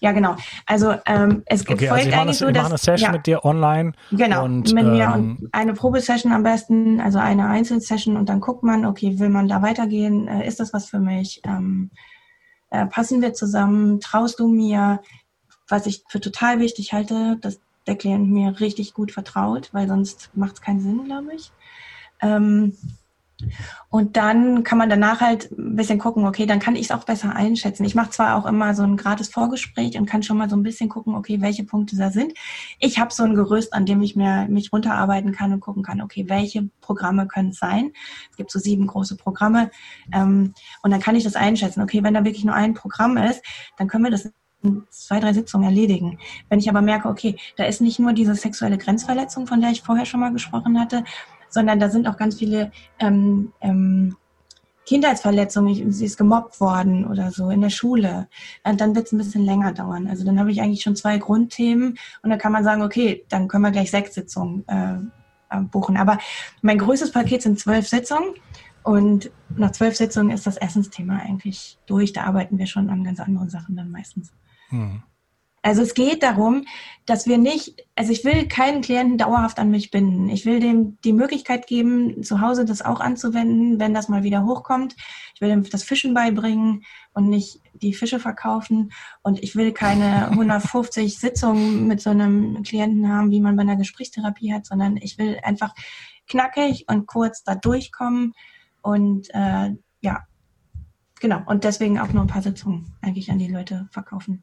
Ja, 0.00 0.12
genau. 0.12 0.36
Also 0.66 0.94
ähm, 1.06 1.42
es 1.46 1.62
okay, 1.62 1.88
folgt 1.88 2.06
also 2.06 2.20
eigentlich 2.20 2.38
so, 2.38 2.50
dass... 2.50 2.66
eine 2.66 2.78
Session 2.78 3.10
ja, 3.10 3.12
mit 3.12 3.26
dir 3.26 3.44
online. 3.44 3.92
Genau, 4.12 4.44
und, 4.44 4.72
mit 4.72 4.86
mir 4.86 5.04
ähm, 5.04 5.38
und 5.40 5.48
eine 5.52 5.74
Probesession 5.74 6.32
am 6.32 6.44
besten, 6.44 7.00
also 7.00 7.18
eine 7.18 7.48
Einzelsession 7.48 8.16
und 8.16 8.28
dann 8.28 8.40
guckt 8.40 8.62
man, 8.62 8.86
okay, 8.86 9.18
will 9.18 9.30
man 9.30 9.48
da 9.48 9.62
weitergehen? 9.62 10.28
Äh, 10.28 10.46
ist 10.46 10.60
das 10.60 10.72
was 10.72 10.88
für 10.88 11.00
mich? 11.00 11.40
Ähm, 11.44 11.90
äh, 12.70 12.86
passen 12.86 13.20
wir 13.20 13.34
zusammen? 13.34 14.00
Traust 14.00 14.38
du 14.38 14.48
mir? 14.48 15.00
Was 15.68 15.86
ich 15.86 16.04
für 16.08 16.20
total 16.20 16.60
wichtig 16.60 16.92
halte, 16.92 17.38
dass 17.40 17.60
der 17.86 17.96
Klient 17.96 18.30
mir 18.30 18.60
richtig 18.60 18.94
gut 18.94 19.10
vertraut, 19.10 19.70
weil 19.72 19.88
sonst 19.88 20.30
macht 20.34 20.54
es 20.54 20.60
keinen 20.60 20.80
Sinn, 20.80 21.04
glaube 21.04 21.34
ich. 21.34 21.50
Ähm, 22.20 22.76
Und 23.88 24.16
dann 24.16 24.62
kann 24.62 24.78
man 24.78 24.88
danach 24.88 25.20
halt 25.20 25.50
ein 25.52 25.76
bisschen 25.76 25.98
gucken, 25.98 26.26
okay, 26.26 26.46
dann 26.46 26.58
kann 26.58 26.76
ich 26.76 26.86
es 26.86 26.90
auch 26.90 27.04
besser 27.04 27.34
einschätzen. 27.34 27.84
Ich 27.84 27.94
mache 27.94 28.10
zwar 28.10 28.36
auch 28.36 28.46
immer 28.46 28.74
so 28.74 28.82
ein 28.82 28.96
gratis 28.96 29.28
Vorgespräch 29.28 29.98
und 29.98 30.06
kann 30.06 30.22
schon 30.22 30.38
mal 30.38 30.48
so 30.48 30.56
ein 30.56 30.62
bisschen 30.62 30.88
gucken, 30.88 31.14
okay, 31.14 31.40
welche 31.40 31.64
Punkte 31.64 31.96
da 31.96 32.10
sind. 32.10 32.32
Ich 32.78 32.98
habe 32.98 33.12
so 33.12 33.22
ein 33.22 33.34
Gerüst, 33.34 33.74
an 33.74 33.86
dem 33.86 34.02
ich 34.02 34.16
mir 34.16 34.46
mich 34.48 34.72
runterarbeiten 34.72 35.32
kann 35.32 35.52
und 35.52 35.60
gucken 35.60 35.82
kann, 35.82 36.00
okay, 36.00 36.24
welche 36.28 36.68
Programme 36.80 37.26
können 37.26 37.50
es 37.50 37.58
sein. 37.58 37.92
Es 38.30 38.36
gibt 38.36 38.50
so 38.50 38.58
sieben 38.58 38.86
große 38.86 39.16
Programme. 39.16 39.70
Ähm, 40.12 40.54
und 40.82 40.90
dann 40.90 41.00
kann 41.00 41.16
ich 41.16 41.24
das 41.24 41.36
einschätzen. 41.36 41.82
Okay, 41.82 42.02
wenn 42.02 42.14
da 42.14 42.24
wirklich 42.24 42.44
nur 42.44 42.54
ein 42.54 42.74
Programm 42.74 43.16
ist, 43.16 43.42
dann 43.76 43.88
können 43.88 44.04
wir 44.04 44.10
das 44.10 44.32
in 44.62 44.84
zwei, 44.90 45.20
drei 45.20 45.32
Sitzungen 45.32 45.66
erledigen. 45.66 46.18
Wenn 46.48 46.58
ich 46.58 46.68
aber 46.68 46.82
merke, 46.82 47.08
okay, 47.08 47.36
da 47.56 47.64
ist 47.64 47.80
nicht 47.80 47.98
nur 47.98 48.12
diese 48.12 48.34
sexuelle 48.34 48.78
Grenzverletzung, 48.78 49.46
von 49.46 49.60
der 49.60 49.70
ich 49.70 49.82
vorher 49.82 50.06
schon 50.06 50.20
mal 50.20 50.32
gesprochen 50.32 50.80
hatte, 50.80 51.04
sondern 51.52 51.78
da 51.78 51.88
sind 51.90 52.08
auch 52.08 52.16
ganz 52.16 52.38
viele 52.38 52.72
ähm, 52.98 53.52
ähm, 53.60 54.16
Kindheitsverletzungen, 54.84 55.92
sie 55.92 56.04
ist 56.04 56.16
gemobbt 56.16 56.60
worden 56.60 57.06
oder 57.06 57.30
so 57.30 57.50
in 57.50 57.60
der 57.60 57.70
Schule, 57.70 58.28
und 58.64 58.80
dann 58.80 58.94
wird 58.96 59.06
es 59.06 59.12
ein 59.12 59.18
bisschen 59.18 59.44
länger 59.44 59.72
dauern. 59.72 60.08
Also 60.08 60.24
dann 60.24 60.40
habe 60.40 60.50
ich 60.50 60.60
eigentlich 60.60 60.82
schon 60.82 60.96
zwei 60.96 61.18
Grundthemen 61.18 61.98
und 62.22 62.30
dann 62.30 62.38
kann 62.38 62.52
man 62.52 62.64
sagen, 62.64 62.82
okay, 62.82 63.24
dann 63.28 63.46
können 63.48 63.62
wir 63.62 63.70
gleich 63.70 63.90
sechs 63.90 64.14
Sitzungen 64.14 64.64
äh, 64.66 65.60
buchen. 65.70 65.96
Aber 65.96 66.18
mein 66.62 66.78
größtes 66.78 67.12
Paket 67.12 67.42
sind 67.42 67.60
zwölf 67.60 67.88
Sitzungen 67.88 68.34
und 68.82 69.30
nach 69.56 69.70
zwölf 69.70 69.96
Sitzungen 69.96 70.30
ist 70.32 70.46
das 70.46 70.56
Essensthema 70.56 71.18
eigentlich 71.18 71.78
durch. 71.86 72.12
Da 72.12 72.24
arbeiten 72.24 72.58
wir 72.58 72.66
schon 72.66 72.90
an 72.90 73.04
ganz 73.04 73.20
anderen 73.20 73.50
Sachen 73.50 73.76
dann 73.76 73.90
meistens. 73.90 74.32
Hm. 74.70 75.02
Also 75.64 75.82
es 75.82 75.94
geht 75.94 76.24
darum, 76.24 76.64
dass 77.06 77.26
wir 77.26 77.38
nicht, 77.38 77.86
also 77.94 78.10
ich 78.10 78.24
will 78.24 78.48
keinen 78.48 78.82
Klienten 78.82 79.16
dauerhaft 79.16 79.60
an 79.60 79.70
mich 79.70 79.92
binden. 79.92 80.28
Ich 80.28 80.44
will 80.44 80.58
dem 80.58 80.98
die 81.04 81.12
Möglichkeit 81.12 81.68
geben, 81.68 82.24
zu 82.24 82.40
Hause 82.40 82.64
das 82.64 82.82
auch 82.82 82.98
anzuwenden, 82.98 83.78
wenn 83.78 83.94
das 83.94 84.08
mal 84.08 84.24
wieder 84.24 84.44
hochkommt. 84.44 84.96
Ich 85.34 85.40
will 85.40 85.50
dem 85.50 85.62
das 85.62 85.84
Fischen 85.84 86.14
beibringen 86.14 86.82
und 87.14 87.28
nicht 87.28 87.60
die 87.74 87.94
Fische 87.94 88.18
verkaufen. 88.18 88.92
Und 89.22 89.40
ich 89.40 89.54
will 89.54 89.72
keine 89.72 90.28
150 90.30 91.16
Sitzungen 91.16 91.86
mit 91.86 92.00
so 92.00 92.10
einem 92.10 92.64
Klienten 92.64 93.08
haben, 93.08 93.30
wie 93.30 93.40
man 93.40 93.54
bei 93.54 93.62
einer 93.62 93.76
Gesprächstherapie 93.76 94.52
hat, 94.52 94.66
sondern 94.66 94.96
ich 94.96 95.16
will 95.16 95.38
einfach 95.44 95.74
knackig 96.28 96.86
und 96.88 97.06
kurz 97.06 97.44
da 97.44 97.54
durchkommen. 97.54 98.32
Und 98.80 99.28
äh, 99.32 99.70
ja, 100.00 100.26
genau. 101.20 101.42
Und 101.46 101.62
deswegen 101.62 102.00
auch 102.00 102.12
nur 102.12 102.24
ein 102.24 102.28
paar 102.28 102.42
Sitzungen 102.42 102.96
eigentlich 103.00 103.30
an 103.30 103.38
die 103.38 103.48
Leute 103.48 103.88
verkaufen. 103.92 104.42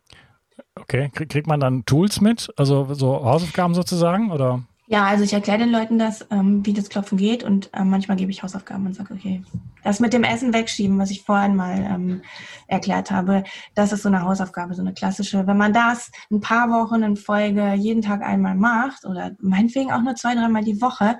Okay, 0.81 1.09
kriegt 1.13 1.47
man 1.47 1.59
dann 1.59 1.85
Tools 1.85 2.21
mit, 2.21 2.49
also 2.57 2.93
so 2.93 3.23
Hausaufgaben 3.23 3.73
sozusagen, 3.75 4.31
oder? 4.31 4.63
Ja, 4.91 5.05
also 5.05 5.23
ich 5.23 5.33
erkläre 5.33 5.59
den 5.59 5.71
Leuten 5.71 5.99
das, 5.99 6.25
ähm, 6.31 6.65
wie 6.65 6.73
das 6.73 6.89
Klopfen 6.89 7.19
geht 7.19 7.43
und 7.43 7.69
ähm, 7.73 7.91
manchmal 7.91 8.17
gebe 8.17 8.31
ich 8.31 8.41
Hausaufgaben 8.41 8.87
und 8.87 8.95
sage, 8.95 9.13
okay, 9.13 9.43
das 9.83 9.99
mit 9.99 10.13
dem 10.13 10.23
Essen 10.23 10.51
wegschieben, 10.51 10.97
was 10.97 11.11
ich 11.11 11.21
vorhin 11.21 11.55
mal 11.55 11.77
ähm, 11.77 12.21
erklärt 12.65 13.11
habe, 13.11 13.43
das 13.75 13.91
ist 13.93 14.01
so 14.01 14.09
eine 14.09 14.23
Hausaufgabe, 14.23 14.73
so 14.73 14.81
eine 14.81 14.95
klassische. 14.95 15.45
Wenn 15.45 15.57
man 15.57 15.73
das 15.73 16.11
ein 16.31 16.41
paar 16.41 16.71
Wochen 16.71 17.03
in 17.03 17.17
Folge 17.17 17.75
jeden 17.75 18.01
Tag 18.01 18.23
einmal 18.23 18.55
macht 18.55 19.05
oder 19.05 19.35
meinetwegen 19.39 19.91
auch 19.91 20.01
nur 20.01 20.15
zwei, 20.15 20.33
dreimal 20.33 20.63
die 20.63 20.81
Woche, 20.81 21.19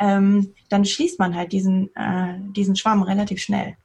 ähm, 0.00 0.52
dann 0.68 0.84
schließt 0.84 1.20
man 1.20 1.36
halt 1.36 1.52
diesen, 1.52 1.94
äh, 1.94 2.34
diesen 2.56 2.74
Schwamm 2.74 3.02
relativ 3.02 3.40
schnell. 3.40 3.76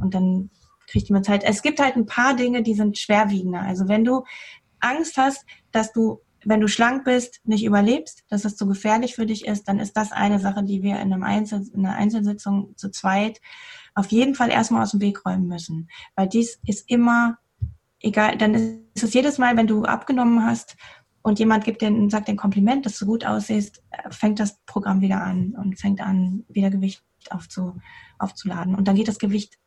Und 0.00 0.14
dann 0.14 0.48
kriegt 0.94 1.10
man 1.10 1.24
Zeit. 1.24 1.42
Es 1.42 1.60
gibt 1.60 1.80
halt 1.80 1.96
ein 1.96 2.06
paar 2.06 2.34
Dinge, 2.34 2.62
die 2.62 2.74
sind 2.74 2.98
schwerwiegender. 2.98 3.60
Also 3.60 3.88
wenn 3.88 4.04
du 4.04 4.22
Angst 4.78 5.16
hast, 5.16 5.44
dass 5.72 5.92
du, 5.92 6.20
wenn 6.44 6.60
du 6.60 6.68
schlank 6.68 7.04
bist, 7.04 7.40
nicht 7.44 7.64
überlebst, 7.64 8.22
dass 8.28 8.44
es 8.44 8.56
zu 8.56 8.68
gefährlich 8.68 9.16
für 9.16 9.26
dich 9.26 9.44
ist, 9.44 9.66
dann 9.66 9.80
ist 9.80 9.96
das 9.96 10.12
eine 10.12 10.38
Sache, 10.38 10.62
die 10.62 10.84
wir 10.84 11.00
in, 11.00 11.12
Einzel, 11.24 11.66
in 11.74 11.84
einer 11.84 11.96
Einzelsitzung 11.96 12.76
zu 12.76 12.90
zweit 12.90 13.40
auf 13.96 14.06
jeden 14.12 14.36
Fall 14.36 14.50
erstmal 14.50 14.82
aus 14.82 14.92
dem 14.92 15.00
Weg 15.00 15.26
räumen 15.26 15.48
müssen. 15.48 15.88
Weil 16.14 16.28
dies 16.28 16.60
ist 16.64 16.88
immer 16.88 17.38
egal, 17.98 18.38
dann 18.38 18.54
ist 18.54 19.02
es 19.02 19.14
jedes 19.14 19.38
Mal, 19.38 19.56
wenn 19.56 19.66
du 19.66 19.84
abgenommen 19.84 20.44
hast 20.44 20.76
und 21.22 21.40
jemand 21.40 21.64
gibt 21.64 21.82
dir, 21.82 21.92
sagt 22.08 22.28
dir 22.28 22.32
ein 22.32 22.36
Kompliment, 22.36 22.86
dass 22.86 22.98
du 22.98 23.06
gut 23.06 23.24
aussiehst, 23.24 23.82
fängt 24.10 24.38
das 24.38 24.60
Programm 24.66 25.00
wieder 25.00 25.22
an 25.22 25.56
und 25.56 25.80
fängt 25.80 26.00
an, 26.00 26.44
wieder 26.48 26.70
Gewicht 26.70 27.02
aufzu, 27.30 27.80
aufzuladen. 28.18 28.76
Und 28.76 28.86
dann 28.86 28.94
geht 28.94 29.08
das 29.08 29.18
Gewicht 29.18 29.58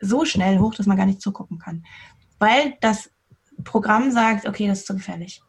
so 0.00 0.24
schnell 0.24 0.58
hoch, 0.58 0.74
dass 0.74 0.86
man 0.86 0.96
gar 0.96 1.06
nicht 1.06 1.20
zugucken 1.20 1.58
kann. 1.58 1.84
Weil 2.38 2.74
das 2.80 3.10
Programm 3.64 4.10
sagt, 4.10 4.46
okay, 4.46 4.68
das 4.68 4.80
ist 4.80 4.86
zu 4.86 4.94
gefährlich. 4.94 5.42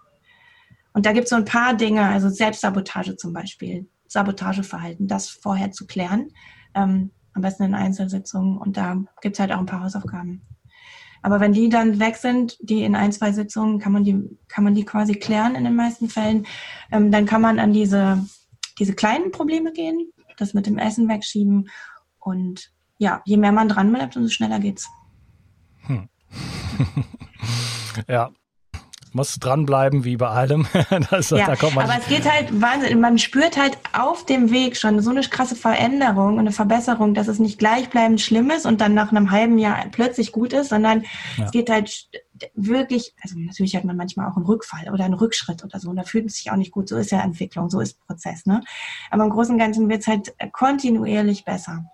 Und 0.93 1.05
da 1.05 1.13
gibt 1.13 1.25
es 1.25 1.29
so 1.29 1.35
ein 1.35 1.45
paar 1.45 1.75
Dinge, 1.75 2.03
also 2.05 2.29
Selbstsabotage 2.29 3.15
zum 3.15 3.33
Beispiel, 3.33 3.87
Sabotageverhalten, 4.07 5.07
das 5.07 5.29
vorher 5.29 5.71
zu 5.71 5.85
klären, 5.85 6.31
ähm, 6.73 7.11
am 7.33 7.41
besten 7.41 7.63
in 7.63 7.75
Einzelsitzungen. 7.75 8.57
Und 8.57 8.75
da 8.75 8.97
gibt 9.21 9.35
es 9.35 9.39
halt 9.39 9.51
auch 9.51 9.59
ein 9.59 9.65
paar 9.67 9.83
Hausaufgaben. 9.83 10.41
Aber 11.21 11.39
wenn 11.39 11.53
die 11.53 11.69
dann 11.69 11.99
weg 11.99 12.15
sind, 12.15 12.57
die 12.61 12.83
in 12.83 12.95
ein, 12.95 13.11
zwei 13.11 13.31
Sitzungen, 13.31 13.79
kann 13.79 13.91
man 13.91 14.03
die, 14.03 14.37
kann 14.47 14.63
man 14.63 14.73
die 14.73 14.85
quasi 14.85 15.13
klären 15.13 15.55
in 15.55 15.63
den 15.63 15.75
meisten 15.75 16.09
Fällen. 16.09 16.47
Ähm, 16.91 17.11
dann 17.11 17.25
kann 17.25 17.41
man 17.41 17.59
an 17.59 17.73
diese, 17.73 18.25
diese 18.79 18.93
kleinen 18.93 19.31
Probleme 19.31 19.73
gehen, 19.73 20.11
das 20.37 20.53
mit 20.53 20.65
dem 20.65 20.77
Essen 20.77 21.09
wegschieben 21.09 21.69
und 22.19 22.71
ja, 22.99 23.21
je 23.25 23.37
mehr 23.37 23.51
man 23.51 23.69
dran 23.69 23.91
bleibt, 23.91 24.15
umso 24.15 24.29
schneller 24.29 24.59
geht's. 24.59 24.87
Hm. 25.87 26.09
ja, 28.07 28.29
muss 29.13 29.39
dranbleiben 29.39 30.03
wie 30.03 30.17
bei 30.17 30.27
allem. 30.27 30.67
das, 31.09 31.31
ja, 31.31 31.47
aber 31.47 31.97
es 31.97 32.07
geht 32.07 32.31
halt 32.31 32.61
Wahnsinn. 32.61 32.99
Man 32.99 33.17
spürt 33.17 33.57
halt 33.57 33.77
auf 33.93 34.25
dem 34.25 34.51
Weg 34.51 34.77
schon 34.77 35.01
so 35.01 35.09
eine 35.09 35.21
krasse 35.21 35.55
Veränderung 35.55 36.33
und 36.33 36.39
eine 36.39 36.51
Verbesserung, 36.51 37.13
dass 37.13 37.27
es 37.27 37.39
nicht 37.39 37.57
gleichbleibend 37.57 38.21
schlimm 38.21 38.51
ist 38.51 38.65
und 38.65 38.81
dann 38.81 38.93
nach 38.93 39.11
einem 39.11 39.31
halben 39.31 39.57
Jahr 39.57 39.85
plötzlich 39.91 40.31
gut 40.31 40.53
ist, 40.53 40.69
sondern 40.69 41.05
ja. 41.37 41.45
es 41.45 41.51
geht 41.51 41.69
halt 41.69 42.09
wirklich, 42.53 43.13
also 43.21 43.37
natürlich 43.37 43.75
hat 43.75 43.83
man 43.83 43.97
manchmal 43.97 44.29
auch 44.29 44.35
einen 44.35 44.45
Rückfall 44.45 44.89
oder 44.93 45.05
einen 45.05 45.15
Rückschritt 45.15 45.63
oder 45.63 45.79
so 45.79 45.89
und 45.89 45.95
da 45.95 46.03
fühlt 46.03 46.27
es 46.27 46.35
sich 46.35 46.51
auch 46.51 46.55
nicht 46.55 46.71
gut. 46.71 46.87
So 46.87 46.97
ist 46.97 47.11
ja 47.11 47.21
Entwicklung, 47.21 47.69
so 47.69 47.79
ist 47.79 47.99
Prozess. 48.05 48.45
Ne? 48.45 48.61
Aber 49.09 49.23
im 49.23 49.29
Großen 49.31 49.53
und 49.53 49.59
Ganzen 49.59 49.89
wird 49.89 50.01
es 50.01 50.07
halt 50.07 50.33
kontinuierlich 50.51 51.45
besser. 51.45 51.85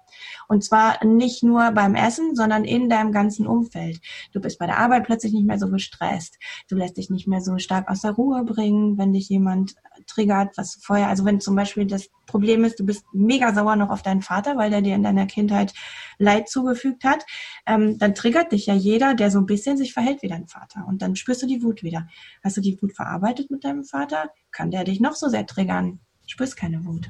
Und 0.48 0.64
zwar 0.64 1.04
nicht 1.04 1.44
nur 1.44 1.72
beim 1.72 1.96
Essen, 1.96 2.36
sondern 2.36 2.64
in 2.66 2.90
deinem 2.90 3.12
ganzen 3.12 3.48
Umfeld. 3.48 4.00
Du 4.32 4.40
bist 4.40 4.60
bei 4.60 4.66
der 4.66 4.78
Arbeit 4.78 5.06
plötzlich 5.06 5.34
nicht 5.34 5.46
mehr 5.46 5.60
so 5.60 5.70
gestresst. 5.70 6.38
Du 6.70 6.76
lässt 6.76 6.98
dich 6.98 7.10
nicht 7.10 7.28
mehr 7.28 7.42
so 7.42 7.58
stark 7.58 7.90
aus 7.90 8.02
der 8.02 8.12
Ruhe 8.12 8.44
bringen, 8.44 8.98
wenn 8.98 9.14
dich 9.14 9.30
jemand 9.30 9.76
triggert, 10.08 10.58
was 10.58 10.76
vorher, 10.82 11.08
also 11.08 11.26
wenn 11.26 11.40
zum 11.40 11.56
Beispiel 11.56 11.86
das 11.86 12.10
Problem 12.26 12.64
ist, 12.64 12.80
du 12.80 12.86
bist 12.86 13.06
mega 13.14 13.54
sauer 13.54 13.76
noch 13.76 13.90
auf 13.90 14.02
deinen 14.02 14.22
Vater, 14.22 14.58
weil 14.58 14.70
der 14.70 14.82
dir 14.82 14.96
in 14.96 15.04
deiner 15.04 15.26
Kindheit 15.26 15.74
Leid 16.18 16.50
zugefügt 16.50 17.04
hat, 17.04 17.26
ähm, 17.66 17.98
dann 17.98 18.16
triggert 18.16 18.52
dich 18.52 18.66
ja 18.66 18.74
jeder, 18.74 19.14
der 19.14 19.32
so 19.32 19.40
ein 19.40 19.46
bisschen 19.46 19.78
sich 19.78 19.94
verhält 19.94 20.22
wie 20.22 20.28
dein 20.28 20.48
Vater. 20.48 20.86
Und 20.88 21.02
dann 21.02 21.16
spürst 21.16 21.44
du 21.44 21.48
die 21.48 21.64
Wut 21.64 21.84
wieder. 21.84 22.08
Hast 22.44 22.58
du 22.58 22.62
die 22.62 22.82
Wut 22.82 22.96
verarbeitet 22.96 23.52
mit 23.52 23.64
deinem 23.64 23.84
Vater? 23.84 24.32
Kann 24.52 24.72
der 24.72 24.84
dich 24.84 25.00
noch 25.00 25.16
so 25.16 25.28
sehr 25.28 25.46
triggern? 25.46 26.00
Spürst 26.26 26.58
keine 26.58 26.86
Wut. 26.86 27.10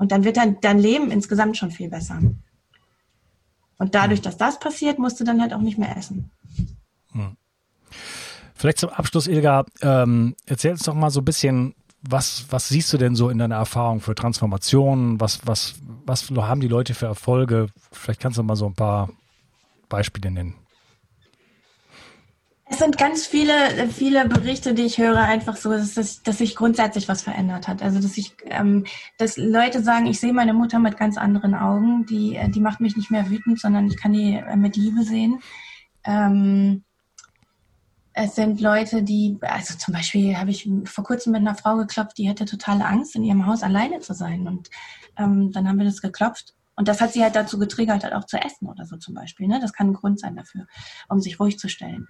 Und 0.00 0.12
dann 0.12 0.24
wird 0.24 0.38
dein, 0.38 0.58
dein 0.62 0.78
Leben 0.78 1.10
insgesamt 1.10 1.58
schon 1.58 1.70
viel 1.70 1.90
besser. 1.90 2.18
Und 3.76 3.94
dadurch, 3.94 4.22
dass 4.22 4.38
das 4.38 4.58
passiert, 4.58 4.98
musst 4.98 5.20
du 5.20 5.24
dann 5.24 5.42
halt 5.42 5.52
auch 5.52 5.60
nicht 5.60 5.76
mehr 5.76 5.94
essen. 5.94 6.30
Hm. 7.12 7.36
Vielleicht 8.54 8.78
zum 8.78 8.88
Abschluss, 8.88 9.26
Ilga, 9.26 9.66
ähm, 9.82 10.36
erzähl 10.46 10.70
uns 10.70 10.84
doch 10.84 10.94
mal 10.94 11.10
so 11.10 11.20
ein 11.20 11.26
bisschen, 11.26 11.74
was, 12.00 12.46
was 12.48 12.68
siehst 12.68 12.90
du 12.94 12.96
denn 12.96 13.14
so 13.14 13.28
in 13.28 13.36
deiner 13.36 13.56
Erfahrung 13.56 14.00
für 14.00 14.14
Transformationen? 14.14 15.20
Was, 15.20 15.46
was, 15.46 15.74
was 16.06 16.30
haben 16.30 16.62
die 16.62 16.68
Leute 16.68 16.94
für 16.94 17.04
Erfolge? 17.04 17.66
Vielleicht 17.92 18.20
kannst 18.20 18.38
du 18.38 18.42
mal 18.42 18.56
so 18.56 18.64
ein 18.64 18.74
paar 18.74 19.10
Beispiele 19.90 20.30
nennen. 20.30 20.54
Es 22.72 22.78
sind 22.78 22.98
ganz 22.98 23.26
viele, 23.26 23.88
viele 23.88 24.28
Berichte, 24.28 24.74
die 24.74 24.84
ich 24.84 24.98
höre, 24.98 25.18
einfach 25.18 25.56
so, 25.56 25.72
dass, 25.72 25.94
dass, 25.94 26.22
dass 26.22 26.38
sich 26.38 26.54
grundsätzlich 26.54 27.08
was 27.08 27.20
verändert 27.20 27.66
hat. 27.66 27.82
Also 27.82 28.00
dass 28.00 28.16
ich, 28.16 28.32
ähm, 28.44 28.86
dass 29.18 29.36
Leute 29.36 29.82
sagen, 29.82 30.06
ich 30.06 30.20
sehe 30.20 30.32
meine 30.32 30.54
Mutter 30.54 30.78
mit 30.78 30.96
ganz 30.96 31.18
anderen 31.18 31.56
Augen, 31.56 32.06
die, 32.06 32.36
äh, 32.36 32.48
die 32.48 32.60
macht 32.60 32.80
mich 32.80 32.96
nicht 32.96 33.10
mehr 33.10 33.28
wütend, 33.28 33.58
sondern 33.58 33.88
ich 33.88 33.96
kann 33.96 34.12
die 34.12 34.34
äh, 34.34 34.54
mit 34.54 34.76
Liebe 34.76 35.02
sehen. 35.02 35.40
Ähm, 36.04 36.84
es 38.12 38.36
sind 38.36 38.60
Leute, 38.60 39.02
die, 39.02 39.36
also 39.40 39.76
zum 39.76 39.92
Beispiel 39.92 40.36
habe 40.36 40.50
ich 40.50 40.70
vor 40.84 41.02
kurzem 41.02 41.32
mit 41.32 41.40
einer 41.40 41.56
Frau 41.56 41.76
geklopft, 41.76 42.18
die 42.18 42.30
hatte 42.30 42.44
totale 42.44 42.84
Angst, 42.84 43.16
in 43.16 43.24
ihrem 43.24 43.46
Haus 43.46 43.64
alleine 43.64 43.98
zu 43.98 44.14
sein. 44.14 44.46
Und 44.46 44.70
ähm, 45.18 45.50
dann 45.50 45.68
haben 45.68 45.78
wir 45.78 45.86
das 45.86 46.00
geklopft 46.00 46.54
und 46.76 46.88
das 46.88 47.00
hat 47.00 47.12
sie 47.12 47.22
halt 47.22 47.36
dazu 47.36 47.58
getriggert, 47.58 48.04
halt 48.04 48.14
auch 48.14 48.24
zu 48.24 48.38
essen 48.38 48.66
oder 48.68 48.86
so 48.86 48.96
zum 48.96 49.14
Beispiel. 49.14 49.46
Ne? 49.46 49.58
Das 49.60 49.72
kann 49.72 49.88
ein 49.88 49.94
Grund 49.94 50.18
sein 50.18 50.36
dafür, 50.36 50.66
um 51.08 51.20
sich 51.20 51.38
ruhig 51.38 51.58
zu 51.58 51.68
stellen. 51.68 52.06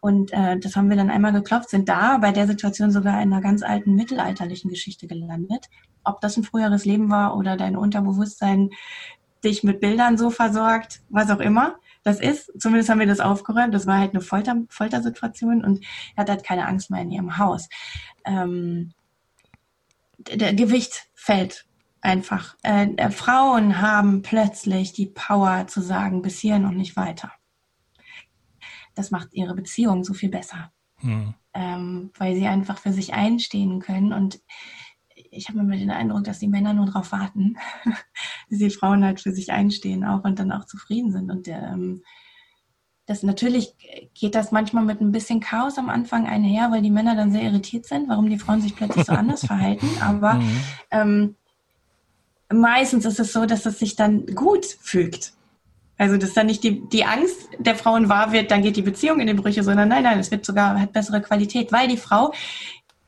Und 0.00 0.32
äh, 0.32 0.58
das 0.58 0.76
haben 0.76 0.90
wir 0.90 0.96
dann 0.96 1.10
einmal 1.10 1.32
geklopft, 1.32 1.70
sind 1.70 1.88
da 1.88 2.18
bei 2.18 2.30
der 2.30 2.46
Situation 2.46 2.90
sogar 2.90 3.20
in 3.20 3.32
einer 3.32 3.42
ganz 3.42 3.62
alten 3.62 3.94
mittelalterlichen 3.94 4.70
Geschichte 4.70 5.06
gelandet. 5.06 5.66
Ob 6.04 6.20
das 6.20 6.36
ein 6.36 6.44
früheres 6.44 6.84
Leben 6.84 7.10
war 7.10 7.36
oder 7.36 7.56
dein 7.56 7.76
Unterbewusstsein 7.76 8.70
dich 9.44 9.64
mit 9.64 9.80
Bildern 9.80 10.16
so 10.16 10.30
versorgt, 10.30 11.02
was 11.08 11.30
auch 11.30 11.40
immer 11.40 11.76
das 12.04 12.20
ist. 12.20 12.52
Zumindest 12.60 12.90
haben 12.90 13.00
wir 13.00 13.06
das 13.06 13.20
aufgeräumt. 13.20 13.74
Das 13.74 13.86
war 13.86 13.98
halt 13.98 14.12
eine 14.12 14.20
Folter, 14.20 14.56
Foltersituation 14.68 15.64
und 15.64 15.84
er 16.16 16.22
hat 16.22 16.30
halt 16.30 16.44
keine 16.44 16.66
Angst 16.66 16.90
mehr 16.90 17.02
in 17.02 17.10
ihrem 17.10 17.38
Haus. 17.38 17.68
Ähm, 18.24 18.92
der 20.18 20.54
Gewicht 20.54 21.08
fällt 21.14 21.66
einfach. 22.02 22.56
Äh, 22.62 22.88
äh, 22.96 23.10
Frauen 23.10 23.80
haben 23.80 24.22
plötzlich 24.22 24.92
die 24.92 25.06
Power 25.06 25.66
zu 25.68 25.80
sagen, 25.80 26.20
bis 26.20 26.38
hierhin 26.40 26.66
und 26.66 26.76
nicht 26.76 26.96
weiter. 26.96 27.32
Das 28.94 29.10
macht 29.10 29.32
ihre 29.32 29.54
Beziehung 29.54 30.04
so 30.04 30.12
viel 30.12 30.28
besser, 30.28 30.70
hm. 30.96 31.34
ähm, 31.54 32.10
weil 32.18 32.34
sie 32.34 32.46
einfach 32.46 32.78
für 32.78 32.92
sich 32.92 33.14
einstehen 33.14 33.80
können. 33.80 34.12
Und 34.12 34.40
ich 35.30 35.48
habe 35.48 35.60
immer 35.60 35.76
den 35.76 35.90
Eindruck, 35.90 36.24
dass 36.24 36.40
die 36.40 36.48
Männer 36.48 36.74
nur 36.74 36.86
darauf 36.86 37.12
warten, 37.12 37.56
dass 38.50 38.58
die 38.58 38.70
Frauen 38.70 39.04
halt 39.04 39.20
für 39.20 39.32
sich 39.32 39.50
einstehen 39.50 40.04
auch 40.04 40.24
und 40.24 40.38
dann 40.38 40.52
auch 40.52 40.66
zufrieden 40.66 41.12
sind. 41.12 41.30
Und 41.30 41.48
ähm, 41.48 42.02
das 43.06 43.22
natürlich 43.22 43.74
geht 44.14 44.34
das 44.34 44.52
manchmal 44.52 44.84
mit 44.84 45.00
ein 45.00 45.12
bisschen 45.12 45.40
Chaos 45.40 45.78
am 45.78 45.88
Anfang 45.88 46.26
einher, 46.26 46.70
weil 46.70 46.82
die 46.82 46.90
Männer 46.90 47.16
dann 47.16 47.32
sehr 47.32 47.42
irritiert 47.42 47.86
sind, 47.86 48.08
warum 48.08 48.28
die 48.28 48.38
Frauen 48.38 48.60
sich 48.60 48.76
plötzlich 48.76 49.06
so 49.06 49.12
anders 49.12 49.40
verhalten. 49.46 49.88
Aber 50.00 50.34
mhm. 50.34 50.60
ähm, 50.90 51.36
meistens 52.52 53.04
ist 53.04 53.20
es 53.20 53.32
so, 53.32 53.46
dass 53.46 53.66
es 53.66 53.78
sich 53.78 53.96
dann 53.96 54.26
gut 54.26 54.66
fügt. 54.80 55.32
Also, 55.98 56.16
dass 56.16 56.34
dann 56.34 56.46
nicht 56.46 56.64
die, 56.64 56.88
die 56.88 57.04
Angst 57.04 57.48
der 57.58 57.76
Frauen 57.76 58.08
wahr 58.08 58.32
wird, 58.32 58.50
dann 58.50 58.62
geht 58.62 58.76
die 58.76 58.82
Beziehung 58.82 59.20
in 59.20 59.28
die 59.28 59.34
Brüche, 59.34 59.62
sondern 59.62 59.88
nein, 59.88 60.02
nein, 60.02 60.18
es 60.18 60.30
wird 60.30 60.44
sogar, 60.44 60.80
hat 60.80 60.92
bessere 60.92 61.20
Qualität, 61.20 61.70
weil 61.70 61.86
die 61.86 61.96
Frau 61.96 62.32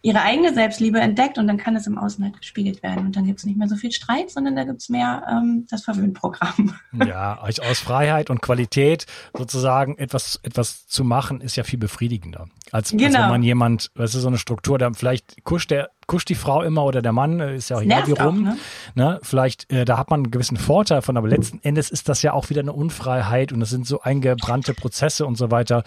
ihre 0.04 0.20
eigene 0.20 0.52
Selbstliebe 0.52 1.00
entdeckt 1.00 1.38
und 1.38 1.48
dann 1.48 1.56
kann 1.56 1.74
es 1.76 1.86
im 1.86 1.96
Außen 1.96 2.22
halt 2.22 2.38
gespiegelt 2.38 2.82
werden. 2.82 3.06
Und 3.06 3.16
dann 3.16 3.24
gibt 3.24 3.38
es 3.38 3.46
nicht 3.46 3.56
mehr 3.56 3.68
so 3.68 3.76
viel 3.76 3.90
Streit, 3.90 4.30
sondern 4.30 4.54
da 4.54 4.64
gibt 4.64 4.82
es 4.82 4.90
mehr 4.90 5.24
ähm, 5.30 5.66
das 5.70 5.82
Verwöhnprogramm. 5.82 6.78
Ja, 7.06 7.40
aus 7.40 7.78
Freiheit 7.80 8.30
und 8.30 8.40
Qualität 8.42 9.06
sozusagen 9.36 9.96
etwas, 9.96 10.38
etwas 10.42 10.86
zu 10.86 11.04
machen, 11.04 11.40
ist 11.40 11.56
ja 11.56 11.64
viel 11.64 11.78
befriedigender. 11.78 12.46
Als, 12.70 12.90
genau. 12.90 13.06
als 13.06 13.14
wenn 13.14 13.28
man 13.28 13.42
jemand, 13.42 13.90
weißt 13.94 14.14
du, 14.14 14.18
so 14.18 14.28
eine 14.28 14.38
Struktur, 14.38 14.78
da 14.78 14.92
vielleicht 14.92 15.42
kuscht 15.42 15.70
der 15.70 15.90
kuscht 16.06 16.28
die 16.28 16.34
Frau 16.34 16.62
immer 16.62 16.84
oder 16.84 17.02
der 17.02 17.12
Mann, 17.12 17.40
äh, 17.40 17.56
ist 17.56 17.70
ja 17.70 17.76
auch 17.76 17.82
egal 17.82 18.06
wie 18.06 18.12
rum. 18.12 18.42
ne? 18.42 18.56
ne? 18.94 19.20
Vielleicht, 19.22 19.70
äh, 19.72 19.84
da 19.84 19.98
hat 19.98 20.10
man 20.10 20.20
einen 20.20 20.30
gewissen 20.30 20.56
Vorteil 20.56 21.02
von, 21.02 21.16
aber 21.16 21.28
letzten 21.28 21.60
Endes 21.62 21.90
ist 21.90 22.08
das 22.08 22.22
ja 22.22 22.32
auch 22.32 22.50
wieder 22.50 22.60
eine 22.60 22.72
Unfreiheit 22.72 23.52
und 23.52 23.60
das 23.60 23.70
sind 23.70 23.86
so 23.86 24.00
eingebrannte 24.00 24.74
Prozesse 24.74 25.26
und 25.26 25.36
so 25.36 25.50
weiter, 25.50 25.84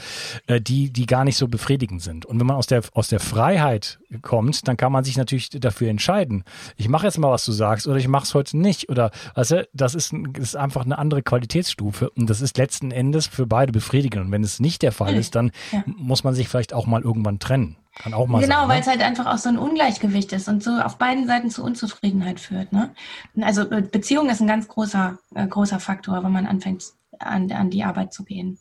äh, 0.47 0.61
die, 0.61 0.91
die 0.91 1.05
gar 1.05 1.23
nicht 1.23 1.37
so 1.37 1.47
befriedigend 1.47 2.01
sind. 2.01 2.25
Und 2.25 2.39
wenn 2.39 2.47
man 2.47 2.55
aus 2.55 2.67
der, 2.67 2.81
aus 2.93 3.07
der 3.07 3.19
Freiheit 3.19 3.99
kommt, 4.21 4.67
dann 4.67 4.77
kann 4.77 4.91
man 4.91 5.03
sich 5.03 5.17
natürlich 5.17 5.49
dafür 5.49 5.89
entscheiden. 5.89 6.43
Ich 6.75 6.89
mache 6.89 7.05
jetzt 7.05 7.17
mal, 7.17 7.31
was 7.31 7.45
du 7.45 7.51
sagst, 7.51 7.87
oder 7.87 7.97
ich 7.97 8.07
mache 8.07 8.23
es 8.23 8.33
heute 8.33 8.57
nicht. 8.57 8.89
Oder 8.89 9.11
weißt 9.35 9.51
du, 9.51 9.67
das 9.73 9.95
ist, 9.95 10.13
das 10.33 10.43
ist 10.43 10.55
einfach 10.55 10.85
eine 10.85 10.97
andere 10.97 11.21
Qualitätsstufe 11.21 12.09
und 12.11 12.29
das 12.29 12.41
ist 12.41 12.57
letzten 12.57 12.91
Endes 12.91 13.27
für 13.27 13.45
beide 13.45 13.71
befriedigend. 13.71 14.25
Und 14.25 14.31
wenn 14.31 14.43
es 14.43 14.59
nicht 14.59 14.81
der 14.81 14.91
Fall 14.91 15.15
ist, 15.15 15.35
dann 15.35 15.51
ja. 15.71 15.83
muss 15.85 16.23
man 16.23 16.33
sich 16.33 16.47
vielleicht 16.47 16.73
auch 16.73 16.85
mal 16.85 17.01
irgendwann 17.01 17.39
trennen. 17.39 17.75
Kann 17.99 18.13
auch 18.13 18.27
mal 18.27 18.41
Genau, 18.41 18.61
sein, 18.61 18.69
weil 18.69 18.75
ne? 18.77 18.81
es 18.81 18.87
halt 18.87 19.01
einfach 19.01 19.25
auch 19.25 19.37
so 19.37 19.49
ein 19.49 19.57
Ungleichgewicht 19.57 20.31
ist 20.33 20.47
und 20.47 20.63
so 20.63 20.71
auf 20.71 20.97
beiden 20.97 21.27
Seiten 21.27 21.49
zu 21.49 21.63
Unzufriedenheit 21.63 22.39
führt. 22.39 22.71
Ne? 22.71 22.93
Also 23.41 23.69
äh, 23.69 23.81
Beziehung 23.81 24.29
ist 24.29 24.41
ein 24.41 24.47
ganz 24.47 24.67
großer, 24.67 25.17
äh, 25.35 25.47
großer 25.47 25.79
Faktor, 25.79 26.23
wenn 26.23 26.31
man 26.31 26.45
anfängt, 26.45 26.85
an, 27.19 27.51
an 27.51 27.69
die 27.69 27.83
Arbeit 27.83 28.13
zu 28.13 28.23
gehen. 28.23 28.59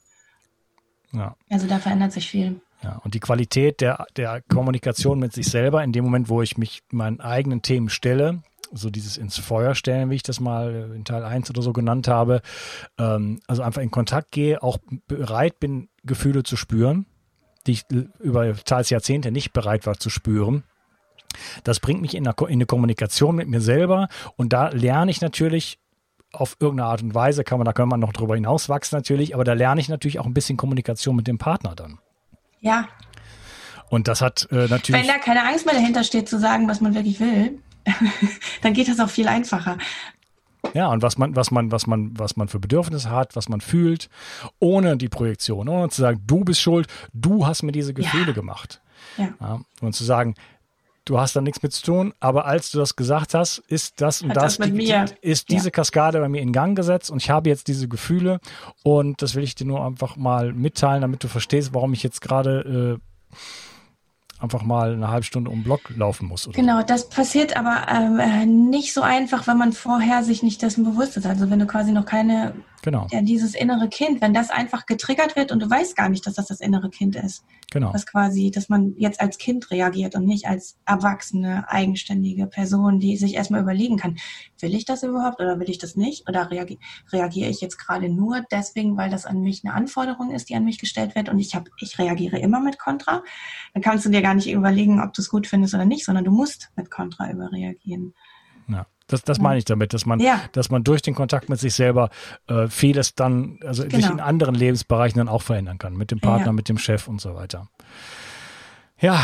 Ja. 1.12 1.36
Also 1.50 1.66
da 1.66 1.78
verändert 1.78 2.12
sich 2.12 2.28
viel. 2.28 2.60
Ja, 2.82 3.00
und 3.04 3.14
die 3.14 3.20
Qualität 3.20 3.80
der, 3.80 4.06
der 4.16 4.42
Kommunikation 4.42 5.18
mit 5.18 5.32
sich 5.32 5.48
selber, 5.48 5.82
in 5.82 5.92
dem 5.92 6.04
Moment, 6.04 6.28
wo 6.28 6.42
ich 6.42 6.58
mich 6.58 6.82
meinen 6.90 7.20
eigenen 7.20 7.62
Themen 7.62 7.88
stelle, 7.88 8.42
so 8.72 8.90
dieses 8.90 9.16
ins 9.16 9.38
Feuer 9.38 9.74
stellen, 9.74 10.10
wie 10.10 10.16
ich 10.16 10.22
das 10.22 10.40
mal 10.40 10.92
in 10.94 11.04
Teil 11.04 11.24
1 11.24 11.48
oder 11.50 11.62
so 11.62 11.72
genannt 11.72 12.08
habe, 12.08 12.42
ähm, 12.98 13.40
also 13.46 13.62
einfach 13.62 13.82
in 13.82 13.90
Kontakt 13.90 14.32
gehe, 14.32 14.62
auch 14.62 14.78
bereit 15.08 15.60
bin, 15.60 15.88
Gefühle 16.04 16.42
zu 16.42 16.56
spüren, 16.56 17.06
die 17.66 17.72
ich 17.72 17.84
über 18.20 18.54
teils 18.56 18.90
Jahrzehnte 18.90 19.30
nicht 19.30 19.52
bereit 19.52 19.86
war 19.86 19.98
zu 19.98 20.10
spüren. 20.10 20.64
Das 21.64 21.80
bringt 21.80 22.00
mich 22.00 22.14
in 22.14 22.26
eine, 22.26 22.34
in 22.48 22.54
eine 22.54 22.66
Kommunikation 22.66 23.36
mit 23.36 23.48
mir 23.48 23.60
selber 23.60 24.08
und 24.36 24.52
da 24.52 24.68
lerne 24.68 25.10
ich 25.10 25.20
natürlich 25.20 25.78
auf 26.32 26.56
irgendeine 26.60 26.90
Art 26.90 27.02
und 27.02 27.14
Weise, 27.14 27.44
kann 27.44 27.58
man, 27.58 27.64
da 27.64 27.72
kann 27.72 27.88
man 27.88 28.00
noch 28.00 28.12
drüber 28.12 28.34
hinauswachsen 28.34 28.96
natürlich, 28.96 29.34
aber 29.34 29.44
da 29.44 29.52
lerne 29.52 29.80
ich 29.80 29.88
natürlich 29.88 30.18
auch 30.18 30.26
ein 30.26 30.34
bisschen 30.34 30.56
Kommunikation 30.56 31.16
mit 31.16 31.26
dem 31.26 31.38
Partner 31.38 31.74
dann. 31.74 31.98
Ja. 32.60 32.88
Und 33.88 34.08
das 34.08 34.20
hat 34.20 34.48
äh, 34.50 34.66
natürlich. 34.66 35.02
Wenn 35.02 35.06
da 35.06 35.18
keine 35.18 35.46
Angst 35.46 35.66
mehr 35.66 35.74
dahinter 35.74 36.04
steht, 36.04 36.28
zu 36.28 36.38
sagen, 36.38 36.68
was 36.68 36.80
man 36.80 36.94
wirklich 36.94 37.20
will, 37.20 37.58
dann 38.62 38.72
geht 38.72 38.88
das 38.88 39.00
auch 39.00 39.10
viel 39.10 39.28
einfacher. 39.28 39.78
Ja, 40.74 40.88
und 40.88 41.02
was 41.02 41.16
man, 41.16 41.36
was 41.36 41.50
man, 41.50 41.72
was 41.72 41.86
man, 41.86 42.18
was 42.18 42.36
man 42.36 42.48
für 42.48 42.58
Bedürfnisse 42.58 43.10
hat, 43.10 43.36
was 43.36 43.48
man 43.48 43.60
fühlt, 43.60 44.08
ohne 44.58 44.96
die 44.96 45.08
Projektion, 45.08 45.68
ohne 45.68 45.88
zu 45.88 46.02
sagen, 46.02 46.22
du 46.26 46.44
bist 46.44 46.60
schuld, 46.60 46.86
du 47.12 47.46
hast 47.46 47.62
mir 47.62 47.72
diese 47.72 47.94
Gefühle 47.94 48.28
ja. 48.28 48.32
gemacht. 48.32 48.80
Ja. 49.16 49.28
ja. 49.40 49.60
Und 49.80 49.94
zu 49.94 50.04
sagen, 50.04 50.34
du 51.06 51.18
hast 51.18 51.34
da 51.34 51.40
nichts 51.40 51.62
mit 51.62 51.72
zu 51.72 51.82
tun, 51.82 52.14
aber 52.20 52.44
als 52.44 52.70
du 52.70 52.78
das 52.78 52.96
gesagt 52.96 53.32
hast, 53.32 53.58
ist 53.68 54.00
das 54.00 54.22
und 54.22 54.30
hat 54.30 54.36
das, 54.36 54.58
das 54.58 54.70
die, 54.70 54.94
ist 55.22 55.48
diese 55.48 55.68
ja. 55.68 55.70
Kaskade 55.70 56.20
bei 56.20 56.28
mir 56.28 56.42
in 56.42 56.52
Gang 56.52 56.76
gesetzt 56.76 57.10
und 57.10 57.22
ich 57.22 57.30
habe 57.30 57.48
jetzt 57.48 57.68
diese 57.68 57.88
Gefühle 57.88 58.40
und 58.82 59.22
das 59.22 59.34
will 59.34 59.44
ich 59.44 59.54
dir 59.54 59.66
nur 59.66 59.84
einfach 59.84 60.16
mal 60.16 60.52
mitteilen, 60.52 61.00
damit 61.00 61.24
du 61.24 61.28
verstehst, 61.28 61.72
warum 61.72 61.92
ich 61.92 62.02
jetzt 62.02 62.20
gerade 62.20 62.98
äh, 62.98 63.36
einfach 64.46 64.62
mal 64.62 64.94
eine 64.94 65.08
halbe 65.08 65.24
Stunde 65.24 65.50
um 65.50 65.58
den 65.58 65.64
Block 65.64 65.90
laufen 65.96 66.28
muss. 66.28 66.48
genau, 66.52 66.78
so. 66.78 66.86
das 66.86 67.08
passiert 67.08 67.56
aber 67.56 67.86
ähm, 67.92 68.18
äh, 68.18 68.46
nicht 68.46 68.92
so 68.92 69.02
einfach, 69.02 69.46
wenn 69.46 69.58
man 69.58 69.72
vorher 69.72 70.22
sich 70.22 70.42
nicht 70.42 70.62
dessen 70.62 70.84
bewusst 70.84 71.16
ist. 71.16 71.26
Also 71.26 71.50
wenn 71.50 71.58
du 71.58 71.66
quasi 71.66 71.92
noch 71.92 72.06
keine, 72.06 72.54
genau. 72.82 73.06
ja, 73.10 73.20
dieses 73.20 73.54
innere 73.54 73.88
Kind, 73.88 74.20
wenn 74.20 74.32
das 74.32 74.50
einfach 74.50 74.86
getriggert 74.86 75.34
wird 75.34 75.50
und 75.50 75.60
du 75.60 75.68
weißt 75.68 75.96
gar 75.96 76.08
nicht, 76.08 76.26
dass 76.26 76.34
das 76.34 76.46
das 76.46 76.60
innere 76.60 76.90
Kind 76.90 77.16
ist. 77.16 77.44
Genau. 77.72 77.92
Was 77.92 78.06
quasi, 78.06 78.52
dass 78.52 78.68
man 78.68 78.94
jetzt 78.96 79.20
als 79.20 79.38
Kind 79.38 79.70
reagiert 79.72 80.14
und 80.14 80.24
nicht 80.24 80.46
als 80.46 80.78
erwachsene, 80.86 81.68
eigenständige 81.68 82.46
Person, 82.46 83.00
die 83.00 83.16
sich 83.16 83.34
erstmal 83.34 83.60
überlegen 83.60 83.96
kann, 83.96 84.16
will 84.60 84.74
ich 84.74 84.84
das 84.84 85.02
überhaupt 85.02 85.40
oder 85.40 85.58
will 85.58 85.68
ich 85.68 85.78
das 85.78 85.96
nicht? 85.96 86.28
Oder 86.28 86.50
reagi 86.50 86.78
reagiere 87.12 87.50
ich 87.50 87.60
jetzt 87.60 87.76
gerade 87.76 88.08
nur 88.08 88.44
deswegen, 88.52 88.96
weil 88.96 89.10
das 89.10 89.26
an 89.26 89.40
mich 89.40 89.64
eine 89.64 89.74
Anforderung 89.74 90.30
ist, 90.30 90.48
die 90.48 90.54
an 90.54 90.64
mich 90.64 90.78
gestellt 90.78 91.16
wird 91.16 91.28
und 91.28 91.40
ich 91.40 91.56
habe, 91.56 91.70
ich 91.80 91.98
reagiere 91.98 92.38
immer 92.38 92.60
mit 92.60 92.78
Kontra? 92.78 93.24
Dann 93.74 93.82
kannst 93.82 94.06
du 94.06 94.10
dir 94.10 94.22
gar 94.22 94.34
nicht 94.36 94.50
überlegen, 94.50 95.00
ob 95.00 95.12
du 95.12 95.22
es 95.22 95.28
gut 95.28 95.46
findest 95.46 95.74
oder 95.74 95.84
nicht, 95.84 96.04
sondern 96.04 96.24
du 96.24 96.30
musst 96.30 96.70
mit 96.76 96.90
Kontra 96.90 97.30
überreagieren. 97.30 98.14
Ja. 98.68 98.86
Das, 99.08 99.22
das 99.22 99.38
meine 99.38 99.58
ich 99.58 99.64
damit, 99.64 99.94
dass 99.94 100.04
man, 100.04 100.18
ja. 100.18 100.40
dass 100.52 100.70
man 100.70 100.82
durch 100.82 101.00
den 101.00 101.14
Kontakt 101.14 101.48
mit 101.48 101.60
sich 101.60 101.74
selber 101.74 102.10
äh, 102.48 102.66
vieles 102.66 103.14
dann, 103.14 103.60
also 103.64 103.84
genau. 103.84 103.96
sich 103.96 104.10
in 104.10 104.20
anderen 104.20 104.56
Lebensbereichen 104.56 105.18
dann 105.18 105.28
auch 105.28 105.42
verändern 105.42 105.78
kann, 105.78 105.94
mit 105.94 106.10
dem 106.10 106.18
Partner, 106.18 106.46
ja. 106.46 106.52
mit 106.52 106.68
dem 106.68 106.76
Chef 106.76 107.06
und 107.06 107.20
so 107.20 107.36
weiter. 107.36 107.68
Ja, 108.98 109.22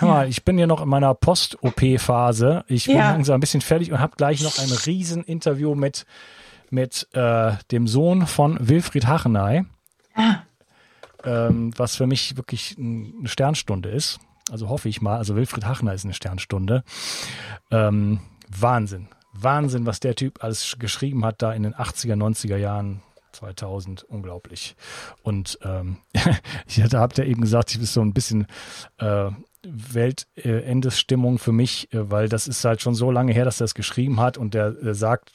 ja. 0.00 0.24
ich 0.24 0.44
bin 0.44 0.58
ja 0.58 0.66
noch 0.66 0.82
in 0.82 0.88
meiner 0.88 1.14
Post-OP-Phase. 1.14 2.64
Ich 2.68 2.86
bin 2.86 2.98
langsam 2.98 3.38
ein 3.38 3.40
bisschen 3.40 3.60
fertig 3.60 3.90
und 3.90 3.98
habe 3.98 4.16
gleich 4.16 4.42
noch 4.42 4.58
ein 4.58 4.70
Riesen-Interview 4.70 5.74
mit, 5.74 6.06
mit 6.70 7.08
äh, 7.14 7.52
dem 7.72 7.88
Sohn 7.88 8.26
von 8.26 8.56
Wilfried 8.60 9.06
Hachenay. 9.06 9.64
Ah. 10.14 10.42
Ähm, 11.24 11.72
was 11.76 11.96
für 11.96 12.06
mich 12.06 12.36
wirklich 12.36 12.76
eine 12.78 13.26
Sternstunde 13.28 13.88
ist. 13.88 14.20
Also 14.50 14.68
hoffe 14.68 14.88
ich 14.88 15.00
mal. 15.00 15.16
Also 15.16 15.36
Wilfried 15.36 15.66
Hachner 15.66 15.94
ist 15.94 16.04
eine 16.04 16.14
Sternstunde. 16.14 16.84
Ähm, 17.70 18.20
Wahnsinn. 18.48 19.08
Wahnsinn, 19.32 19.86
was 19.86 20.00
der 20.00 20.14
Typ 20.14 20.42
alles 20.42 20.76
geschrieben 20.78 21.24
hat 21.24 21.42
da 21.42 21.52
in 21.52 21.62
den 21.62 21.74
80er, 21.74 22.14
90er 22.14 22.56
Jahren. 22.56 23.02
2000, 23.32 24.04
unglaublich. 24.04 24.74
Und 25.22 25.58
ähm, 25.62 25.98
ich 26.66 26.82
hatte, 26.82 26.98
habt 26.98 27.18
ja 27.18 27.24
eben 27.24 27.42
gesagt, 27.42 27.70
ich 27.70 27.78
bin 27.78 27.86
so 27.86 28.00
ein 28.00 28.14
bisschen 28.14 28.46
äh, 28.98 29.30
Weltendesstimmung 29.62 31.38
für 31.38 31.52
mich, 31.52 31.92
äh, 31.92 32.10
weil 32.10 32.28
das 32.28 32.48
ist 32.48 32.64
halt 32.64 32.80
schon 32.80 32.94
so 32.94 33.10
lange 33.10 33.32
her, 33.32 33.44
dass 33.44 33.60
er 33.60 33.66
es 33.66 33.74
geschrieben 33.74 34.18
hat 34.18 34.38
und 34.38 34.54
der, 34.54 34.72
der 34.72 34.94
sagt, 34.94 35.32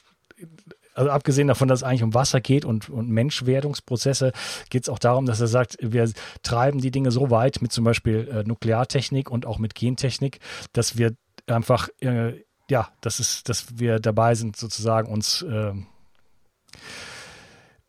also 0.94 1.10
abgesehen 1.10 1.48
davon, 1.48 1.68
dass 1.68 1.80
es 1.80 1.82
eigentlich 1.82 2.02
um 2.02 2.14
Wasser 2.14 2.40
geht 2.40 2.64
und, 2.64 2.88
und 2.88 3.08
Menschwerdungsprozesse, 3.08 4.32
geht 4.70 4.84
es 4.84 4.88
auch 4.88 4.98
darum, 4.98 5.26
dass 5.26 5.40
er 5.40 5.48
sagt, 5.48 5.76
wir 5.80 6.10
treiben 6.42 6.80
die 6.80 6.90
Dinge 6.90 7.10
so 7.10 7.30
weit 7.30 7.60
mit 7.62 7.72
zum 7.72 7.84
Beispiel 7.84 8.28
äh, 8.28 8.44
Nukleartechnik 8.44 9.30
und 9.30 9.46
auch 9.46 9.58
mit 9.58 9.74
Gentechnik, 9.74 10.38
dass 10.72 10.96
wir 10.96 11.14
einfach 11.46 11.88
äh, 12.00 12.44
ja, 12.70 12.88
das 13.00 13.20
ist, 13.20 13.48
dass 13.48 13.78
wir 13.78 13.98
dabei 14.00 14.34
sind, 14.34 14.56
sozusagen 14.56 15.10
uns 15.10 15.42
äh, 15.42 15.72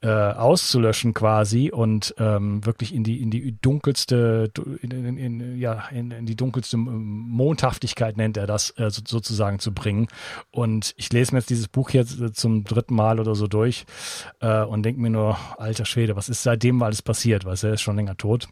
äh, 0.06 0.08
auszulöschen 0.08 1.16
quasi 1.16 1.72
und 1.72 2.14
ähm, 2.20 2.64
wirklich 2.64 2.94
in 2.94 3.04
die 3.04 3.24
in 3.24 3.32
die 3.32 3.60
dunkelste 3.60 4.52
in, 4.84 4.92
in, 4.92 5.18
in 5.18 5.58
ja 5.58 5.88
in, 5.92 6.12
in, 6.12 6.28
die 6.28 6.36
dunkelste 6.36 6.78
Mondhaftigkeit 6.78 8.16
nennt 8.16 8.38
er 8.38 8.46
das 8.46 8.70
äh, 8.78 8.92
so, 8.92 9.02
sozusagen 9.04 9.58
zu 9.58 9.74
bringen 9.74 10.08
und 10.52 10.94
ich 10.98 11.12
lese 11.12 11.34
mir 11.34 11.40
jetzt 11.40 11.50
dieses 11.50 11.68
Buch 11.68 11.90
jetzt 11.90 12.20
zum 12.36 12.66
dritten 12.66 12.94
Mal 12.94 13.20
oder 13.20 13.34
so 13.34 13.48
durch 13.48 13.86
äh, 14.42 14.62
und 14.62 14.84
denke 14.84 15.02
mir 15.02 15.10
nur 15.10 15.40
alter 15.58 15.86
Schwede 15.86 16.16
was 16.16 16.30
ist 16.30 16.44
seitdem 16.44 16.84
alles 16.84 17.02
passiert 17.02 17.44
weil 17.44 17.56
er 17.64 17.74
ist 17.74 17.82
schon 17.82 17.96
länger 17.96 18.16
tot 18.16 18.48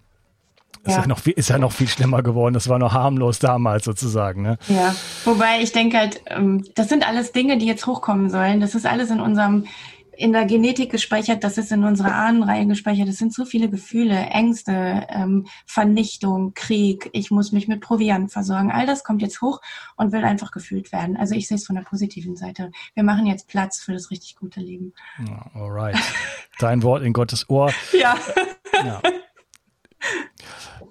ist 0.86 0.97
ja. 0.97 1.08
noch 1.08 1.20
viel, 1.20 1.34
ist 1.34 1.49
ja 1.49 1.58
noch 1.58 1.72
viel 1.72 1.88
schlimmer 1.88 2.24
geworden. 2.24 2.54
Das 2.54 2.68
war 2.68 2.78
noch 2.78 2.91
harmlos 2.91 3.39
damals 3.39 3.86
sozusagen. 3.86 4.41
Ne? 4.41 4.58
Ja, 4.68 4.93
wobei 5.24 5.62
ich 5.62 5.72
denke 5.72 5.97
halt, 5.97 6.22
ähm, 6.28 6.66
das 6.76 6.89
sind 6.89 7.08
alles 7.08 7.32
Dinge, 7.32 7.58
die 7.58 7.66
jetzt 7.66 7.88
hochkommen 7.88 8.30
sollen. 8.30 8.60
Das 8.60 8.76
ist 8.76 8.86
alles 8.86 9.10
in 9.10 9.22
unserem 9.22 9.66
in 10.18 10.34
der 10.34 10.45
Genetik 10.45 10.91
gespeichert, 10.91 11.43
das 11.43 11.57
ist 11.57 11.72
in 11.72 11.84
unserer 11.84 12.14
Ahnenreihe 12.14 12.66
gespeichert. 12.66 13.07
Das 13.07 13.18
sind 13.18 13.34
so 13.34 13.45
viele 13.45 13.70
Gefühle, 13.70 14.16
Ängste, 14.16 15.07
ähm, 15.09 15.47
Vernichtung, 15.66 16.53
Krieg. 16.53 17.09
Ich 17.14 17.32
muss 17.32 17.51
mich 17.51 17.68
mit 17.68 17.82
Proviant 17.82 18.32
versorgen. 18.32 18.72
All 18.72 18.86
das 18.86 19.03
kommt 19.03 19.22
jetzt 19.22 19.41
hoch 19.41 19.61
und 19.95 20.11
will 20.11 20.24
einfach 20.24 20.51
gefühlt 20.51 20.91
werden. 20.91 21.18
Also 21.18 21.36
ich 21.36 21.47
sehe 21.47 21.57
es 21.57 21.66
von 21.66 21.76
der 21.76 21.84
positiven 21.84 22.36
Seite. 22.36 22.72
Wir 22.93 23.03
machen 23.03 23.26
jetzt 23.26 23.47
Platz 23.47 23.80
für 23.80 23.93
das 23.93 24.11
richtig 24.11 24.36
gute 24.36 24.59
Leben. 24.59 24.93
Alright. 25.53 25.97
Dein 26.59 26.84
Wort 26.84 27.03
in 27.03 27.14
Gottes 27.14 27.49
Ohr. 27.49 27.72
Ja. 27.93 28.18
ja. 28.84 29.01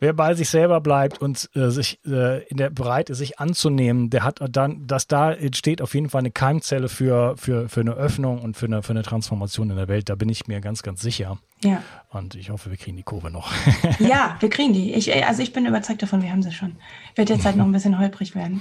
Wer 0.02 0.14
bei 0.14 0.34
sich 0.34 0.50
selber 0.50 0.80
bleibt 0.80 1.22
und 1.22 1.48
äh, 1.54 1.68
sich 1.68 2.00
äh, 2.04 2.42
in 2.48 2.56
der 2.56 2.70
bereit 2.70 3.08
ist, 3.08 3.18
sich 3.18 3.38
anzunehmen, 3.38 4.10
der 4.10 4.24
hat 4.24 4.40
dann, 4.50 4.84
dass 4.88 5.06
da 5.06 5.30
entsteht 5.30 5.80
auf 5.80 5.94
jeden 5.94 6.10
Fall 6.10 6.18
eine 6.18 6.32
Keimzelle 6.32 6.88
für, 6.88 7.36
für, 7.36 7.68
für 7.68 7.82
eine 7.82 7.92
Öffnung 7.92 8.42
und 8.42 8.56
für 8.56 8.66
eine, 8.66 8.82
für 8.82 8.90
eine 8.90 9.04
Transformation 9.04 9.70
in 9.70 9.76
der 9.76 9.86
Welt. 9.86 10.08
Da 10.08 10.16
bin 10.16 10.28
ich 10.28 10.48
mir 10.48 10.60
ganz, 10.60 10.82
ganz 10.82 11.02
sicher. 11.02 11.38
Ja. 11.64 11.82
Und 12.10 12.34
ich 12.34 12.50
hoffe, 12.50 12.70
wir 12.70 12.76
kriegen 12.76 12.96
die 12.96 13.02
Kurve 13.02 13.30
noch. 13.30 13.50
ja, 13.98 14.36
wir 14.40 14.50
kriegen 14.50 14.74
die. 14.74 14.92
Ich, 14.92 15.14
also 15.26 15.42
ich 15.42 15.52
bin 15.52 15.64
überzeugt 15.64 16.02
davon, 16.02 16.22
wir 16.22 16.30
haben 16.30 16.42
sie 16.42 16.52
schon. 16.52 16.76
Wird 17.14 17.30
jetzt 17.30 17.44
halt 17.44 17.56
noch 17.56 17.64
ein 17.64 17.72
bisschen 17.72 17.98
holprig 17.98 18.34
werden. 18.34 18.60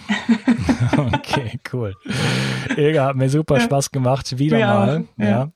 okay, 1.14 1.60
cool. 1.74 1.96
Ilga, 2.78 3.08
hat 3.08 3.16
mir 3.18 3.30
super 3.30 3.60
Spaß 3.60 3.92
gemacht. 3.92 4.38
Wieder 4.38 4.58
ja, 4.58 4.74
mal. 4.74 5.06
Ja. 5.18 5.26
ja. 5.26 5.52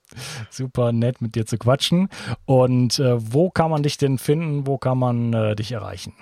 Super 0.49 0.91
nett 0.91 1.21
mit 1.21 1.35
dir 1.35 1.45
zu 1.45 1.57
quatschen. 1.57 2.09
Und 2.45 2.99
äh, 2.99 3.15
wo 3.33 3.49
kann 3.49 3.71
man 3.71 3.83
dich 3.83 3.97
denn 3.97 4.17
finden? 4.17 4.67
Wo 4.67 4.77
kann 4.77 4.97
man 4.97 5.33
äh, 5.33 5.55
dich 5.55 5.71
erreichen? 5.71 6.13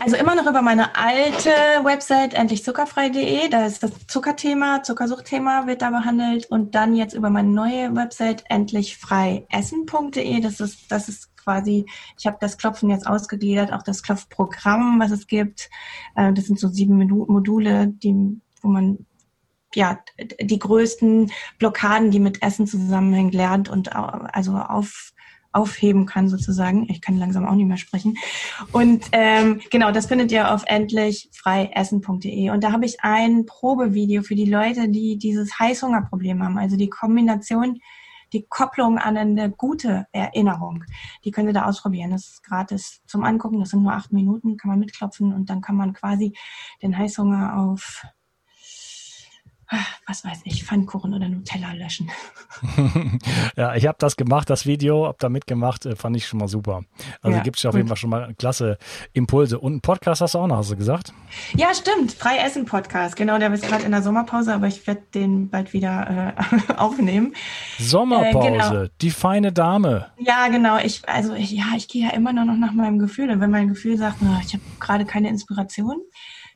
Also 0.00 0.16
immer 0.16 0.34
noch 0.34 0.46
über 0.46 0.62
meine 0.62 0.96
alte 0.96 1.50
Website 1.82 2.34
endlichzuckerfrei.de. 2.34 3.48
Da 3.48 3.66
ist 3.66 3.82
das 3.82 3.92
Zuckerthema, 4.06 4.82
Zuckersuchtthema 4.82 5.66
wird 5.66 5.82
da 5.82 5.90
behandelt 5.90 6.46
und 6.46 6.74
dann 6.74 6.94
jetzt 6.94 7.14
über 7.14 7.30
meine 7.30 7.50
neue 7.50 7.94
Website 7.94 8.44
endlichfreiessen.de. 8.48 10.40
Das 10.40 10.60
ist 10.60 10.90
das 10.90 11.08
ist 11.08 11.34
quasi, 11.36 11.86
ich 12.18 12.26
habe 12.26 12.38
das 12.40 12.58
Klopfen 12.58 12.90
jetzt 12.90 13.06
ausgegliedert, 13.06 13.72
auch 13.72 13.82
das 13.82 14.02
Klopfprogramm, 14.02 14.98
was 14.98 15.10
es 15.10 15.26
gibt. 15.26 15.70
Äh, 16.16 16.32
das 16.32 16.46
sind 16.46 16.58
so 16.58 16.68
sieben 16.68 16.96
Module, 16.96 17.88
die, 17.88 18.40
wo 18.62 18.68
man 18.68 19.06
ja 19.74 19.98
die 20.40 20.58
größten 20.58 21.30
Blockaden, 21.58 22.10
die 22.10 22.20
mit 22.20 22.42
Essen 22.42 22.66
zusammenhängen, 22.66 23.32
lernt 23.32 23.68
und 23.68 23.94
also 23.94 24.52
auf 24.56 25.13
aufheben 25.54 26.06
kann 26.06 26.28
sozusagen. 26.28 26.88
Ich 26.90 27.00
kann 27.00 27.18
langsam 27.18 27.46
auch 27.46 27.54
nicht 27.54 27.66
mehr 27.66 27.76
sprechen. 27.76 28.16
Und 28.72 29.06
ähm, 29.12 29.60
genau, 29.70 29.92
das 29.92 30.06
findet 30.06 30.32
ihr 30.32 30.52
auf 30.52 30.64
endlichfreiessen.de. 30.66 32.50
Und 32.50 32.64
da 32.64 32.72
habe 32.72 32.84
ich 32.86 32.98
ein 33.02 33.46
Probevideo 33.46 34.22
für 34.22 34.34
die 34.34 34.50
Leute, 34.50 34.88
die 34.88 35.16
dieses 35.16 35.58
Heißhungerproblem 35.58 36.42
haben. 36.42 36.58
Also 36.58 36.76
die 36.76 36.90
Kombination, 36.90 37.80
die 38.32 38.46
Kopplung 38.48 38.98
an 38.98 39.16
eine 39.16 39.50
gute 39.50 40.06
Erinnerung. 40.12 40.84
Die 41.24 41.30
könnt 41.30 41.48
ihr 41.48 41.54
da 41.54 41.66
ausprobieren. 41.66 42.10
Das 42.10 42.26
ist 42.26 42.42
gratis 42.42 43.00
zum 43.06 43.22
Angucken. 43.24 43.60
Das 43.60 43.70
sind 43.70 43.82
nur 43.82 43.92
acht 43.92 44.12
Minuten, 44.12 44.56
kann 44.56 44.70
man 44.70 44.80
mitklopfen 44.80 45.32
und 45.32 45.48
dann 45.50 45.60
kann 45.60 45.76
man 45.76 45.92
quasi 45.92 46.32
den 46.82 46.98
Heißhunger 46.98 47.56
auf 47.56 48.04
was 50.06 50.24
weiß 50.24 50.40
ich, 50.44 50.64
Pfannkuchen 50.64 51.14
oder 51.14 51.28
Nutella 51.28 51.72
löschen. 51.72 52.10
ja, 53.56 53.74
ich 53.74 53.86
habe 53.86 53.96
das 53.98 54.16
gemacht, 54.16 54.50
das 54.50 54.66
Video, 54.66 55.06
habe 55.06 55.16
da 55.18 55.28
mitgemacht, 55.28 55.86
äh, 55.86 55.96
fand 55.96 56.16
ich 56.16 56.26
schon 56.26 56.40
mal 56.40 56.48
super. 56.48 56.82
Also 57.22 57.36
ja, 57.36 57.42
gibt 57.42 57.58
es 57.58 57.66
auf 57.66 57.74
jeden 57.74 57.88
Fall 57.88 57.96
schon 57.96 58.10
mal 58.10 58.34
klasse 58.34 58.78
Impulse. 59.12 59.58
Und 59.58 59.72
einen 59.72 59.80
Podcast 59.80 60.20
hast 60.20 60.34
du 60.34 60.38
auch 60.38 60.46
noch, 60.46 60.58
hast 60.58 60.70
du 60.70 60.76
gesagt? 60.76 61.12
Ja, 61.56 61.74
stimmt. 61.74 62.12
Frei 62.12 62.38
Essen 62.38 62.64
Podcast. 62.64 63.16
Genau, 63.16 63.38
der 63.38 63.52
ist 63.52 63.66
gerade 63.66 63.84
in 63.84 63.90
der 63.90 64.02
Sommerpause, 64.02 64.54
aber 64.54 64.66
ich 64.66 64.86
werde 64.86 65.02
den 65.14 65.48
bald 65.50 65.72
wieder 65.72 66.34
äh, 66.36 66.72
aufnehmen. 66.76 67.34
Sommerpause, 67.78 68.48
äh, 68.48 68.50
genau. 68.50 68.86
die 69.00 69.10
feine 69.10 69.52
Dame. 69.52 70.06
Ja, 70.18 70.48
genau. 70.48 70.78
Ich, 70.78 71.08
also 71.08 71.34
ich, 71.34 71.50
ja, 71.52 71.64
ich 71.76 71.88
gehe 71.88 72.06
ja 72.06 72.12
immer 72.12 72.32
nur 72.32 72.44
noch 72.44 72.56
nach 72.56 72.72
meinem 72.72 72.98
Gefühl. 72.98 73.30
Und 73.30 73.40
wenn 73.40 73.50
mein 73.50 73.68
Gefühl 73.68 73.96
sagt, 73.96 74.16
oh, 74.22 74.40
ich 74.44 74.54
habe 74.54 74.64
gerade 74.80 75.04
keine 75.04 75.28
Inspiration, 75.28 75.96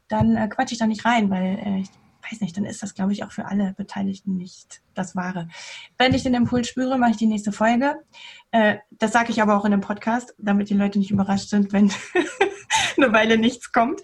dann 0.09 0.37
äh, 0.37 0.49
quatsche 0.49 0.75
ich 0.75 0.79
da 0.79 0.87
nicht 0.87 1.05
rein, 1.05 1.31
weil 1.31 1.59
äh, 1.65 1.81
ich 1.81 1.89
weiß 2.31 2.41
nicht, 2.41 2.57
dann 2.57 2.65
ist 2.65 2.83
das, 2.83 2.95
glaube 2.95 3.13
ich, 3.13 3.25
auch 3.25 3.33
für 3.33 3.47
alle 3.47 3.75
Beteiligten 3.77 4.37
nicht 4.37 4.83
das 4.95 5.17
Wahre. 5.17 5.49
Wenn 5.97 6.15
ich 6.15 6.23
den 6.23 6.35
Impuls 6.35 6.69
spüre, 6.69 6.99
mache 6.99 7.13
ich 7.13 7.17
die 7.17 7.27
nächste 7.27 7.53
Folge. 7.53 7.97
Äh, 8.51 8.77
das 8.91 9.13
sage 9.13 9.31
ich 9.31 9.43
aber 9.43 9.57
auch 9.57 9.65
in 9.65 9.71
dem 9.71 9.81
Podcast, 9.81 10.35
damit 10.39 10.71
die 10.71 10.75
Leute 10.75 10.99
nicht 10.99 11.11
überrascht 11.11 11.49
sind, 11.49 11.73
wenn 11.73 11.91
eine 12.97 13.13
Weile 13.13 13.39
nichts 13.39 13.73
kommt. 13.73 14.01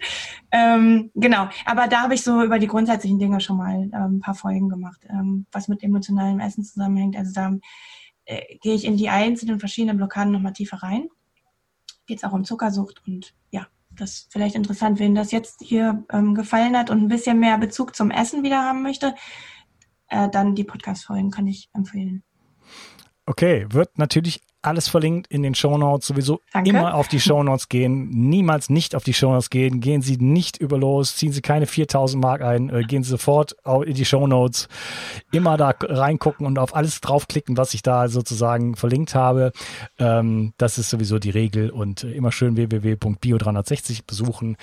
Ähm, 0.51 1.11
genau, 1.15 1.49
aber 1.65 1.87
da 1.87 2.01
habe 2.01 2.15
ich 2.15 2.23
so 2.23 2.43
über 2.43 2.59
die 2.59 2.67
grundsätzlichen 2.67 3.19
Dinge 3.19 3.39
schon 3.39 3.57
mal 3.57 3.75
ähm, 3.75 4.17
ein 4.17 4.19
paar 4.21 4.35
Folgen 4.35 4.69
gemacht, 4.69 5.01
ähm, 5.09 5.45
was 5.51 5.67
mit 5.67 5.83
emotionalem 5.83 6.39
Essen 6.39 6.63
zusammenhängt. 6.63 7.17
Also 7.17 7.33
da 7.33 7.53
äh, 8.25 8.57
gehe 8.57 8.75
ich 8.75 8.85
in 8.85 8.97
die 8.97 9.09
einzelnen 9.09 9.59
verschiedenen 9.59 9.97
Blockaden 9.97 10.31
nochmal 10.31 10.53
tiefer 10.53 10.77
rein. 10.77 11.07
Geht 12.07 12.19
es 12.19 12.23
auch 12.23 12.33
um 12.33 12.43
Zuckersucht 12.43 13.01
und 13.07 13.33
ja, 13.49 13.67
das 13.97 14.11
ist 14.11 14.31
vielleicht 14.31 14.55
interessant, 14.55 14.99
wen 14.99 15.15
das 15.15 15.31
jetzt 15.31 15.61
hier 15.61 16.03
ähm, 16.11 16.35
gefallen 16.35 16.77
hat 16.77 16.89
und 16.89 17.01
ein 17.01 17.07
bisschen 17.07 17.39
mehr 17.39 17.57
Bezug 17.57 17.95
zum 17.95 18.11
Essen 18.11 18.43
wieder 18.43 18.63
haben 18.63 18.81
möchte, 18.81 19.15
äh, 20.09 20.29
dann 20.29 20.55
die 20.55 20.63
Podcast-Folgen 20.63 21.31
kann 21.31 21.47
ich 21.47 21.69
empfehlen. 21.73 22.23
Okay, 23.25 23.65
wird 23.69 23.97
natürlich 23.97 24.41
alles 24.65 24.87
verlinkt 24.87 25.27
in 25.27 25.43
den 25.43 25.55
Shownotes. 25.55 26.07
Sowieso 26.07 26.41
Danke. 26.53 26.69
immer 26.69 26.95
auf 26.95 27.07
die 27.07 27.19
Shownotes 27.19 27.69
gehen. 27.69 28.09
Niemals 28.09 28.69
nicht 28.69 28.95
auf 28.95 29.03
die 29.03 29.13
Shownotes 29.13 29.49
gehen. 29.49 29.79
Gehen 29.79 30.01
Sie 30.01 30.17
nicht 30.17 30.57
über 30.57 30.77
los. 30.77 31.15
Ziehen 31.15 31.31
Sie 31.31 31.41
keine 31.41 31.65
4000 31.65 32.21
Mark 32.21 32.41
ein. 32.41 32.69
Äh, 32.69 32.83
gehen 32.83 33.03
Sie 33.03 33.09
sofort 33.09 33.55
in 33.85 33.93
die 33.93 34.05
Shownotes. 34.05 34.67
Immer 35.31 35.57
da 35.57 35.73
reingucken 35.81 36.45
und 36.45 36.59
auf 36.59 36.75
alles 36.75 37.01
draufklicken, 37.01 37.57
was 37.57 37.73
ich 37.73 37.81
da 37.81 38.07
sozusagen 38.07 38.75
verlinkt 38.75 39.15
habe. 39.15 39.51
Ähm, 39.99 40.53
das 40.57 40.77
ist 40.77 40.89
sowieso 40.89 41.19
die 41.19 41.29
Regel 41.29 41.69
und 41.69 42.03
immer 42.03 42.31
schön 42.31 42.55
www.bio360 42.57 44.01
besuchen 44.05 44.57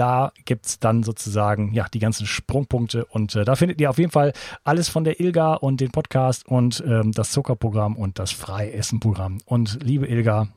da 0.00 0.32
gibt 0.46 0.64
es 0.64 0.78
dann 0.78 1.02
sozusagen 1.02 1.74
ja 1.74 1.86
die 1.92 1.98
ganzen 1.98 2.26
Sprungpunkte 2.26 3.04
und 3.04 3.36
äh, 3.36 3.44
da 3.44 3.54
findet 3.54 3.82
ihr 3.82 3.90
auf 3.90 3.98
jeden 3.98 4.10
Fall 4.10 4.32
alles 4.64 4.88
von 4.88 5.04
der 5.04 5.20
Ilga 5.20 5.52
und 5.52 5.82
den 5.82 5.90
Podcast 5.90 6.46
und 6.46 6.82
ähm, 6.86 7.12
das 7.12 7.32
Zuckerprogramm 7.32 7.96
und 7.96 8.18
das 8.18 8.32
Freiessen-Programm. 8.32 9.40
Und 9.44 9.78
liebe 9.82 10.06
Ilga, 10.06 10.48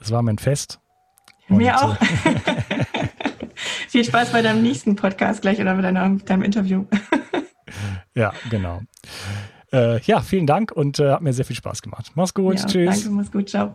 es 0.00 0.10
war 0.10 0.20
mein 0.20 0.36
Fest. 0.36 0.80
Und, 1.48 1.56
Mir 1.56 1.82
auch. 1.82 1.96
Äh, 1.98 3.06
Viel 3.88 4.04
Spaß 4.04 4.32
bei 4.32 4.42
deinem 4.42 4.62
nächsten 4.62 4.96
Podcast 4.96 5.40
gleich 5.40 5.58
oder 5.58 5.74
bei 5.74 5.80
deinem, 5.80 6.22
deinem 6.22 6.42
Interview. 6.42 6.84
ja, 8.14 8.34
genau. 8.50 8.82
Äh, 9.72 10.02
ja, 10.02 10.20
vielen 10.20 10.46
Dank 10.46 10.72
und 10.72 11.00
äh, 11.00 11.12
hat 11.12 11.22
mir 11.22 11.32
sehr 11.32 11.46
viel 11.46 11.56
Spaß 11.56 11.80
gemacht. 11.80 12.12
Mach's 12.16 12.34
gut. 12.34 12.58
Ja, 12.58 12.66
tschüss. 12.66 13.02
Danke, 13.02 13.16
mach's 13.16 13.32
gut. 13.32 13.48
Ciao. 13.48 13.74